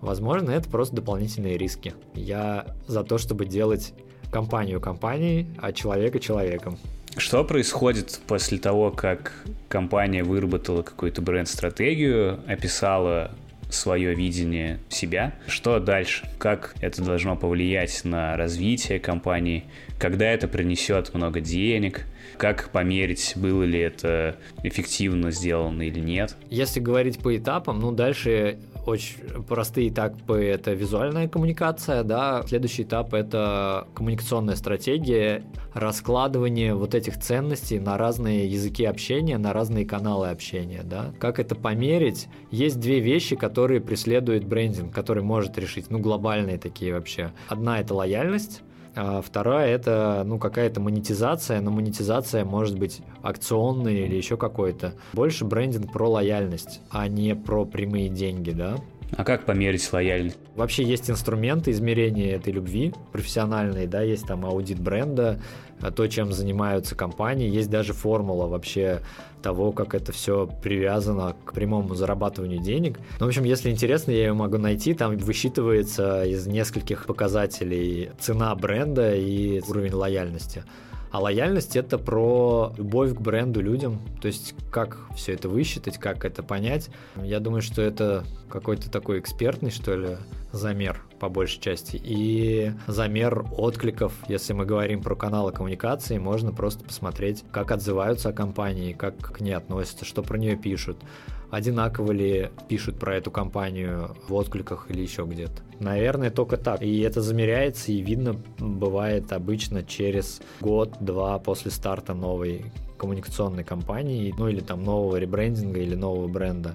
Возможно, 0.00 0.50
это 0.50 0.68
просто 0.68 0.96
дополнительные 0.96 1.58
риски. 1.58 1.94
Я 2.14 2.66
за 2.86 3.04
то, 3.04 3.18
чтобы 3.18 3.46
делать 3.46 3.94
компанию 4.30 4.80
компанией, 4.80 5.46
а 5.58 5.72
человека 5.72 6.18
человеком. 6.18 6.78
Что 7.16 7.44
происходит 7.44 8.20
после 8.26 8.58
того, 8.58 8.90
как 8.90 9.32
компания 9.68 10.22
выработала 10.22 10.82
какую-то 10.82 11.22
бренд-стратегию, 11.22 12.40
описала 12.46 13.30
свое 13.70 14.14
видение 14.14 14.78
себя. 14.88 15.34
Что 15.46 15.80
дальше? 15.80 16.28
Как 16.38 16.74
это 16.80 17.02
должно 17.02 17.36
повлиять 17.36 18.04
на 18.04 18.36
развитие 18.36 18.98
компании? 19.00 19.64
Когда 19.98 20.26
это 20.26 20.48
принесет 20.48 21.14
много 21.14 21.40
денег? 21.40 22.06
Как 22.36 22.70
померить, 22.70 23.34
было 23.36 23.62
ли 23.62 23.80
это 23.80 24.36
эффективно 24.62 25.30
сделано 25.30 25.82
или 25.82 26.00
нет? 26.00 26.36
Если 26.50 26.80
говорить 26.80 27.18
по 27.18 27.36
этапам, 27.36 27.80
ну 27.80 27.92
дальше 27.92 28.58
очень 28.86 29.42
простые 29.48 29.88
этапы– 29.88 30.44
это 30.44 30.72
визуальная 30.72 31.28
коммуникация, 31.28 32.02
да. 32.02 32.42
Следующий 32.46 32.82
этап– 32.82 33.14
это 33.14 33.86
коммуникационная 33.94 34.56
стратегия, 34.56 35.44
раскладывание 35.72 36.74
вот 36.74 36.94
этих 36.94 37.18
ценностей 37.18 37.78
на 37.78 37.96
разные 37.96 38.46
языки 38.46 38.84
общения, 38.84 39.38
на 39.38 39.52
разные 39.52 39.86
каналы 39.86 40.28
общения, 40.28 40.82
да. 40.84 41.12
Как 41.18 41.38
это 41.38 41.54
померить? 41.54 42.28
Есть 42.50 42.80
две 42.80 43.00
вещи, 43.00 43.36
которые 43.36 43.80
преследует 43.80 44.44
брендинг, 44.44 44.92
который 44.92 45.22
может 45.22 45.56
решить, 45.56 45.90
ну, 45.90 45.98
глобальные 45.98 46.58
такие 46.58 46.92
вообще. 46.92 47.32
Одна– 47.48 47.80
это 47.80 47.94
лояльность, 47.94 48.62
а 48.94 49.20
вторая 49.22 49.74
это 49.74 50.22
ну 50.24 50.38
какая-то 50.38 50.80
монетизация, 50.80 51.60
но 51.60 51.70
монетизация 51.70 52.44
может 52.44 52.78
быть 52.78 53.00
акционная 53.22 53.92
или 53.92 54.14
еще 54.14 54.36
какой-то. 54.36 54.94
Больше 55.12 55.44
брендинг 55.44 55.92
про 55.92 56.08
лояльность, 56.08 56.80
а 56.90 57.08
не 57.08 57.34
про 57.34 57.64
прямые 57.64 58.08
деньги, 58.08 58.50
да. 58.50 58.76
А 59.16 59.24
как 59.24 59.44
померить 59.44 59.92
лояльность? 59.92 60.38
Вообще 60.56 60.82
есть 60.82 61.10
инструменты 61.10 61.70
измерения 61.70 62.34
этой 62.34 62.52
любви 62.52 62.92
профессиональные, 63.12 63.86
да, 63.86 64.02
есть 64.02 64.26
там 64.26 64.44
аудит 64.44 64.80
бренда, 64.80 65.40
то, 65.94 66.06
чем 66.08 66.32
занимаются 66.32 66.94
компании, 66.94 67.48
есть 67.48 67.70
даже 67.70 67.92
формула 67.92 68.46
вообще 68.46 69.00
того, 69.42 69.72
как 69.72 69.94
это 69.94 70.10
все 70.12 70.48
привязано 70.62 71.36
к 71.44 71.52
прямому 71.52 71.94
зарабатыванию 71.94 72.60
денег. 72.60 72.98
Ну, 73.20 73.26
в 73.26 73.28
общем, 73.28 73.44
если 73.44 73.70
интересно, 73.70 74.10
я 74.10 74.26
ее 74.26 74.32
могу 74.32 74.56
найти, 74.56 74.94
там 74.94 75.16
высчитывается 75.18 76.24
из 76.24 76.46
нескольких 76.46 77.06
показателей 77.06 78.10
цена 78.18 78.54
бренда 78.54 79.14
и 79.14 79.60
уровень 79.68 79.92
лояльности. 79.92 80.64
А 81.14 81.20
лояльность 81.20 81.76
это 81.76 81.96
про 81.96 82.72
любовь 82.76 83.14
к 83.14 83.20
бренду, 83.20 83.60
людям. 83.60 84.00
То 84.20 84.26
есть 84.26 84.52
как 84.72 84.98
все 85.14 85.34
это 85.34 85.48
высчитать, 85.48 85.96
как 85.96 86.24
это 86.24 86.42
понять. 86.42 86.90
Я 87.22 87.38
думаю, 87.38 87.62
что 87.62 87.82
это 87.82 88.24
какой-то 88.48 88.90
такой 88.90 89.20
экспертный, 89.20 89.70
что 89.70 89.94
ли, 89.94 90.16
замер 90.50 91.04
по 91.20 91.28
большей 91.28 91.60
части. 91.60 92.00
И 92.02 92.72
замер 92.88 93.46
откликов, 93.56 94.12
если 94.26 94.54
мы 94.54 94.66
говорим 94.66 95.02
про 95.02 95.14
каналы 95.14 95.52
коммуникации, 95.52 96.18
можно 96.18 96.50
просто 96.50 96.84
посмотреть, 96.84 97.44
как 97.52 97.70
отзываются 97.70 98.30
о 98.30 98.32
компании, 98.32 98.92
как 98.92 99.16
к 99.16 99.40
ней 99.40 99.52
относятся, 99.52 100.04
что 100.04 100.24
про 100.24 100.36
нее 100.36 100.56
пишут 100.56 100.98
одинаково 101.54 102.12
ли 102.12 102.50
пишут 102.68 102.98
про 102.98 103.16
эту 103.16 103.30
компанию 103.30 104.16
в 104.28 104.34
откликах 104.34 104.90
или 104.90 105.00
еще 105.00 105.24
где-то. 105.24 105.62
Наверное, 105.78 106.30
только 106.30 106.56
так. 106.56 106.82
И 106.82 107.00
это 107.00 107.20
замеряется 107.20 107.92
и 107.92 108.00
видно 108.00 108.40
бывает 108.58 109.32
обычно 109.32 109.84
через 109.84 110.40
год-два 110.60 111.38
после 111.38 111.70
старта 111.70 112.14
новой 112.14 112.72
коммуникационной 112.96 113.64
кампании, 113.64 114.34
ну 114.36 114.48
или 114.48 114.60
там 114.60 114.82
нового 114.82 115.16
ребрендинга 115.16 115.80
или 115.80 115.94
нового 115.94 116.26
бренда. 116.26 116.74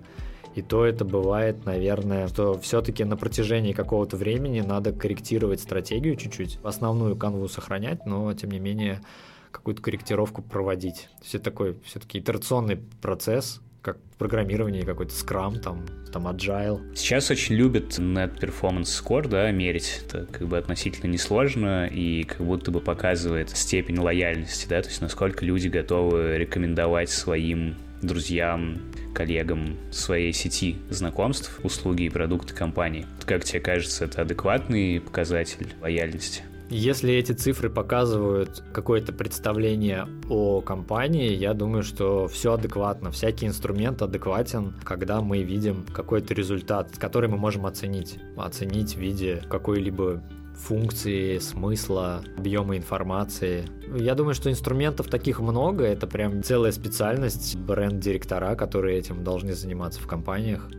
И 0.56 0.62
то 0.62 0.86
это 0.86 1.06
бывает, 1.06 1.66
наверное, 1.66 2.28
что 2.28 2.60
все-таки 2.60 3.04
на 3.04 3.16
протяжении 3.16 3.74
какого-то 3.74 4.18
времени 4.18 4.62
надо 4.62 4.92
корректировать 4.92 5.62
стратегию 5.62 6.16
чуть-чуть, 6.16 6.60
основную 6.64 7.16
канву 7.16 7.48
сохранять, 7.48 8.06
но 8.06 8.34
тем 8.34 8.52
не 8.52 8.60
менее 8.60 9.02
какую-то 9.52 9.82
корректировку 9.82 10.42
проводить. 10.42 11.10
Это 11.22 11.40
такой 11.40 11.80
все-таки 11.86 12.20
итерационный 12.20 12.78
процесс, 13.02 13.62
как 13.82 13.98
программирование, 14.18 14.84
какой-то 14.84 15.14
Scrum, 15.14 15.60
там, 15.60 15.86
там 16.12 16.28
Agile. 16.28 16.96
Сейчас 16.96 17.32
очень 17.32 17.56
любят 17.56 17.98
Net 18.00 18.40
Performance 18.40 19.04
Score, 19.04 19.28
да, 19.28 19.50
мерить. 19.52 20.04
Это 20.06 20.26
как 20.26 20.48
бы 20.48 20.58
относительно 20.58 21.10
несложно 21.10 21.88
и 21.88 22.24
как 22.24 22.42
будто 22.42 22.72
бы 22.72 22.82
показывает 22.82 23.50
степень 23.52 24.00
лояльности, 24.00 24.68
да, 24.68 24.82
то 24.82 24.90
есть 24.90 25.02
насколько 25.02 25.46
люди 25.46 25.68
готовы 25.68 26.38
рекомендовать 26.38 27.10
своим 27.10 27.76
друзьям, 28.02 28.80
коллегам 29.14 29.78
своей 29.92 30.32
сети 30.34 30.78
знакомств, 30.90 31.60
услуги 31.64 32.04
и 32.04 32.10
продукты 32.10 32.54
компании. 32.54 33.06
Как 33.26 33.44
тебе 33.44 33.60
кажется, 33.60 34.06
это 34.06 34.22
адекватный 34.22 35.02
показатель 35.02 35.74
лояльности? 35.82 36.44
Если 36.72 37.12
эти 37.14 37.32
цифры 37.32 37.72
показывают 37.72 38.64
какое-то 38.72 39.12
представление 39.12 40.08
о 40.30 40.62
компании, 40.62 41.34
я 41.34 41.56
думаю, 41.56 41.82
что 41.82 42.28
все 42.28 42.54
адекватно, 42.54 43.10
всякий 43.10 43.48
инструмент 43.48 44.04
адекватен, 44.04 44.76
когда 44.84 45.22
мы 45.22 45.42
видим 45.42 45.84
какой-то 45.92 46.36
результат, 46.36 46.96
который 47.00 47.28
мы 47.28 47.38
можем 47.38 47.66
оценить. 47.66 48.20
Оценить 48.38 48.94
в 48.96 49.00
виде 49.00 49.42
какой-либо 49.50 50.22
функции, 50.54 51.40
смысла, 51.40 52.22
объема 52.38 52.78
информации. 52.78 53.66
Я 53.96 54.14
думаю, 54.14 54.36
что 54.36 54.52
инструментов 54.52 55.08
таких 55.08 55.40
много, 55.40 55.86
это 55.86 56.06
прям 56.06 56.44
целая 56.44 56.72
специальность 56.72 57.58
бренд-директора, 57.58 58.54
которые 58.56 59.00
этим 59.00 59.24
должны 59.24 59.54
заниматься 59.54 60.00
в 60.00 60.06
компаниях. 60.06 60.70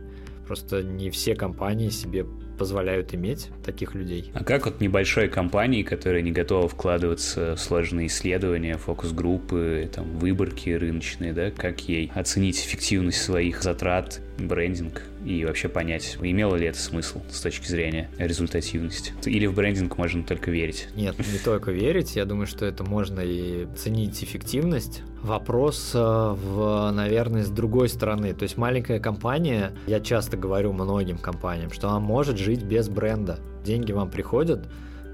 Просто 0.47 0.83
не 0.83 1.09
все 1.09 1.35
компании 1.35 1.89
себе 1.89 2.25
позволяют 2.61 3.15
иметь 3.15 3.49
таких 3.65 3.95
людей. 3.95 4.29
А 4.35 4.43
как 4.43 4.67
вот 4.67 4.81
небольшой 4.81 5.27
компании, 5.29 5.81
которые 5.81 6.21
не 6.21 6.31
готовы 6.31 6.67
вкладываться 6.67 7.55
в 7.55 7.59
сложные 7.59 8.05
исследования, 8.05 8.77
фокус-группы, 8.77 9.89
там, 9.91 10.19
выборки 10.19 10.69
рыночные, 10.69 11.33
да, 11.33 11.49
как 11.49 11.79
ей 11.89 12.11
оценить 12.13 12.63
эффективность 12.63 13.19
своих 13.19 13.63
затрат, 13.63 14.21
брендинг 14.37 15.03
и 15.25 15.45
вообще 15.45 15.69
понять, 15.69 16.17
имело 16.21 16.55
ли 16.55 16.67
это 16.67 16.79
смысл 16.79 17.21
с 17.29 17.41
точки 17.41 17.67
зрения 17.67 18.09
результативности. 18.17 19.13
Или 19.25 19.45
в 19.45 19.53
брендинг 19.53 19.97
можно 19.97 20.23
только 20.23 20.51
верить? 20.51 20.87
Нет, 20.95 21.15
не 21.19 21.39
только 21.39 21.71
верить. 21.71 22.15
Я 22.15 22.25
думаю, 22.25 22.47
что 22.47 22.65
это 22.65 22.83
можно 22.83 23.19
и 23.21 23.67
ценить 23.75 24.23
эффективность. 24.23 25.03
Вопрос, 25.21 25.91
э, 25.93 25.99
в, 25.99 26.91
наверное, 26.91 27.43
с 27.43 27.49
другой 27.49 27.89
стороны. 27.89 28.33
То 28.33 28.43
есть 28.43 28.57
маленькая 28.57 28.99
компания, 28.99 29.71
я 29.85 29.99
часто 29.99 30.37
говорю 30.37 30.73
многим 30.73 31.17
компаниям, 31.17 31.71
что 31.71 31.89
она 31.89 31.99
может 31.99 32.37
жить 32.37 32.63
без 32.63 32.89
бренда. 32.89 33.39
Деньги 33.63 33.91
вам 33.91 34.09
приходят, 34.09 34.67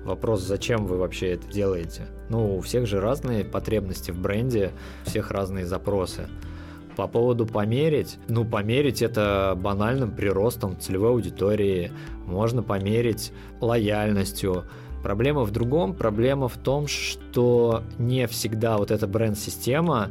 Вопрос, 0.08 0.42
зачем 0.42 0.86
вы 0.86 0.96
вообще 0.96 1.34
это 1.34 1.46
делаете? 1.52 2.08
Ну, 2.30 2.56
у 2.56 2.62
всех 2.62 2.88
же 2.88 3.02
разные 3.02 3.44
потребности 3.44 4.12
в 4.12 4.18
бренде, 4.22 4.72
у 5.06 5.10
всех 5.10 5.32
разные 5.32 5.66
запросы. 5.66 6.30
По 6.98 7.08
поводу 7.08 7.46
померить, 7.46 8.18
ну, 8.28 8.44
померить 8.44 9.04
это 9.04 9.54
банальным 9.56 10.10
приростом 10.10 10.80
целевой 10.80 11.12
аудитории, 11.12 11.92
можно 12.26 12.64
померить 12.64 13.32
лояльностью. 13.62 14.64
Проблема 15.04 15.44
в 15.44 15.52
другом, 15.52 15.94
проблема 15.94 16.48
в 16.48 16.58
том, 16.58 16.88
что 16.88 17.84
не 18.00 18.26
всегда 18.26 18.80
вот 18.80 18.90
эта 18.90 19.06
бренд-система 19.06 20.10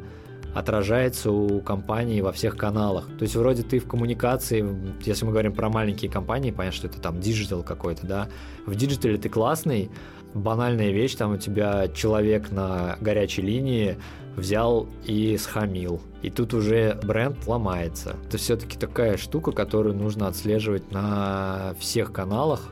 отражается 0.55 1.33
у 1.33 1.61
компании 1.61 2.21
во 2.21 2.31
всех 2.31 2.57
каналах. 2.57 3.07
То 3.19 3.25
есть 3.25 3.35
вроде 3.35 3.65
ты 3.65 3.81
в 3.81 3.89
коммуникации, 3.89 4.65
если 5.05 5.25
мы 5.25 5.33
говорим 5.33 5.55
про 5.55 5.69
маленькие 5.69 6.09
компании, 6.09 6.53
понятно, 6.53 6.77
что 6.77 6.87
это 6.87 7.01
там 7.01 7.19
digital 7.21 7.65
какой-то, 7.65 8.07
да, 8.07 8.29
в 8.65 8.77
digital 8.77 9.13
е 9.13 9.19
ты 9.19 9.29
классный, 9.29 9.91
банальная 10.37 10.91
вещь, 10.91 11.15
там 11.15 11.33
у 11.33 11.37
тебя 11.37 11.89
человек 11.89 12.51
на 12.51 12.97
горячей 13.01 13.43
линии 13.43 13.97
взял 14.37 14.87
и 15.05 15.37
схамил. 15.39 16.01
И 16.23 16.31
тут 16.31 16.55
уже 16.55 16.99
бренд 17.03 17.47
ломается. 17.47 18.17
Это 18.27 18.39
все-таки 18.39 18.79
такая 18.79 19.17
штука, 19.17 19.53
которую 19.53 19.95
нужно 19.95 20.29
отслеживать 20.29 20.93
на 20.93 21.75
всех 21.79 22.13
каналах. 22.13 22.69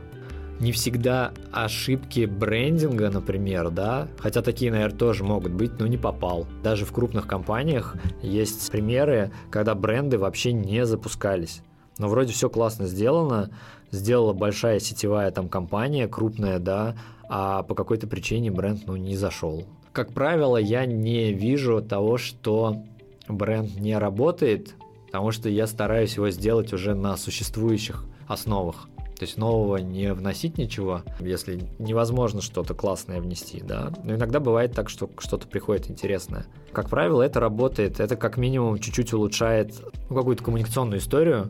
Не 0.61 0.71
всегда 0.71 1.33
ошибки 1.51 2.27
брендинга, 2.27 3.11
например, 3.11 3.71
да, 3.71 4.07
хотя 4.19 4.41
такие, 4.41 4.71
наверное, 4.71 4.97
тоже 4.97 5.25
могут 5.25 5.53
быть, 5.53 5.81
но 5.81 5.87
не 5.89 5.97
попал. 5.97 6.47
Даже 6.63 6.85
в 6.85 6.93
крупных 6.93 7.27
компаниях 7.27 7.97
есть 8.23 8.71
примеры, 8.71 9.33
когда 9.51 9.75
бренды 9.75 10.17
вообще 10.17 10.53
не 10.53 10.87
запускались. 10.87 11.63
Но 11.99 12.09
вроде 12.09 12.33
все 12.33 12.49
классно 12.49 12.87
сделано, 12.87 13.51
сделала 13.91 14.33
большая 14.33 14.79
сетевая 14.79 15.31
там 15.31 15.49
компания, 15.49 16.07
крупная, 16.07 16.59
да, 16.59 16.95
а 17.29 17.63
по 17.63 17.75
какой-то 17.75 18.07
причине 18.07 18.51
бренд, 18.51 18.83
ну, 18.87 18.97
не 18.97 19.17
зашел. 19.17 19.65
Как 19.93 20.13
правило, 20.13 20.57
я 20.57 20.87
не 20.87 21.33
вижу 21.33 21.83
того, 21.83 22.19
что 22.19 22.83
бренд 23.29 23.77
не 23.77 23.97
работает, 23.97 24.75
потому 25.07 25.31
что 25.31 25.49
я 25.49 25.67
стараюсь 25.67 26.17
его 26.17 26.31
сделать 26.31 26.73
уже 26.73 26.95
на 26.95 27.17
существующих 27.17 28.05
основах. 28.27 28.89
То 29.17 29.25
есть 29.25 29.37
нового 29.37 29.77
не 29.77 30.13
вносить 30.13 30.59
ничего, 30.59 31.03
если 31.21 31.61
невозможно 31.79 32.41
что-то 32.43 32.75
классное 32.75 33.21
внести, 33.21 33.61
да. 33.61 33.93
Но 34.03 34.15
иногда 34.17 34.41
бывает 34.41 34.73
так, 34.73 34.89
что 34.89 35.09
что-то 35.19 35.47
приходит 35.47 35.89
интересное. 35.89 36.47
Как 36.73 36.91
правило, 36.91 37.23
это 37.23 37.39
работает, 37.39 38.01
это 38.01 38.17
как 38.17 38.37
минимум 38.37 38.79
чуть-чуть 38.79 39.13
улучшает 39.13 39.73
ну, 40.11 40.17
какую-то 40.17 40.43
коммуникационную 40.43 40.99
историю, 40.99 41.49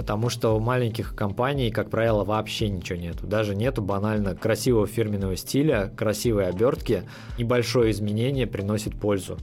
потому 0.00 0.30
что 0.30 0.56
у 0.56 0.60
маленьких 0.60 1.14
компаний, 1.14 1.70
как 1.70 1.90
правило, 1.90 2.24
вообще 2.24 2.70
ничего 2.70 2.98
нету. 2.98 3.26
Даже 3.26 3.54
нету 3.54 3.82
банально 3.82 4.34
красивого 4.34 4.86
фирменного 4.86 5.36
стиля, 5.36 5.92
красивой 5.94 6.48
обертки. 6.48 7.02
Небольшое 7.36 7.90
изменение 7.90 8.46
приносит 8.46 8.98
пользу. 8.98 9.36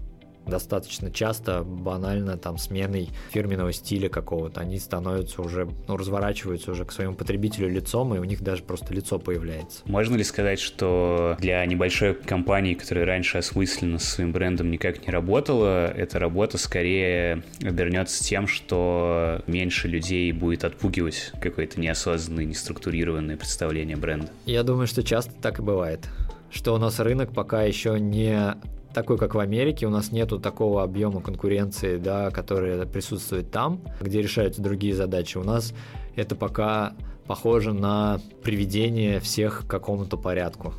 Достаточно 0.48 1.12
часто, 1.12 1.64
банально, 1.64 2.38
там, 2.38 2.58
сменой 2.58 3.10
фирменного 3.32 3.74
стиля 3.74 4.10
какого-то. 4.10 4.62
Они 4.62 4.80
становятся 4.80 5.41
уже, 5.41 5.70
ну, 5.88 5.98
разворачиваются 5.98 6.72
уже 6.72 6.86
к 6.86 6.91
своему 6.91 7.16
потребителю 7.16 7.70
лицом, 7.70 8.14
и 8.16 8.20
у 8.20 8.24
них 8.24 8.41
даже 8.41 8.64
просто 8.64 8.93
лицо 8.93 9.20
появляется. 9.20 9.82
Можно 9.86 10.16
ли 10.16 10.24
сказать, 10.24 10.60
что 10.60 11.36
для 11.39 11.66
небольшой 11.66 12.14
компании, 12.14 12.74
которая 12.74 13.06
раньше 13.06 13.38
осмысленно 13.38 14.00
со 14.00 14.08
своим 14.08 14.32
брендом 14.32 14.72
никак 14.72 15.06
не 15.06 15.12
работала, 15.12 15.88
эта 15.88 16.20
работа 16.20 16.58
скорее 16.58 17.43
обернется 17.62 18.24
тем, 18.24 18.48
что 18.48 19.41
меньше 19.48 19.88
людей 19.88 20.32
будет 20.32 20.64
отпугивать 20.64 21.32
какое-то 21.41 21.80
неосознанное, 21.80 22.45
неструктурированное 22.45 23.38
представление 23.38 23.98
бренда? 23.98 24.30
Я 24.45 24.64
думаю, 24.64 24.88
что 24.88 25.04
часто 25.04 25.32
так 25.41 25.60
и 25.60 25.62
бывает 25.62 26.08
что 26.50 26.74
у 26.74 26.78
нас 26.78 27.00
рынок 27.00 27.34
пока 27.34 27.64
еще 27.64 28.00
не 28.00 28.56
такой, 28.94 29.18
как 29.18 29.36
в 29.36 29.40
Америке, 29.40 29.86
у 29.88 29.90
нас 29.90 30.12
нету 30.12 30.40
такого 30.40 30.84
объема 30.84 31.22
конкуренции, 31.22 31.98
да, 31.98 32.32
который 32.32 32.86
присутствует 32.86 33.52
там, 33.52 33.82
где 34.02 34.22
решаются 34.22 34.62
другие 34.62 34.94
задачи. 34.94 35.38
У 35.38 35.44
нас 35.44 35.74
это 36.16 36.36
пока 36.36 36.94
похоже 37.28 37.74
на 37.74 38.20
приведение 38.44 39.20
всех 39.20 39.66
к 39.66 39.70
какому-то 39.70 40.18
порядку 40.18 40.74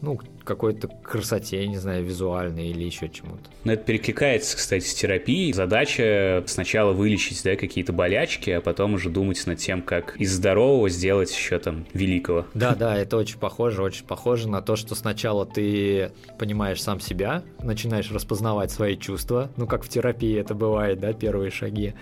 ну, 0.00 0.20
какой-то 0.44 0.88
красоте, 0.88 1.66
не 1.66 1.76
знаю, 1.76 2.04
визуальной 2.04 2.68
или 2.68 2.84
еще 2.84 3.08
чему-то. 3.08 3.50
Ну, 3.64 3.72
это 3.72 3.84
перекликается, 3.84 4.56
кстати, 4.56 4.84
с 4.84 4.94
терапией. 4.94 5.52
Задача 5.52 6.44
сначала 6.46 6.92
вылечить, 6.92 7.42
да, 7.42 7.56
какие-то 7.56 7.92
болячки, 7.92 8.50
а 8.50 8.60
потом 8.60 8.94
уже 8.94 9.10
думать 9.10 9.44
над 9.46 9.58
тем, 9.58 9.82
как 9.82 10.16
из 10.16 10.32
здорового 10.32 10.88
сделать 10.88 11.30
еще 11.36 11.58
там 11.58 11.86
великого. 11.92 12.46
Да, 12.54 12.74
да, 12.74 12.96
это 12.96 13.16
очень 13.16 13.38
похоже, 13.38 13.82
очень 13.82 14.06
похоже 14.06 14.48
на 14.48 14.62
то, 14.62 14.76
что 14.76 14.94
сначала 14.94 15.44
ты 15.46 16.12
понимаешь 16.38 16.82
сам 16.82 17.00
себя, 17.00 17.42
начинаешь 17.62 18.10
распознавать 18.10 18.70
свои 18.70 18.96
чувства, 18.96 19.50
ну, 19.56 19.66
как 19.66 19.84
в 19.84 19.88
терапии 19.88 20.38
это 20.38 20.54
бывает, 20.54 21.00
да, 21.00 21.12
первые 21.12 21.50
шаги, 21.50 21.94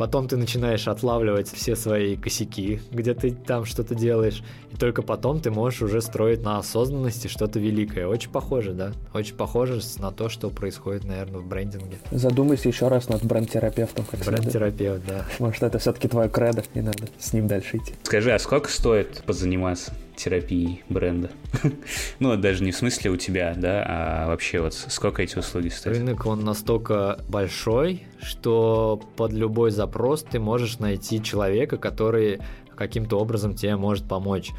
Потом 0.00 0.28
ты 0.28 0.38
начинаешь 0.38 0.88
отлавливать 0.88 1.52
все 1.52 1.76
свои 1.76 2.16
косяки, 2.16 2.80
где 2.90 3.12
ты 3.12 3.32
там 3.32 3.66
что-то 3.66 3.94
делаешь. 3.94 4.42
И 4.72 4.76
только 4.78 5.02
потом 5.02 5.42
ты 5.42 5.50
можешь 5.50 5.82
уже 5.82 6.00
строить 6.00 6.42
на 6.42 6.56
осознанности 6.56 7.28
что-то 7.28 7.58
великое. 7.58 8.06
Очень 8.06 8.30
похоже, 8.30 8.72
да? 8.72 8.92
Очень 9.12 9.34
похоже 9.34 9.82
на 9.98 10.10
то, 10.10 10.30
что 10.30 10.48
происходит, 10.48 11.04
наверное, 11.04 11.40
в 11.40 11.46
брендинге. 11.46 11.98
Задумайся 12.12 12.68
еще 12.68 12.88
раз 12.88 13.10
над 13.10 13.22
бренд-терапевтом. 13.24 14.06
Бренд-терапевт, 14.24 15.02
да. 15.06 15.26
Может, 15.38 15.64
это 15.64 15.78
все-таки 15.78 16.08
твой 16.08 16.30
кредо, 16.30 16.62
и 16.72 16.80
надо 16.80 17.04
с 17.18 17.34
ним 17.34 17.46
дальше 17.46 17.76
идти. 17.76 17.92
Скажи, 18.02 18.32
а 18.32 18.38
сколько 18.38 18.70
стоит 18.70 19.22
позаниматься? 19.26 19.92
Терапии 20.16 20.82
бренда. 20.88 21.30
ну, 22.18 22.36
даже 22.36 22.62
не 22.64 22.72
в 22.72 22.76
смысле 22.76 23.10
у 23.10 23.16
тебя, 23.16 23.54
да, 23.56 23.84
а 23.86 24.26
вообще 24.28 24.60
вот 24.60 24.74
сколько 24.74 25.22
эти 25.22 25.38
услуги 25.38 25.68
стоят? 25.68 25.98
Рынок, 25.98 26.26
он 26.26 26.44
настолько 26.44 27.18
большой, 27.28 28.04
что 28.20 29.00
под 29.16 29.32
любой 29.32 29.70
запрос 29.70 30.22
ты 30.22 30.38
можешь 30.38 30.78
найти 30.78 31.22
человека, 31.22 31.76
который 31.76 32.40
каким-то 32.74 33.18
образом 33.18 33.54
тебе 33.54 33.76
может 33.76 34.06
помочь. 34.06 34.50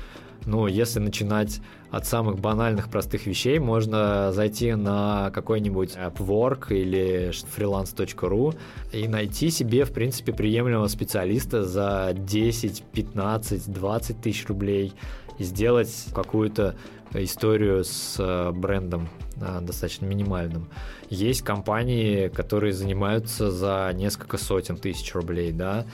Ну, 0.46 0.68
если 0.68 1.00
начинать 1.00 1.62
от 1.92 2.06
самых 2.06 2.40
банальных 2.40 2.90
простых 2.90 3.26
вещей, 3.26 3.60
можно 3.60 4.32
зайти 4.32 4.74
на 4.74 5.30
какой-нибудь 5.32 5.96
Upwork 5.98 6.68
или 6.70 7.32
freelance.ru 7.32 8.56
и 8.94 9.08
найти 9.08 9.50
себе, 9.50 9.84
в 9.84 9.92
принципе, 9.92 10.32
приемлемого 10.32 10.88
специалиста 10.88 11.64
за 11.64 12.14
10, 12.16 12.84
15, 12.94 13.72
20 13.72 14.22
тысяч 14.22 14.48
рублей 14.48 14.94
сделать 15.44 16.08
какую-то 16.14 16.76
историю 17.14 17.84
с 17.84 18.16
э, 18.20 18.52
брендом 18.52 19.10
э, 19.38 19.60
достаточно 19.62 20.06
минимальным. 20.06 20.70
Есть 21.10 21.42
компании, 21.42 22.30
которые 22.30 22.74
занимаются 22.74 23.52
за 23.52 23.92
несколько 23.94 24.38
сотен 24.38 24.78
тысяч 24.78 25.14
рублей, 25.14 25.52
да, 25.52 25.86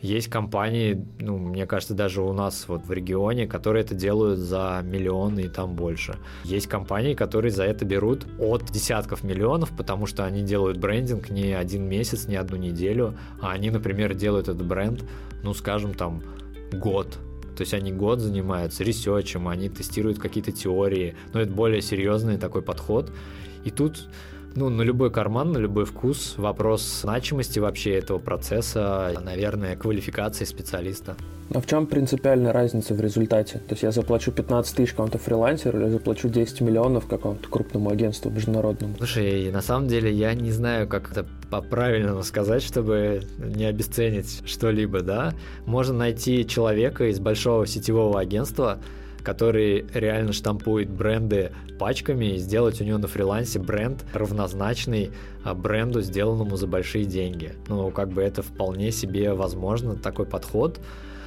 есть 0.00 0.28
компании, 0.28 1.04
ну, 1.18 1.38
мне 1.38 1.66
кажется, 1.66 1.94
даже 1.94 2.20
у 2.22 2.32
нас 2.32 2.68
вот 2.68 2.84
в 2.84 2.92
регионе, 2.92 3.46
которые 3.46 3.82
это 3.82 3.94
делают 3.94 4.38
за 4.38 4.80
миллионы 4.84 5.40
и 5.40 5.48
там 5.48 5.74
больше. 5.74 6.16
Есть 6.44 6.66
компании, 6.66 7.14
которые 7.14 7.50
за 7.50 7.64
это 7.64 7.84
берут 7.84 8.26
от 8.38 8.70
десятков 8.70 9.24
миллионов, 9.24 9.74
потому 9.76 10.06
что 10.06 10.24
они 10.24 10.42
делают 10.42 10.78
брендинг 10.78 11.30
не 11.30 11.52
один 11.52 11.88
месяц, 11.88 12.26
не 12.28 12.36
одну 12.36 12.56
неделю, 12.56 13.16
а 13.40 13.52
они, 13.52 13.70
например, 13.70 14.14
делают 14.14 14.48
этот 14.48 14.66
бренд, 14.66 15.02
ну, 15.42 15.54
скажем, 15.54 15.94
там, 15.94 16.22
год, 16.72 17.18
то 17.56 17.62
есть 17.62 17.74
они 17.74 17.90
год 17.90 18.20
занимаются 18.20 18.84
ресерчем, 18.84 19.48
они 19.48 19.68
тестируют 19.68 20.18
какие-то 20.18 20.52
теории, 20.52 21.16
но 21.32 21.40
это 21.40 21.50
более 21.50 21.80
серьезный 21.80 22.36
такой 22.36 22.62
подход. 22.62 23.10
И 23.64 23.70
тут 23.70 24.08
ну, 24.56 24.68
на 24.70 24.82
любой 24.82 25.10
карман, 25.10 25.52
на 25.52 25.58
любой 25.58 25.84
вкус. 25.84 26.34
Вопрос 26.36 26.82
значимости 27.02 27.58
вообще 27.58 27.94
этого 27.94 28.18
процесса, 28.18 29.12
наверное, 29.22 29.76
квалификации 29.76 30.44
специалиста. 30.44 31.16
А 31.54 31.60
в 31.60 31.66
чем 31.66 31.86
принципиальная 31.86 32.52
разница 32.52 32.94
в 32.94 33.00
результате? 33.00 33.58
То 33.58 33.72
есть 33.72 33.82
я 33.82 33.92
заплачу 33.92 34.32
15 34.32 34.76
тысяч 34.76 34.90
какому-то 34.90 35.18
фрилансеру 35.18 35.80
или 35.80 35.88
заплачу 35.90 36.28
10 36.28 36.60
миллионов 36.60 37.06
какому-то 37.06 37.48
крупному 37.48 37.90
агентству 37.90 38.30
международному? 38.30 38.96
Слушай, 38.98 39.50
на 39.52 39.62
самом 39.62 39.86
деле 39.86 40.12
я 40.12 40.34
не 40.34 40.50
знаю, 40.50 40.88
как 40.88 41.12
это 41.12 41.24
по-правильному 41.50 42.24
сказать, 42.24 42.62
чтобы 42.62 43.22
не 43.38 43.64
обесценить 43.64 44.42
что-либо, 44.44 45.02
да? 45.02 45.34
Можно 45.66 45.94
найти 45.94 46.46
человека 46.46 47.08
из 47.08 47.20
большого 47.20 47.66
сетевого 47.66 48.18
агентства, 48.18 48.78
который 49.26 49.84
реально 49.92 50.32
штампует 50.32 50.88
бренды 50.88 51.50
пачками 51.80 52.34
и 52.34 52.38
сделать 52.38 52.80
у 52.80 52.84
него 52.84 52.98
на 52.98 53.08
фрилансе 53.08 53.58
бренд 53.58 54.04
равнозначный 54.14 55.10
а, 55.42 55.52
бренду, 55.52 56.00
сделанному 56.00 56.56
за 56.56 56.68
большие 56.68 57.06
деньги. 57.06 57.52
Ну, 57.66 57.90
как 57.90 58.10
бы 58.10 58.22
это 58.22 58.42
вполне 58.42 58.92
себе 58.92 59.34
возможно, 59.34 59.96
такой 59.96 60.26
подход. 60.26 60.78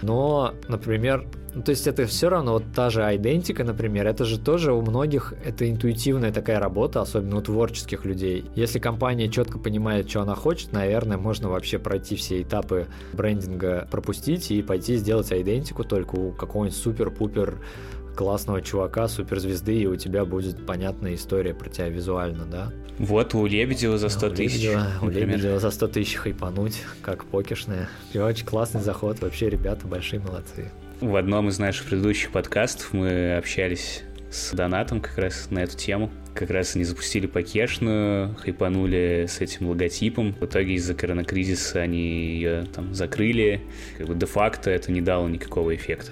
Но, 0.01 0.53
например, 0.67 1.27
ну, 1.53 1.63
то 1.63 1.71
есть 1.71 1.87
это 1.87 2.05
все 2.05 2.29
равно, 2.29 2.53
вот 2.53 2.63
та 2.75 2.89
же 2.89 3.01
идентика, 3.01 3.63
например, 3.63 4.05
это 4.07 4.23
же 4.23 4.39
тоже 4.39 4.71
у 4.73 4.81
многих, 4.81 5.33
это 5.43 5.69
интуитивная 5.69 6.31
такая 6.31 6.59
работа, 6.59 7.01
особенно 7.01 7.37
у 7.37 7.41
творческих 7.41 8.05
людей. 8.05 8.45
Если 8.55 8.79
компания 8.79 9.29
четко 9.29 9.57
понимает, 9.57 10.09
что 10.09 10.21
она 10.21 10.35
хочет, 10.35 10.73
наверное, 10.73 11.17
можно 11.17 11.49
вообще 11.49 11.79
пройти 11.79 12.15
все 12.15 12.41
этапы 12.41 12.87
брендинга, 13.13 13.87
пропустить 13.89 14.51
и 14.51 14.61
пойти 14.61 14.97
сделать 14.97 15.31
идентику 15.31 15.83
только 15.83 16.15
у 16.15 16.31
какого-нибудь 16.31 16.77
супер-пупер 16.77 17.57
классного 18.19 18.61
чувака, 18.61 19.07
суперзвезды, 19.07 19.77
и 19.77 19.87
у 19.87 19.95
тебя 19.95 20.25
будет 20.25 20.65
понятная 20.65 21.15
история 21.15 21.53
про 21.53 21.69
тебя 21.69 21.87
визуально, 21.87 22.45
да? 22.45 22.73
Вот 22.97 23.33
у 23.33 23.45
Лебедева 23.45 23.97
за 23.97 24.09
100 24.09 24.31
тысяч. 24.31 24.69
У 25.01 25.07
Лебедева 25.07 25.57
за 25.57 25.71
100 25.71 25.87
тысяч 25.87 26.15
хайпануть, 26.15 26.83
как 27.01 27.23
покешная. 27.23 27.87
И 28.11 28.17
очень 28.17 28.45
классный 28.45 28.81
заход, 28.81 29.21
вообще 29.21 29.49
ребята 29.49 29.87
большие 29.87 30.19
молодцы. 30.19 30.69
В 30.99 31.15
одном 31.15 31.47
из 31.47 31.59
наших 31.59 31.85
предыдущих 31.85 32.31
подкастов 32.31 32.91
мы 32.91 33.37
общались 33.37 34.03
с 34.29 34.51
Донатом 34.51 34.99
как 34.99 35.17
раз 35.17 35.49
на 35.49 35.59
эту 35.59 35.77
тему. 35.77 36.11
Как 36.33 36.49
раз 36.49 36.75
они 36.75 36.83
запустили 36.83 37.25
покешную, 37.25 38.35
хайпанули 38.35 39.27
с 39.29 39.39
этим 39.39 39.69
логотипом. 39.69 40.33
В 40.33 40.45
итоге 40.45 40.73
из-за 40.73 40.93
коронакризиса 40.93 41.79
они 41.79 42.33
ее 42.33 42.65
там 42.75 42.93
закрыли. 42.93 43.61
Как 43.97 44.07
бы 44.07 44.15
де-факто 44.15 44.69
это 44.69 44.91
не 44.91 44.99
дало 44.99 45.29
никакого 45.29 45.73
эффекта. 45.73 46.11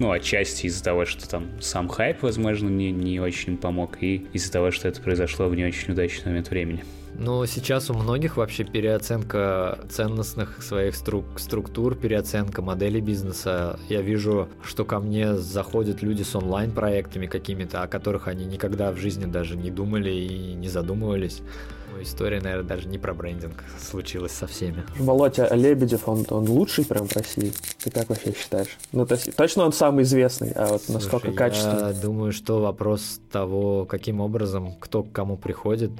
Ну, 0.00 0.10
отчасти 0.12 0.66
из-за 0.66 0.82
того, 0.82 1.04
что 1.04 1.28
там 1.28 1.46
сам 1.60 1.86
хайп, 1.86 2.22
возможно, 2.22 2.70
не, 2.70 2.90
не 2.90 3.20
очень 3.20 3.58
помог, 3.58 4.02
и 4.02 4.26
из-за 4.32 4.50
того, 4.50 4.70
что 4.70 4.88
это 4.88 4.98
произошло 5.02 5.46
в 5.46 5.54
не 5.54 5.62
очень 5.62 5.92
удачный 5.92 6.30
момент 6.30 6.48
времени. 6.48 6.82
Ну, 7.18 7.44
сейчас 7.44 7.90
у 7.90 7.94
многих 7.94 8.38
вообще 8.38 8.64
переоценка 8.64 9.78
ценностных 9.90 10.62
своих 10.62 10.94
струк 10.94 11.38
структур, 11.38 11.94
переоценка 11.96 12.62
модели 12.62 12.98
бизнеса. 12.98 13.78
Я 13.90 14.00
вижу, 14.00 14.48
что 14.64 14.86
ко 14.86 15.00
мне 15.00 15.36
заходят 15.36 16.00
люди 16.00 16.22
с 16.22 16.34
онлайн-проектами 16.34 17.26
какими-то, 17.26 17.82
о 17.82 17.86
которых 17.86 18.26
они 18.26 18.46
никогда 18.46 18.92
в 18.92 18.96
жизни 18.96 19.26
даже 19.26 19.54
не 19.54 19.70
думали 19.70 20.10
и 20.10 20.54
не 20.54 20.68
задумывались. 20.68 21.42
Ну, 21.92 22.02
история, 22.02 22.40
наверное, 22.40 22.66
даже 22.66 22.88
не 22.88 22.98
про 22.98 23.14
брендинг 23.14 23.64
случилась 23.78 24.32
со 24.32 24.46
всеми. 24.46 24.84
Володя 24.98 25.52
Лебедев, 25.54 26.08
он, 26.08 26.24
он 26.30 26.48
лучший 26.48 26.84
прям 26.84 27.06
в 27.06 27.16
России? 27.16 27.52
Ты 27.82 27.90
как 27.90 28.08
вообще 28.08 28.32
считаешь? 28.32 28.78
Ну, 28.92 29.06
то 29.06 29.14
есть, 29.14 29.34
точно 29.34 29.64
он 29.64 29.72
самый 29.72 30.04
известный, 30.04 30.52
а 30.52 30.68
вот 30.68 30.88
насколько 30.88 31.26
Слушай, 31.26 31.36
качественный? 31.36 31.94
Я 31.94 32.00
думаю, 32.00 32.32
что 32.32 32.60
вопрос 32.60 33.20
того, 33.32 33.84
каким 33.86 34.20
образом, 34.20 34.74
кто 34.78 35.02
к 35.02 35.12
кому 35.12 35.36
приходит, 35.36 35.90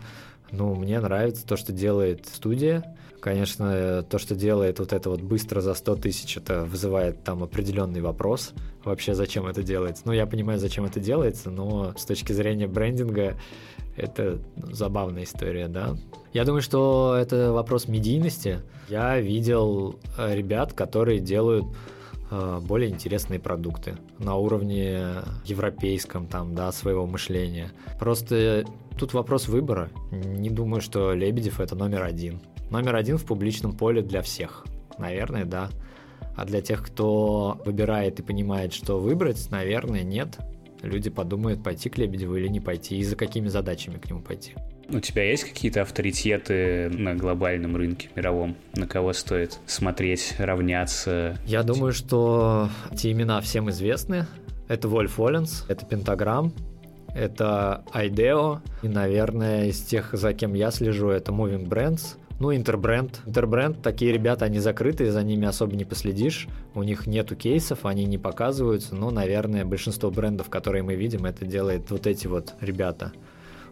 ну, 0.53 0.75
мне 0.75 1.01
нравится 1.01 1.47
то, 1.47 1.57
что 1.57 1.73
делает 1.73 2.27
студия. 2.27 2.97
Конечно, 3.21 4.03
то, 4.09 4.19
что 4.19 4.35
делает 4.35 4.79
вот 4.79 4.95
это 4.95 5.11
вот 5.11 5.21
быстро 5.21 5.61
за 5.61 5.75
100 5.75 5.97
тысяч, 5.97 6.39
это 6.39 6.65
вызывает 6.65 7.23
там 7.23 7.43
определенный 7.43 8.01
вопрос. 8.01 8.53
Вообще, 8.83 9.15
зачем 9.15 9.47
это 9.47 9.63
делается? 9.63 10.05
Ну, 10.07 10.13
я 10.13 10.27
понимаю, 10.27 10.59
зачем 10.59 10.87
это 10.87 11.01
делается, 11.01 11.51
но 11.51 11.93
с 11.99 12.05
точки 12.07 12.33
зрения 12.33 12.67
брендинга 12.67 13.37
это 14.01 14.41
забавная 14.57 15.25
история, 15.25 15.69
да. 15.69 15.97
Я 16.33 16.45
думаю, 16.45 16.63
что 16.63 17.17
это 17.19 17.53
вопрос 17.53 17.89
медийности. 17.89 18.61
Я 18.89 19.21
видел 19.21 19.97
э, 20.17 20.35
ребят, 20.35 20.73
которые 20.73 21.21
делают 21.21 21.67
э, 22.31 22.61
более 22.63 22.91
интересные 22.91 23.41
продукты 23.41 23.97
на 24.19 24.37
уровне 24.37 25.23
европейском, 25.45 26.27
там, 26.27 26.55
да, 26.55 26.73
своего 26.73 27.07
мышления. 27.07 27.71
Просто 27.99 28.65
тут 28.99 29.13
вопрос 29.13 29.49
выбора. 29.49 29.91
Не 30.11 30.51
думаю, 30.51 30.81
что 30.81 31.13
Лебедев 31.13 31.61
это 31.61 31.75
номер 31.75 32.05
один. 32.05 32.41
Номер 32.71 32.97
один 32.97 33.19
в 33.19 33.25
публичном 33.25 33.73
поле 33.77 34.03
для 34.03 34.23
всех. 34.23 34.65
Наверное, 34.99 35.45
да. 35.45 35.71
А 36.37 36.45
для 36.45 36.61
тех, 36.61 36.85
кто 36.87 37.61
выбирает 37.65 38.21
и 38.21 38.23
понимает, 38.23 38.73
что 38.73 38.99
выбрать, 38.99 39.51
наверное, 39.51 40.03
нет. 40.03 40.39
Люди 40.83 41.11
подумают, 41.11 41.63
пойти 41.63 41.89
к 41.89 41.99
Лебедеву 41.99 42.37
или 42.37 42.49
не 42.49 42.61
пойти, 42.61 42.99
и 42.99 43.05
за 43.05 43.17
какими 43.17 43.49
задачами 43.49 43.99
к 43.99 44.09
нему 44.09 44.21
пойти. 44.21 44.55
У 44.89 44.99
тебя 44.99 45.25
есть 45.31 45.45
какие-то 45.45 45.83
авторитеты 45.83 46.91
на 46.91 47.15
глобальном 47.15 47.77
рынке 47.77 48.09
мировом, 48.17 48.57
на 48.75 48.89
кого 48.89 49.13
стоит 49.13 49.61
смотреть, 49.67 50.35
равняться? 50.39 51.39
Я 51.47 51.63
думаю, 51.63 51.93
что 51.93 52.69
эти 52.91 53.13
имена 53.13 53.41
всем 53.41 53.71
известны. 53.71 54.27
Это 54.69 54.89
Вольф 54.89 55.21
Оленс, 55.21 55.65
это 55.69 55.85
Пентаграм, 55.87 56.53
это 57.15 57.85
IDEO, 57.93 58.61
и, 58.83 58.89
наверное, 58.89 59.67
из 59.67 59.81
тех, 59.81 60.11
за 60.13 60.33
кем 60.33 60.55
я 60.55 60.71
слежу, 60.71 61.09
это 61.09 61.33
Moving 61.33 61.69
Brands, 61.69 62.17
ну, 62.41 62.57
Интербренд. 62.57 63.21
Интербренд, 63.27 63.83
такие 63.83 64.13
ребята, 64.13 64.47
они 64.47 64.59
закрытые, 64.59 65.13
за 65.13 65.23
ними 65.23 65.47
особо 65.47 65.77
не 65.77 65.85
последишь. 65.85 66.49
У 66.75 66.83
них 66.83 67.07
нету 67.07 67.37
кейсов, 67.37 67.85
они 67.85 68.07
не 68.07 68.17
показываются. 68.17 68.95
Но, 68.95 69.11
наверное, 69.11 69.67
большинство 69.67 70.11
брендов, 70.11 70.49
которые 70.49 70.83
мы 70.83 70.95
видим, 70.95 71.27
это 71.27 71.45
делает 71.45 71.91
вот 71.91 72.07
эти 72.07 72.27
вот 72.27 72.55
ребята. 72.63 73.13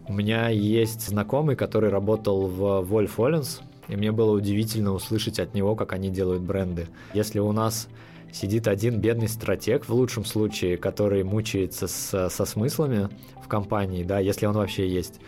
У 0.07 0.13
меня 0.13 0.51
есть 0.51 1.09
знакомый, 1.09 1.57
который 1.57 1.89
работал 1.89 2.47
в 2.47 2.63
Wolf 2.83 3.17
Ollens, 3.17 3.63
и 3.89 3.97
мне 3.97 4.13
было 4.13 4.33
удивительно 4.33 4.93
услышать 4.93 5.41
от 5.41 5.55
него, 5.55 5.75
как 5.75 5.95
они 5.95 6.11
делают 6.11 6.43
бренды. 6.43 6.89
Если 7.15 7.39
у 7.39 7.53
нас 7.53 7.89
сидит 8.33 8.69
один 8.69 9.01
бедный 9.01 9.29
стратег, 9.29 9.87
в 9.87 9.95
лучшем 9.95 10.27
случае, 10.27 10.77
который 10.77 11.25
мучается 11.25 11.89
с, 11.89 12.29
со 12.29 12.45
смыслами 12.45 13.09
в 13.43 13.49
компании, 13.49 14.05
да, 14.05 14.19
если 14.19 14.45
он 14.45 14.57
вообще 14.57 14.87
есть, 14.87 15.21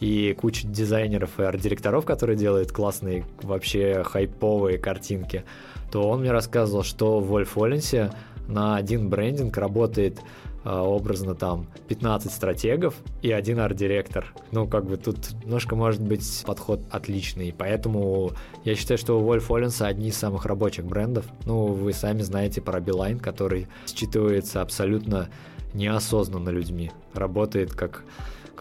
и 0.00 0.34
куча 0.34 0.66
дизайнеров 0.66 1.38
и 1.40 1.42
арт-директоров, 1.42 2.04
которые 2.04 2.36
делают 2.36 2.72
классные, 2.72 3.24
вообще 3.42 4.02
хайповые 4.04 4.78
картинки, 4.78 5.44
то 5.90 6.08
он 6.08 6.20
мне 6.20 6.32
рассказывал, 6.32 6.82
что 6.82 7.20
в 7.20 7.34
Wolf 7.34 7.54
Ollens 7.54 8.14
на 8.46 8.76
один 8.76 9.08
брендинг 9.08 9.56
работает 9.56 10.20
а, 10.64 10.82
образно 10.82 11.34
там 11.34 11.66
15 11.88 12.32
стратегов 12.32 12.94
и 13.22 13.30
один 13.32 13.60
арт-директор. 13.60 14.32
Ну, 14.52 14.66
как 14.66 14.86
бы 14.86 14.96
тут 14.96 15.16
немножко 15.44 15.76
может 15.76 16.00
быть 16.00 16.44
подход 16.46 16.80
отличный. 16.90 17.54
Поэтому 17.56 18.32
я 18.64 18.74
считаю, 18.74 18.98
что 18.98 19.20
у 19.20 19.26
Wolf 19.26 19.48
Ollens 19.48 19.84
одни 19.84 20.08
из 20.08 20.16
самых 20.16 20.46
рабочих 20.46 20.84
брендов. 20.84 21.26
Ну, 21.46 21.66
вы 21.66 21.92
сами 21.92 22.22
знаете 22.22 22.60
про 22.60 22.80
Beeline, 22.80 23.18
который 23.18 23.68
считывается 23.86 24.60
абсолютно 24.60 25.28
неосознанно 25.74 26.50
людьми. 26.50 26.90
Работает 27.14 27.72
как 27.72 28.04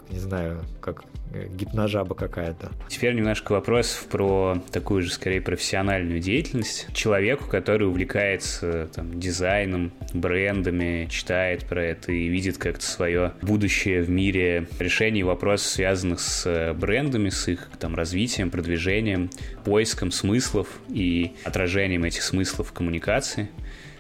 не 0.10 0.20
знаю, 0.20 0.64
как 0.82 1.04
Э, 1.34 1.48
гипножаба 1.50 2.16
какая-то. 2.16 2.72
Теперь 2.88 3.14
немножко 3.14 3.52
вопросов 3.52 4.06
про 4.06 4.62
такую 4.72 5.02
же, 5.02 5.12
скорее, 5.12 5.42
профессиональную 5.42 6.20
деятельность. 6.20 6.88
Человеку, 6.94 7.50
который 7.50 7.88
увлекается 7.88 8.90
там, 8.94 9.20
дизайном, 9.20 9.92
брендами, 10.14 11.08
читает 11.10 11.66
про 11.66 11.84
это 11.84 12.12
и 12.14 12.28
видит 12.28 12.58
как-то 12.58 12.86
свое 12.86 13.34
будущее 13.42 14.04
в 14.04 14.10
мире 14.10 14.68
решений 14.80 15.24
вопросов, 15.24 15.68
связанных 15.68 16.22
с 16.22 16.74
брендами, 16.80 17.30
с 17.30 17.48
их 17.50 17.70
там, 17.78 17.96
развитием, 17.96 18.50
продвижением, 18.50 19.30
поиском 19.66 20.12
смыслов 20.12 20.68
и 20.88 21.34
отражением 21.44 22.06
этих 22.06 22.24
смыслов 22.24 22.70
в 22.70 22.72
коммуникации. 22.72 23.50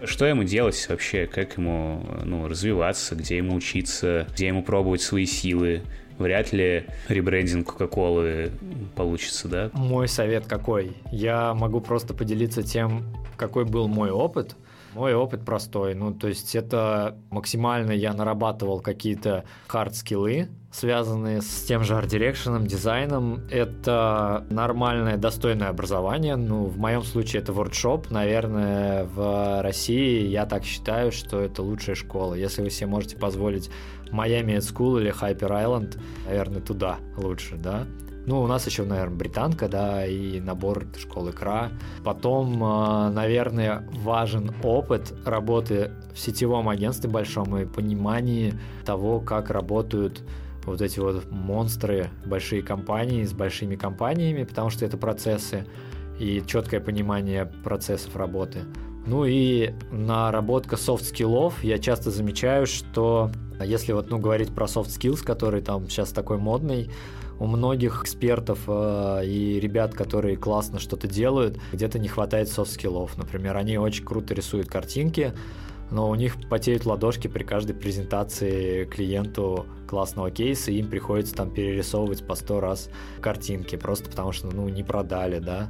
Что 0.03 0.25
ему 0.25 0.43
делать 0.43 0.85
вообще? 0.89 1.25
Как 1.25 1.57
ему 1.57 2.05
ну, 2.23 2.47
развиваться? 2.47 3.15
Где 3.15 3.37
ему 3.37 3.55
учиться? 3.55 4.27
Где 4.33 4.47
ему 4.47 4.63
пробовать 4.63 5.01
свои 5.01 5.25
силы? 5.25 5.81
вряд 6.17 6.51
ли 6.51 6.85
ребрендинг 7.07 7.67
Кока-Колы 7.67 8.51
получится, 8.95 9.47
да? 9.47 9.69
Мой 9.73 10.07
совет 10.07 10.45
какой? 10.47 10.97
Я 11.11 11.53
могу 11.53 11.81
просто 11.81 12.13
поделиться 12.13 12.63
тем, 12.63 13.03
какой 13.37 13.65
был 13.65 13.87
мой 13.87 14.11
опыт. 14.11 14.55
Мой 14.97 15.13
опыт 15.13 15.45
простой. 15.45 15.93
Ну, 15.93 16.11
то 16.11 16.27
есть 16.27 16.55
это 16.55 17.15
максимально 17.29 17.91
я 17.91 18.13
нарабатывал 18.13 18.79
какие-то 18.79 19.43
хард-скиллы, 19.67 20.47
связанные 20.71 21.43
с 21.43 21.65
тем 21.65 21.83
же 21.83 21.95
арт-дирекшеном, 21.95 22.65
дизайном. 22.65 23.43
Это 23.51 24.43
нормальное, 24.49 25.17
достойное 25.17 25.69
образование. 25.69 26.35
Ну, 26.35 26.63
в 26.63 26.79
моем 26.79 27.03
случае 27.03 27.43
это 27.43 27.53
воркшоп. 27.53 28.09
Наверное, 28.09 29.03
в 29.03 29.61
России 29.61 30.25
я 30.25 30.47
так 30.47 30.63
считаю, 30.63 31.11
что 31.11 31.41
это 31.41 31.61
лучшая 31.61 31.95
школа. 31.95 32.33
Если 32.33 32.63
вы 32.63 32.71
себе 32.71 32.87
можете 32.87 33.17
позволить 33.17 33.69
Miami 34.11 34.57
School 34.57 34.99
или 34.99 35.13
Hyper 35.13 35.51
Island, 35.51 35.99
наверное, 36.25 36.61
туда 36.61 36.97
лучше, 37.17 37.55
да. 37.55 37.85
Ну, 38.27 38.41
у 38.41 38.47
нас 38.47 38.67
еще, 38.67 38.83
наверное, 38.83 39.15
Британка, 39.15 39.69
да, 39.69 40.05
и 40.05 40.41
набор 40.41 40.85
школы 40.99 41.31
ИКРА. 41.31 41.71
Потом, 42.03 42.61
а, 42.61 43.09
наверное, 43.09 43.87
важен 43.93 44.51
опыт 44.63 45.13
работы 45.25 45.91
в 46.13 46.19
сетевом 46.19 46.67
агентстве 46.67 47.09
большом 47.09 47.57
и 47.57 47.65
понимание 47.65 48.53
того, 48.85 49.21
как 49.21 49.49
работают 49.49 50.23
вот 50.65 50.81
эти 50.81 50.99
вот 50.99 51.31
монстры, 51.31 52.09
большие 52.25 52.61
компании 52.61 53.23
с 53.23 53.31
большими 53.31 53.77
компаниями, 53.77 54.43
потому 54.43 54.71
что 54.71 54.83
это 54.83 54.97
процессы 54.97 55.65
и 56.19 56.43
четкое 56.45 56.81
понимание 56.81 57.45
процессов 57.45 58.13
работы. 58.17 58.63
Ну 59.05 59.23
и 59.23 59.71
наработка 59.89 60.75
soft 60.75 61.05
skill 61.05 61.41
ов. 61.41 61.63
Я 61.63 61.77
часто 61.77 62.11
замечаю, 62.11 62.67
что 62.67 63.31
если 63.63 63.93
вот 63.93 64.09
ну, 64.09 64.19
говорить 64.19 64.53
про 64.53 64.65
soft 64.65 64.87
skills, 64.89 65.23
который 65.23 65.61
там 65.61 65.87
сейчас 65.87 66.09
такой 66.09 66.37
модный, 66.37 66.91
у 67.39 67.47
многих 67.47 68.03
экспертов 68.03 68.59
э, 68.67 69.21
и 69.25 69.59
ребят, 69.59 69.93
которые 69.93 70.37
классно 70.37 70.79
что-то 70.79 71.07
делают, 71.07 71.57
где-то 71.71 71.99
не 71.99 72.07
хватает 72.07 72.49
софт-скиллов. 72.49 73.17
Например, 73.17 73.57
они 73.57 73.77
очень 73.77 74.05
круто 74.05 74.33
рисуют 74.33 74.67
картинки, 74.67 75.33
но 75.91 76.09
у 76.09 76.15
них 76.15 76.35
потеют 76.49 76.85
ладошки 76.85 77.27
при 77.27 77.43
каждой 77.43 77.73
презентации 77.73 78.85
клиенту 78.85 79.65
классного 79.87 80.31
кейса, 80.31 80.71
и 80.71 80.79
им 80.79 80.87
приходится 80.89 81.35
там 81.35 81.51
перерисовывать 81.51 82.25
по 82.25 82.35
сто 82.35 82.59
раз 82.59 82.89
картинки, 83.21 83.75
просто 83.75 84.09
потому 84.09 84.31
что 84.31 84.47
ну, 84.47 84.67
не 84.69 84.83
продали, 84.83 85.39
да. 85.39 85.69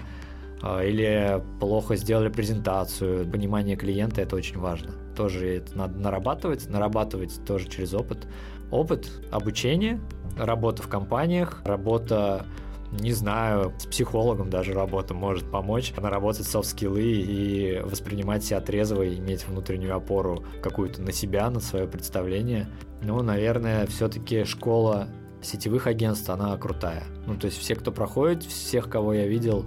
А, 0.61 0.83
или 0.83 1.41
плохо 1.59 1.95
сделали 1.95 2.29
презентацию. 2.29 3.29
Понимание 3.29 3.75
клиента 3.75 4.21
это 4.21 4.35
очень 4.35 4.57
важно. 4.57 4.91
Тоже 5.15 5.57
это 5.57 5.77
надо 5.77 5.99
нарабатывать, 5.99 6.67
нарабатывать 6.69 7.39
тоже 7.45 7.69
через 7.69 7.93
опыт. 7.93 8.27
Опыт 8.71 9.09
обучения, 9.31 9.99
работа 10.37 10.83
в 10.83 10.87
компаниях, 10.87 11.61
работа 11.65 12.45
не 12.91 13.11
знаю, 13.11 13.73
с 13.79 13.85
психологом 13.85 14.49
даже 14.49 14.73
работа 14.73 15.13
может 15.13 15.51
помочь, 15.51 15.93
наработать 15.97 16.47
софт-скиллы 16.47 17.03
и 17.03 17.81
воспринимать 17.83 18.45
себя 18.45 18.61
трезво, 18.61 19.01
и 19.01 19.17
иметь 19.17 19.45
внутреннюю 19.45 19.95
опору 19.95 20.43
какую-то 20.61 21.01
на 21.01 21.11
себя, 21.11 21.49
на 21.49 21.59
свое 21.59 21.87
представление. 21.87 22.69
Ну, 23.01 23.21
наверное, 23.21 23.85
все-таки 23.87 24.45
школа 24.45 25.09
сетевых 25.41 25.87
агентств, 25.87 26.29
она 26.29 26.55
крутая. 26.57 27.03
Ну, 27.25 27.35
то 27.35 27.47
есть 27.47 27.59
все, 27.59 27.75
кто 27.75 27.91
проходит, 27.91 28.43
всех, 28.43 28.89
кого 28.89 29.13
я 29.13 29.27
видел, 29.27 29.65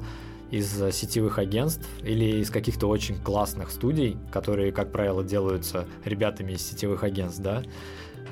из 0.51 0.69
сетевых 0.93 1.39
агентств 1.39 1.89
или 2.03 2.41
из 2.41 2.51
каких-то 2.51 2.89
очень 2.89 3.17
классных 3.17 3.71
студий, 3.71 4.17
которые, 4.33 4.73
как 4.73 4.91
правило, 4.91 5.23
делаются 5.23 5.87
ребятами 6.05 6.53
из 6.53 6.69
сетевых 6.69 7.05
агентств, 7.05 7.41
да, 7.41 7.63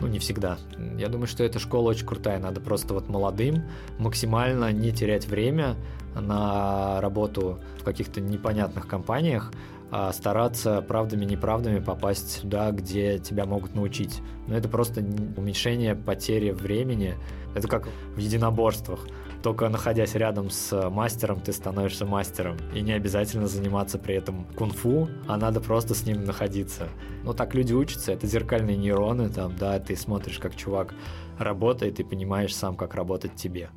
ну, 0.01 0.07
не 0.07 0.19
всегда. 0.19 0.59
Я 0.97 1.09
думаю, 1.09 1.27
что 1.27 1.45
эта 1.45 1.59
школа 1.59 1.91
очень 1.91 2.07
крутая. 2.07 2.39
Надо 2.39 2.61
просто 2.61 2.95
вот 2.95 3.09
молодым 3.09 3.65
максимально 3.99 4.73
не 4.73 4.93
терять 4.93 5.27
время 5.27 5.77
на 6.15 7.01
работу 7.01 7.59
в 7.81 7.85
каких-то 7.85 8.21
непонятных 8.21 8.87
компаниях, 8.87 9.53
а 9.91 10.13
стараться 10.13 10.83
правдами-неправдами 10.83 11.81
попасть 11.81 12.41
сюда, 12.41 12.71
где 12.73 13.19
тебя 13.19 13.47
могут 13.47 13.75
научить. 13.75 14.21
Но 14.47 14.57
это 14.57 14.69
просто 14.69 15.01
уменьшение 15.37 15.95
потери 15.95 16.51
времени. 16.51 17.15
Это 17.55 17.69
как 17.69 17.89
в 18.15 18.19
единоборствах. 18.19 19.07
Только 19.43 19.69
находясь 19.69 20.15
рядом 20.15 20.51
с 20.51 20.91
мастером, 20.91 21.41
ты 21.41 21.53
становишься 21.53 22.05
мастером. 22.05 22.57
И 22.75 22.81
не 22.81 22.93
обязательно 22.93 23.47
заниматься 23.47 23.99
при 23.99 24.17
этом 24.17 24.47
кунг-фу, 24.57 25.09
а 25.27 25.37
надо 25.37 25.61
просто 25.61 25.95
с 25.95 26.05
ним 26.05 26.25
находиться. 26.25 26.89
Ну, 27.25 27.35
так 27.35 27.55
люди 27.55 27.73
учатся, 27.73 28.13
это 28.13 28.27
зеркальные 28.27 28.77
нейроны, 28.77 29.29
там, 29.29 29.55
да, 29.57 29.79
ты 29.79 29.95
смотришь, 29.97 30.39
как 30.39 30.57
чувак 30.57 30.95
работает, 31.39 32.01
и 32.01 32.05
понимаешь 32.05 32.55
сам, 32.55 32.77
как 32.77 32.95
работать 32.95 33.37
тебе. 33.37 33.71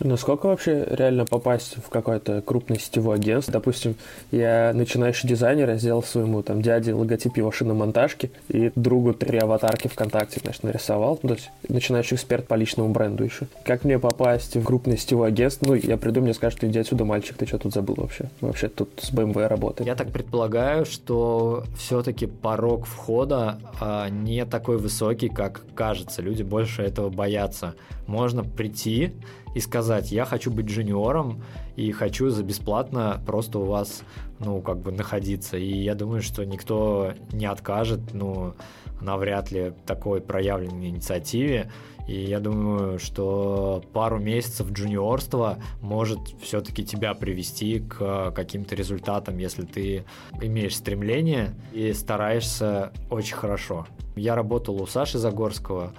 Насколько 0.00 0.46
вообще 0.46 0.86
реально 0.90 1.24
попасть 1.24 1.76
в 1.76 1.88
какое-то 1.88 2.42
крупное 2.42 2.78
сетевое 2.78 3.16
агентство? 3.16 3.52
Допустим, 3.52 3.96
я 4.30 4.72
начинающий 4.74 5.28
дизайнер, 5.28 5.70
я 5.70 5.76
сделал 5.76 6.02
своему 6.02 6.42
там 6.42 6.60
дяде 6.60 6.92
логотип 6.92 7.36
его 7.38 7.50
шиномонтажки 7.50 8.30
и 8.48 8.70
другу 8.74 9.14
три 9.14 9.38
аватарки 9.38 9.88
ВКонтакте, 9.88 10.40
значит, 10.42 10.62
нарисовал. 10.64 11.16
То 11.16 11.34
есть 11.34 11.50
начинающий 11.68 12.16
эксперт 12.16 12.46
по 12.46 12.54
личному 12.54 12.90
бренду 12.90 13.24
еще. 13.24 13.46
Как 13.64 13.84
мне 13.84 13.98
попасть 13.98 14.56
в 14.56 14.64
крупное 14.64 14.96
сетевое 14.96 15.28
агентство? 15.28 15.66
Ну, 15.66 15.74
я 15.74 15.96
приду, 15.96 16.20
мне 16.20 16.34
скажут, 16.34 16.62
иди 16.64 16.78
отсюда, 16.78 17.04
мальчик, 17.04 17.36
ты 17.36 17.46
что 17.46 17.58
тут 17.58 17.72
забыл 17.72 17.94
вообще? 17.96 18.26
Вообще 18.40 18.68
тут 18.68 18.90
с 19.00 19.10
BMW 19.12 19.46
работает. 19.46 19.86
Я 19.86 19.94
так 19.94 20.10
предполагаю, 20.10 20.84
что 20.84 21.64
все-таки 21.78 22.26
порог 22.26 22.86
входа 22.86 23.58
а, 23.80 24.08
не 24.10 24.44
такой 24.44 24.76
высокий, 24.76 25.28
как 25.28 25.62
кажется. 25.74 26.20
Люди 26.20 26.42
больше 26.42 26.82
этого 26.82 27.08
боятся. 27.08 27.74
Можно 28.06 28.44
прийти 28.44 29.12
и 29.54 29.60
сказать, 29.60 30.12
я 30.12 30.24
хочу 30.24 30.50
быть 30.50 30.66
джуниором 30.66 31.42
и 31.76 31.90
хочу 31.92 32.28
за 32.30 32.42
бесплатно 32.42 33.20
просто 33.26 33.58
у 33.58 33.64
вас, 33.64 34.02
ну, 34.38 34.60
как 34.60 34.78
бы 34.78 34.92
находиться. 34.92 35.56
И 35.56 35.78
я 35.78 35.94
думаю, 35.94 36.22
что 36.22 36.44
никто 36.44 37.12
не 37.32 37.46
откажет, 37.46 38.12
ну, 38.12 38.54
навряд 39.00 39.50
ли 39.50 39.72
такой 39.86 40.20
проявленной 40.20 40.88
инициативе. 40.88 41.70
И 42.06 42.20
я 42.20 42.38
думаю, 42.38 43.00
что 43.00 43.82
пару 43.92 44.20
месяцев 44.20 44.70
джуниорства 44.70 45.58
может 45.80 46.20
все-таки 46.40 46.84
тебя 46.84 47.14
привести 47.14 47.80
к 47.80 48.30
каким-то 48.30 48.76
результатам, 48.76 49.38
если 49.38 49.62
ты 49.62 50.04
имеешь 50.40 50.76
стремление 50.76 51.54
и 51.72 51.92
стараешься 51.92 52.92
очень 53.10 53.34
хорошо. 53.34 53.86
Я 54.14 54.36
работал 54.36 54.80
у 54.80 54.86
Саши 54.86 55.18
Загорского, 55.18 55.92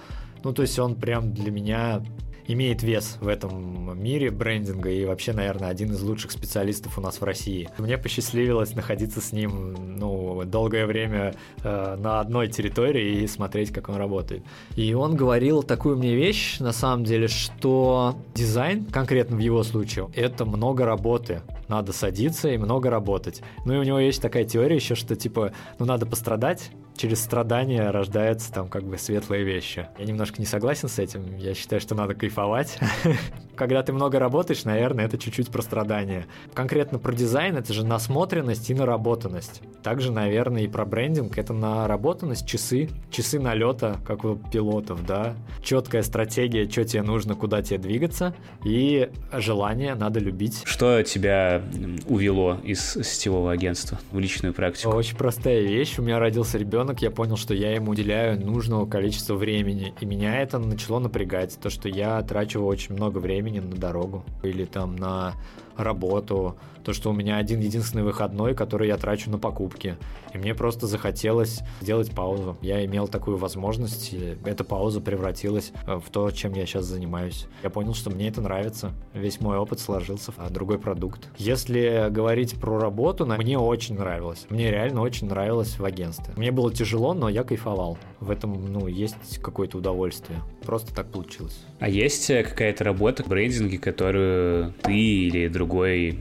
ну, 0.44 0.52
то 0.52 0.62
есть 0.62 0.78
он 0.78 0.94
прям 0.94 1.32
для 1.32 1.50
меня 1.50 2.02
имеет 2.48 2.82
вес 2.82 3.18
в 3.20 3.28
этом 3.28 4.02
мире 4.02 4.30
брендинга 4.30 4.90
и 4.90 5.04
вообще, 5.04 5.32
наверное, 5.32 5.68
один 5.68 5.92
из 5.92 6.02
лучших 6.02 6.32
специалистов 6.32 6.98
у 6.98 7.00
нас 7.00 7.20
в 7.20 7.24
России. 7.24 7.68
Мне 7.78 7.98
посчастливилось 7.98 8.74
находиться 8.74 9.20
с 9.20 9.32
ним 9.32 9.96
ну, 9.98 10.42
долгое 10.44 10.86
время 10.86 11.34
э, 11.62 11.96
на 11.96 12.20
одной 12.20 12.48
территории 12.48 13.22
и 13.22 13.26
смотреть, 13.26 13.70
как 13.70 13.90
он 13.90 13.96
работает. 13.96 14.42
И 14.76 14.94
он 14.94 15.14
говорил 15.14 15.62
такую 15.62 15.98
мне 15.98 16.14
вещь, 16.14 16.58
на 16.58 16.72
самом 16.72 17.04
деле, 17.04 17.28
что 17.28 18.16
дизайн, 18.34 18.86
конкретно 18.86 19.36
в 19.36 19.40
его 19.40 19.62
случае, 19.62 20.08
это 20.14 20.46
много 20.46 20.86
работы. 20.86 21.42
Надо 21.68 21.92
садиться 21.92 22.48
и 22.48 22.56
много 22.56 22.88
работать. 22.88 23.42
Ну 23.66 23.74
и 23.74 23.76
у 23.76 23.82
него 23.82 23.98
есть 23.98 24.22
такая 24.22 24.44
теория 24.44 24.76
еще, 24.76 24.94
что 24.94 25.16
типа, 25.16 25.52
ну 25.78 25.84
надо 25.84 26.06
пострадать, 26.06 26.70
через 26.98 27.22
страдания 27.22 27.90
рождаются 27.90 28.52
там 28.52 28.68
как 28.68 28.84
бы 28.84 28.98
светлые 28.98 29.44
вещи. 29.44 29.88
Я 29.98 30.04
немножко 30.04 30.40
не 30.40 30.46
согласен 30.46 30.88
с 30.88 30.98
этим. 30.98 31.36
Я 31.36 31.54
считаю, 31.54 31.80
что 31.80 31.94
надо 31.94 32.14
кайфовать. 32.14 32.78
Когда 33.56 33.82
ты 33.82 33.92
много 33.92 34.18
работаешь, 34.18 34.64
наверное, 34.64 35.06
это 35.06 35.16
чуть-чуть 35.16 35.50
про 35.50 35.62
страдания. 35.62 36.26
Конкретно 36.54 36.98
про 36.98 37.12
дизайн 37.12 37.56
это 37.56 37.72
же 37.72 37.84
насмотренность 37.84 38.68
и 38.70 38.74
наработанность. 38.74 39.62
Также, 39.82 40.12
наверное, 40.12 40.62
и 40.62 40.68
про 40.68 40.84
брендинг 40.84 41.38
это 41.38 41.52
наработанность, 41.52 42.46
часы, 42.46 42.88
часы 43.10 43.40
налета, 43.40 43.96
как 44.06 44.24
у 44.24 44.36
пилотов, 44.36 45.04
да. 45.06 45.34
Четкая 45.62 46.02
стратегия, 46.02 46.68
что 46.68 46.84
тебе 46.84 47.02
нужно, 47.02 47.34
куда 47.34 47.62
тебе 47.62 47.78
двигаться, 47.78 48.34
и 48.64 49.10
желание 49.32 49.94
надо 49.94 50.20
любить. 50.20 50.62
Что 50.64 51.02
тебя 51.02 51.62
увело 52.06 52.58
из 52.62 52.92
сетевого 52.92 53.52
агентства 53.52 53.98
в 54.10 54.18
личную 54.18 54.52
практику? 54.52 54.90
Очень 54.90 55.16
простая 55.16 55.62
вещь. 55.62 55.98
У 55.98 56.02
меня 56.02 56.18
родился 56.18 56.58
ребенок, 56.58 56.87
ребенок, 56.88 57.02
я 57.02 57.10
понял, 57.10 57.36
что 57.36 57.54
я 57.54 57.74
ему 57.74 57.92
уделяю 57.92 58.40
нужного 58.40 58.86
количества 58.86 59.34
времени. 59.34 59.94
И 60.00 60.06
меня 60.06 60.40
это 60.40 60.58
начало 60.58 60.98
напрягать. 61.00 61.58
То, 61.60 61.70
что 61.70 61.88
я 61.88 62.22
трачу 62.22 62.60
очень 62.60 62.94
много 62.94 63.18
времени 63.18 63.60
на 63.60 63.76
дорогу 63.76 64.24
или 64.42 64.64
там 64.64 64.96
на 64.96 65.34
работу, 65.78 66.56
то, 66.88 66.92
что 66.92 67.10
у 67.10 67.12
меня 67.12 67.36
один 67.36 67.60
единственный 67.60 68.02
выходной, 68.02 68.54
который 68.54 68.88
я 68.88 68.96
трачу 68.96 69.30
на 69.30 69.38
покупки. 69.38 69.96
И 70.32 70.38
мне 70.38 70.54
просто 70.54 70.86
захотелось 70.86 71.60
сделать 71.80 72.10
паузу. 72.12 72.56
Я 72.62 72.84
имел 72.84 73.08
такую 73.08 73.36
возможность, 73.36 74.12
и 74.12 74.36
эта 74.44 74.64
пауза 74.64 75.00
превратилась 75.00 75.72
в 75.86 76.10
то, 76.10 76.30
чем 76.30 76.54
я 76.54 76.66
сейчас 76.66 76.86
занимаюсь. 76.86 77.46
Я 77.62 77.70
понял, 77.70 77.94
что 77.94 78.10
мне 78.10 78.28
это 78.28 78.40
нравится. 78.40 78.92
Весь 79.12 79.40
мой 79.40 79.58
опыт 79.58 79.80
сложился 79.80 80.32
в 80.32 80.50
другой 80.50 80.78
продукт. 80.78 81.28
Если 81.36 82.08
говорить 82.10 82.54
про 82.54 82.78
работу, 82.78 83.26
мне 83.26 83.58
очень 83.58 83.96
нравилось. 83.96 84.46
Мне 84.48 84.70
реально 84.70 85.02
очень 85.02 85.28
нравилось 85.28 85.78
в 85.78 85.84
агентстве. 85.84 86.32
Мне 86.36 86.52
было 86.52 86.72
тяжело, 86.72 87.14
но 87.14 87.28
я 87.28 87.44
кайфовал. 87.44 87.98
В 88.20 88.30
этом, 88.30 88.72
ну, 88.72 88.86
есть 88.86 89.38
какое-то 89.42 89.78
удовольствие. 89.78 90.40
Просто 90.64 90.94
так 90.94 91.10
получилось. 91.10 91.64
А 91.80 91.88
есть 91.88 92.28
э, 92.30 92.42
какая-то 92.42 92.84
работа 92.84 93.22
в 93.22 93.28
брендинге, 93.28 93.78
которую 93.78 94.74
ты 94.82 94.92
или 94.92 95.48
другой 95.48 95.67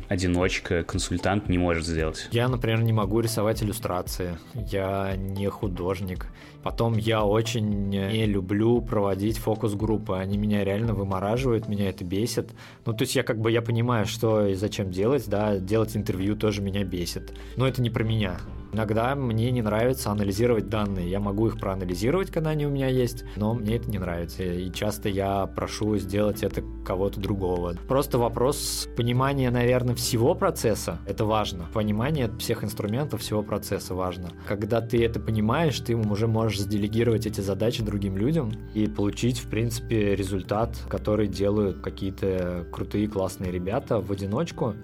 одиночка, 0.10 0.84
консультант 0.84 1.50
не 1.50 1.58
может 1.58 1.86
сделать? 1.86 2.28
Я, 2.32 2.48
например, 2.48 2.82
не 2.82 2.94
могу 2.94 3.20
рисовать 3.20 3.64
иллюстрации. 3.64 4.38
Я 4.54 5.16
не 5.16 5.48
художник. 5.50 6.28
Потом 6.68 6.98
я 6.98 7.24
очень 7.24 7.88
не 7.88 8.26
люблю 8.26 8.82
проводить 8.82 9.38
фокус-группы. 9.38 10.18
Они 10.18 10.38
меня 10.38 10.66
реально 10.66 10.94
вымораживают, 10.94 11.70
меня 11.70 11.88
это 11.88 12.04
бесит. 12.04 12.52
Ну, 12.86 12.92
то 12.92 13.04
есть 13.04 13.16
я 13.16 13.24
как 13.24 13.40
бы 13.40 13.50
я 13.50 13.62
понимаю, 13.62 14.06
что 14.06 14.46
и 14.48 14.54
зачем 14.54 14.92
делать, 14.92 15.30
да, 15.30 15.60
делать 15.60 15.96
интервью 15.96 16.36
тоже 16.36 16.62
меня 16.62 16.84
бесит. 16.84 17.34
Но 17.56 17.66
это 17.66 17.82
не 17.82 17.90
про 17.90 18.04
меня. 18.04 18.38
Иногда 18.74 19.16
мне 19.16 19.50
не 19.52 19.62
нравится 19.62 20.12
анализировать 20.12 20.68
данные. 20.68 21.10
Я 21.10 21.20
могу 21.20 21.48
их 21.48 21.58
проанализировать, 21.58 22.32
когда 22.32 22.50
они 22.50 22.66
у 22.66 22.70
меня 22.70 22.88
есть, 22.88 23.24
но 23.38 23.54
мне 23.54 23.78
это 23.78 23.90
не 23.90 23.98
нравится. 23.98 24.44
И 24.44 24.72
часто 24.72 25.08
я 25.10 25.48
прошу 25.48 25.98
сделать 25.98 26.44
это 26.44 26.62
кого-то 26.86 27.20
другого. 27.20 27.76
Просто 27.88 28.18
вопрос 28.18 28.90
понимания, 28.98 29.50
наверное, 29.52 29.96
всего 29.96 30.36
процесса. 30.36 31.00
Это 31.08 31.26
важно. 31.26 31.68
Понимание 31.74 32.30
всех 32.40 32.64
инструментов, 32.64 33.22
всего 33.22 33.42
процесса 33.42 33.96
важно. 33.96 34.32
Когда 34.48 34.82
ты 34.82 35.04
это 35.04 35.20
понимаешь, 35.20 35.80
ты 35.80 35.96
уже 35.96 36.28
можешь 36.28 36.57
заделегировать 36.58 37.26
эти 37.26 37.42
задачи 37.42 37.84
другим 37.84 38.18
людям 38.18 38.52
и 38.74 38.88
получить, 38.88 39.40
в 39.40 39.50
принципе, 39.50 40.16
результат, 40.16 40.78
который 40.90 41.28
делают 41.28 41.80
какие-то 41.80 42.66
крутые, 42.72 43.08
классные 43.08 43.52
ребята 43.52 44.00
в 44.00 44.12
одиночку 44.12 44.76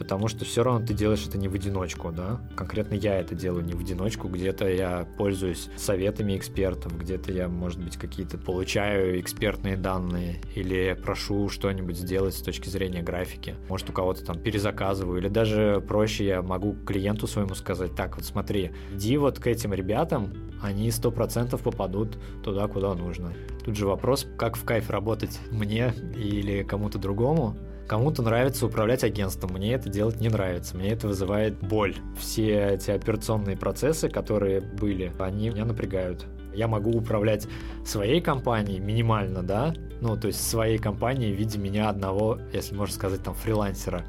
потому 0.00 0.28
что 0.28 0.46
все 0.46 0.62
равно 0.62 0.86
ты 0.86 0.94
делаешь 0.94 1.26
это 1.28 1.36
не 1.36 1.46
в 1.46 1.54
одиночку, 1.54 2.10
да. 2.10 2.40
Конкретно 2.56 2.94
я 2.94 3.20
это 3.20 3.34
делаю 3.34 3.62
не 3.62 3.74
в 3.74 3.80
одиночку, 3.80 4.28
где-то 4.28 4.66
я 4.66 5.06
пользуюсь 5.18 5.68
советами 5.76 6.38
экспертов, 6.38 6.98
где-то 6.98 7.30
я, 7.32 7.48
может 7.48 7.84
быть, 7.84 7.98
какие-то 7.98 8.38
получаю 8.38 9.20
экспертные 9.20 9.76
данные 9.76 10.40
или 10.54 10.98
прошу 11.04 11.50
что-нибудь 11.50 11.98
сделать 11.98 12.34
с 12.34 12.40
точки 12.40 12.70
зрения 12.70 13.02
графики. 13.02 13.56
Может, 13.68 13.90
у 13.90 13.92
кого-то 13.92 14.24
там 14.24 14.38
перезаказываю, 14.38 15.20
или 15.20 15.28
даже 15.28 15.84
проще 15.86 16.24
я 16.24 16.40
могу 16.40 16.72
клиенту 16.72 17.26
своему 17.26 17.54
сказать, 17.54 17.94
так, 17.94 18.16
вот 18.16 18.24
смотри, 18.24 18.70
иди 18.94 19.18
вот 19.18 19.38
к 19.38 19.46
этим 19.46 19.74
ребятам, 19.74 20.32
они 20.62 20.90
сто 20.90 21.10
процентов 21.10 21.62
попадут 21.62 22.18
туда, 22.42 22.66
куда 22.68 22.94
нужно. 22.94 23.32
Тут 23.64 23.76
же 23.76 23.86
вопрос, 23.86 24.26
как 24.38 24.56
в 24.56 24.64
кайф 24.64 24.90
работать 24.90 25.38
мне 25.50 25.94
или 26.14 26.62
кому-то 26.62 26.98
другому, 26.98 27.56
Кому-то 27.90 28.22
нравится 28.22 28.66
управлять 28.66 29.02
агентством, 29.02 29.54
мне 29.54 29.72
это 29.72 29.88
делать 29.88 30.20
не 30.20 30.28
нравится, 30.28 30.76
мне 30.76 30.90
это 30.90 31.08
вызывает 31.08 31.58
боль. 31.58 31.96
Все 32.16 32.74
эти 32.74 32.92
операционные 32.92 33.56
процессы, 33.56 34.08
которые 34.08 34.60
были, 34.60 35.12
они 35.18 35.50
меня 35.50 35.64
напрягают. 35.64 36.24
Я 36.54 36.68
могу 36.68 36.92
управлять 36.92 37.48
своей 37.84 38.20
компанией 38.20 38.78
минимально, 38.78 39.42
да, 39.42 39.74
ну, 40.00 40.16
то 40.16 40.28
есть 40.28 40.48
своей 40.48 40.78
компанией 40.78 41.34
в 41.34 41.36
виде 41.36 41.58
меня 41.58 41.88
одного, 41.88 42.38
если 42.52 42.76
можно 42.76 42.94
сказать, 42.94 43.24
там, 43.24 43.34
фрилансера 43.34 44.04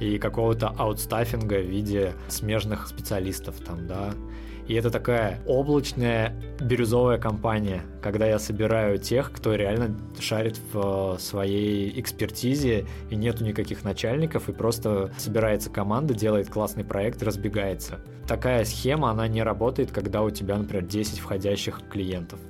и 0.00 0.16
какого-то 0.16 0.68
аутстаффинга 0.68 1.60
в 1.60 1.66
виде 1.66 2.14
смежных 2.28 2.88
специалистов 2.88 3.56
там, 3.60 3.86
да, 3.86 4.14
и 4.72 4.74
это 4.74 4.90
такая 4.90 5.38
облачная 5.46 6.34
бирюзовая 6.58 7.18
компания, 7.18 7.82
когда 8.00 8.24
я 8.24 8.38
собираю 8.38 8.96
тех, 8.96 9.30
кто 9.30 9.54
реально 9.54 9.94
шарит 10.18 10.58
в 10.72 11.16
э, 11.16 11.18
своей 11.18 12.00
экспертизе, 12.00 12.86
и 13.10 13.16
нету 13.16 13.44
никаких 13.44 13.84
начальников, 13.84 14.48
и 14.48 14.52
просто 14.54 15.12
собирается 15.18 15.68
команда, 15.68 16.14
делает 16.14 16.48
классный 16.48 16.84
проект 16.84 17.22
разбегается. 17.22 18.00
Такая 18.26 18.64
схема, 18.64 19.10
она 19.10 19.28
не 19.28 19.42
работает, 19.42 19.92
когда 19.92 20.22
у 20.22 20.30
тебя, 20.30 20.56
например, 20.56 20.86
10 20.86 21.18
входящих 21.18 21.82
клиентов. 21.90 22.40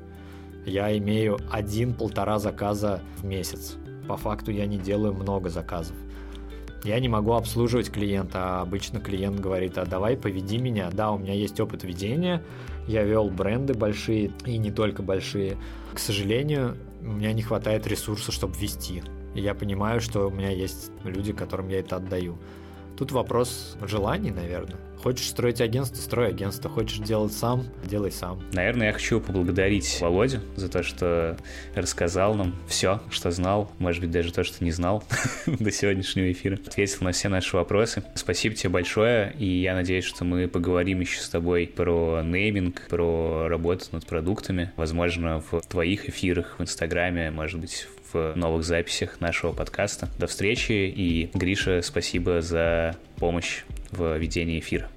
Я 0.64 0.96
имею 0.98 1.40
один-полтора 1.50 2.38
заказа 2.38 3.00
в 3.16 3.24
месяц. 3.24 3.74
По 4.06 4.16
факту 4.16 4.52
я 4.52 4.66
не 4.66 4.78
делаю 4.78 5.12
много 5.12 5.50
заказов 5.50 5.96
я 6.84 6.98
не 6.98 7.08
могу 7.08 7.32
обслуживать 7.32 7.90
клиента, 7.90 8.38
а 8.58 8.62
обычно 8.62 9.00
клиент 9.00 9.38
говорит, 9.38 9.78
а 9.78 9.86
давай 9.86 10.16
поведи 10.16 10.58
меня. 10.58 10.90
Да, 10.92 11.12
у 11.12 11.18
меня 11.18 11.32
есть 11.32 11.58
опыт 11.60 11.84
ведения, 11.84 12.42
я 12.88 13.04
вел 13.04 13.28
бренды 13.30 13.74
большие 13.74 14.32
и 14.44 14.58
не 14.58 14.70
только 14.70 15.02
большие. 15.02 15.56
К 15.94 15.98
сожалению, 15.98 16.76
у 17.00 17.12
меня 17.12 17.32
не 17.32 17.42
хватает 17.42 17.86
ресурса, 17.86 18.32
чтобы 18.32 18.56
вести. 18.58 19.02
И 19.34 19.40
я 19.40 19.54
понимаю, 19.54 20.00
что 20.00 20.26
у 20.26 20.30
меня 20.30 20.50
есть 20.50 20.90
люди, 21.04 21.32
которым 21.32 21.68
я 21.68 21.80
это 21.80 21.96
отдаю. 21.96 22.38
Тут 22.96 23.12
вопрос 23.12 23.76
желаний, 23.82 24.30
наверное. 24.30 24.78
Хочешь 25.02 25.26
строить 25.26 25.60
агентство, 25.60 25.96
строй 25.96 26.28
агентство. 26.28 26.70
Хочешь 26.70 26.98
делать 26.98 27.32
сам, 27.32 27.64
делай 27.84 28.12
сам. 28.12 28.40
Наверное, 28.52 28.88
я 28.88 28.92
хочу 28.92 29.20
поблагодарить 29.20 29.98
Володю 30.00 30.40
за 30.54 30.68
то, 30.68 30.84
что 30.84 31.36
рассказал 31.74 32.34
нам 32.34 32.54
все, 32.68 33.00
что 33.10 33.32
знал, 33.32 33.72
может 33.78 34.00
быть, 34.00 34.12
даже 34.12 34.32
то, 34.32 34.44
что 34.44 34.62
не 34.62 34.70
знал 34.70 35.02
до 35.46 35.72
сегодняшнего 35.72 36.30
эфира. 36.30 36.54
Ответил 36.54 36.98
на 37.00 37.10
все 37.10 37.28
наши 37.28 37.56
вопросы. 37.56 38.04
Спасибо 38.14 38.54
тебе 38.54 38.70
большое, 38.70 39.34
и 39.38 39.44
я 39.44 39.74
надеюсь, 39.74 40.04
что 40.04 40.24
мы 40.24 40.46
поговорим 40.46 41.00
еще 41.00 41.20
с 41.20 41.28
тобой 41.28 41.66
про 41.66 42.22
нейминг, 42.22 42.86
про 42.88 43.48
работу 43.48 43.86
над 43.90 44.06
продуктами. 44.06 44.70
Возможно, 44.76 45.42
в 45.50 45.62
твоих 45.62 46.08
эфирах 46.08 46.56
в 46.58 46.62
Инстаграме, 46.62 47.32
может 47.32 47.60
быть, 47.60 47.88
в 48.12 48.34
новых 48.36 48.64
записях 48.64 49.20
нашего 49.20 49.52
подкаста. 49.52 50.08
До 50.18 50.26
встречи, 50.26 50.72
и 50.72 51.30
Гриша, 51.34 51.80
спасибо 51.82 52.40
за 52.40 52.96
помощь 53.16 53.62
в 53.90 54.16
ведении 54.16 54.58
эфира. 54.58 54.88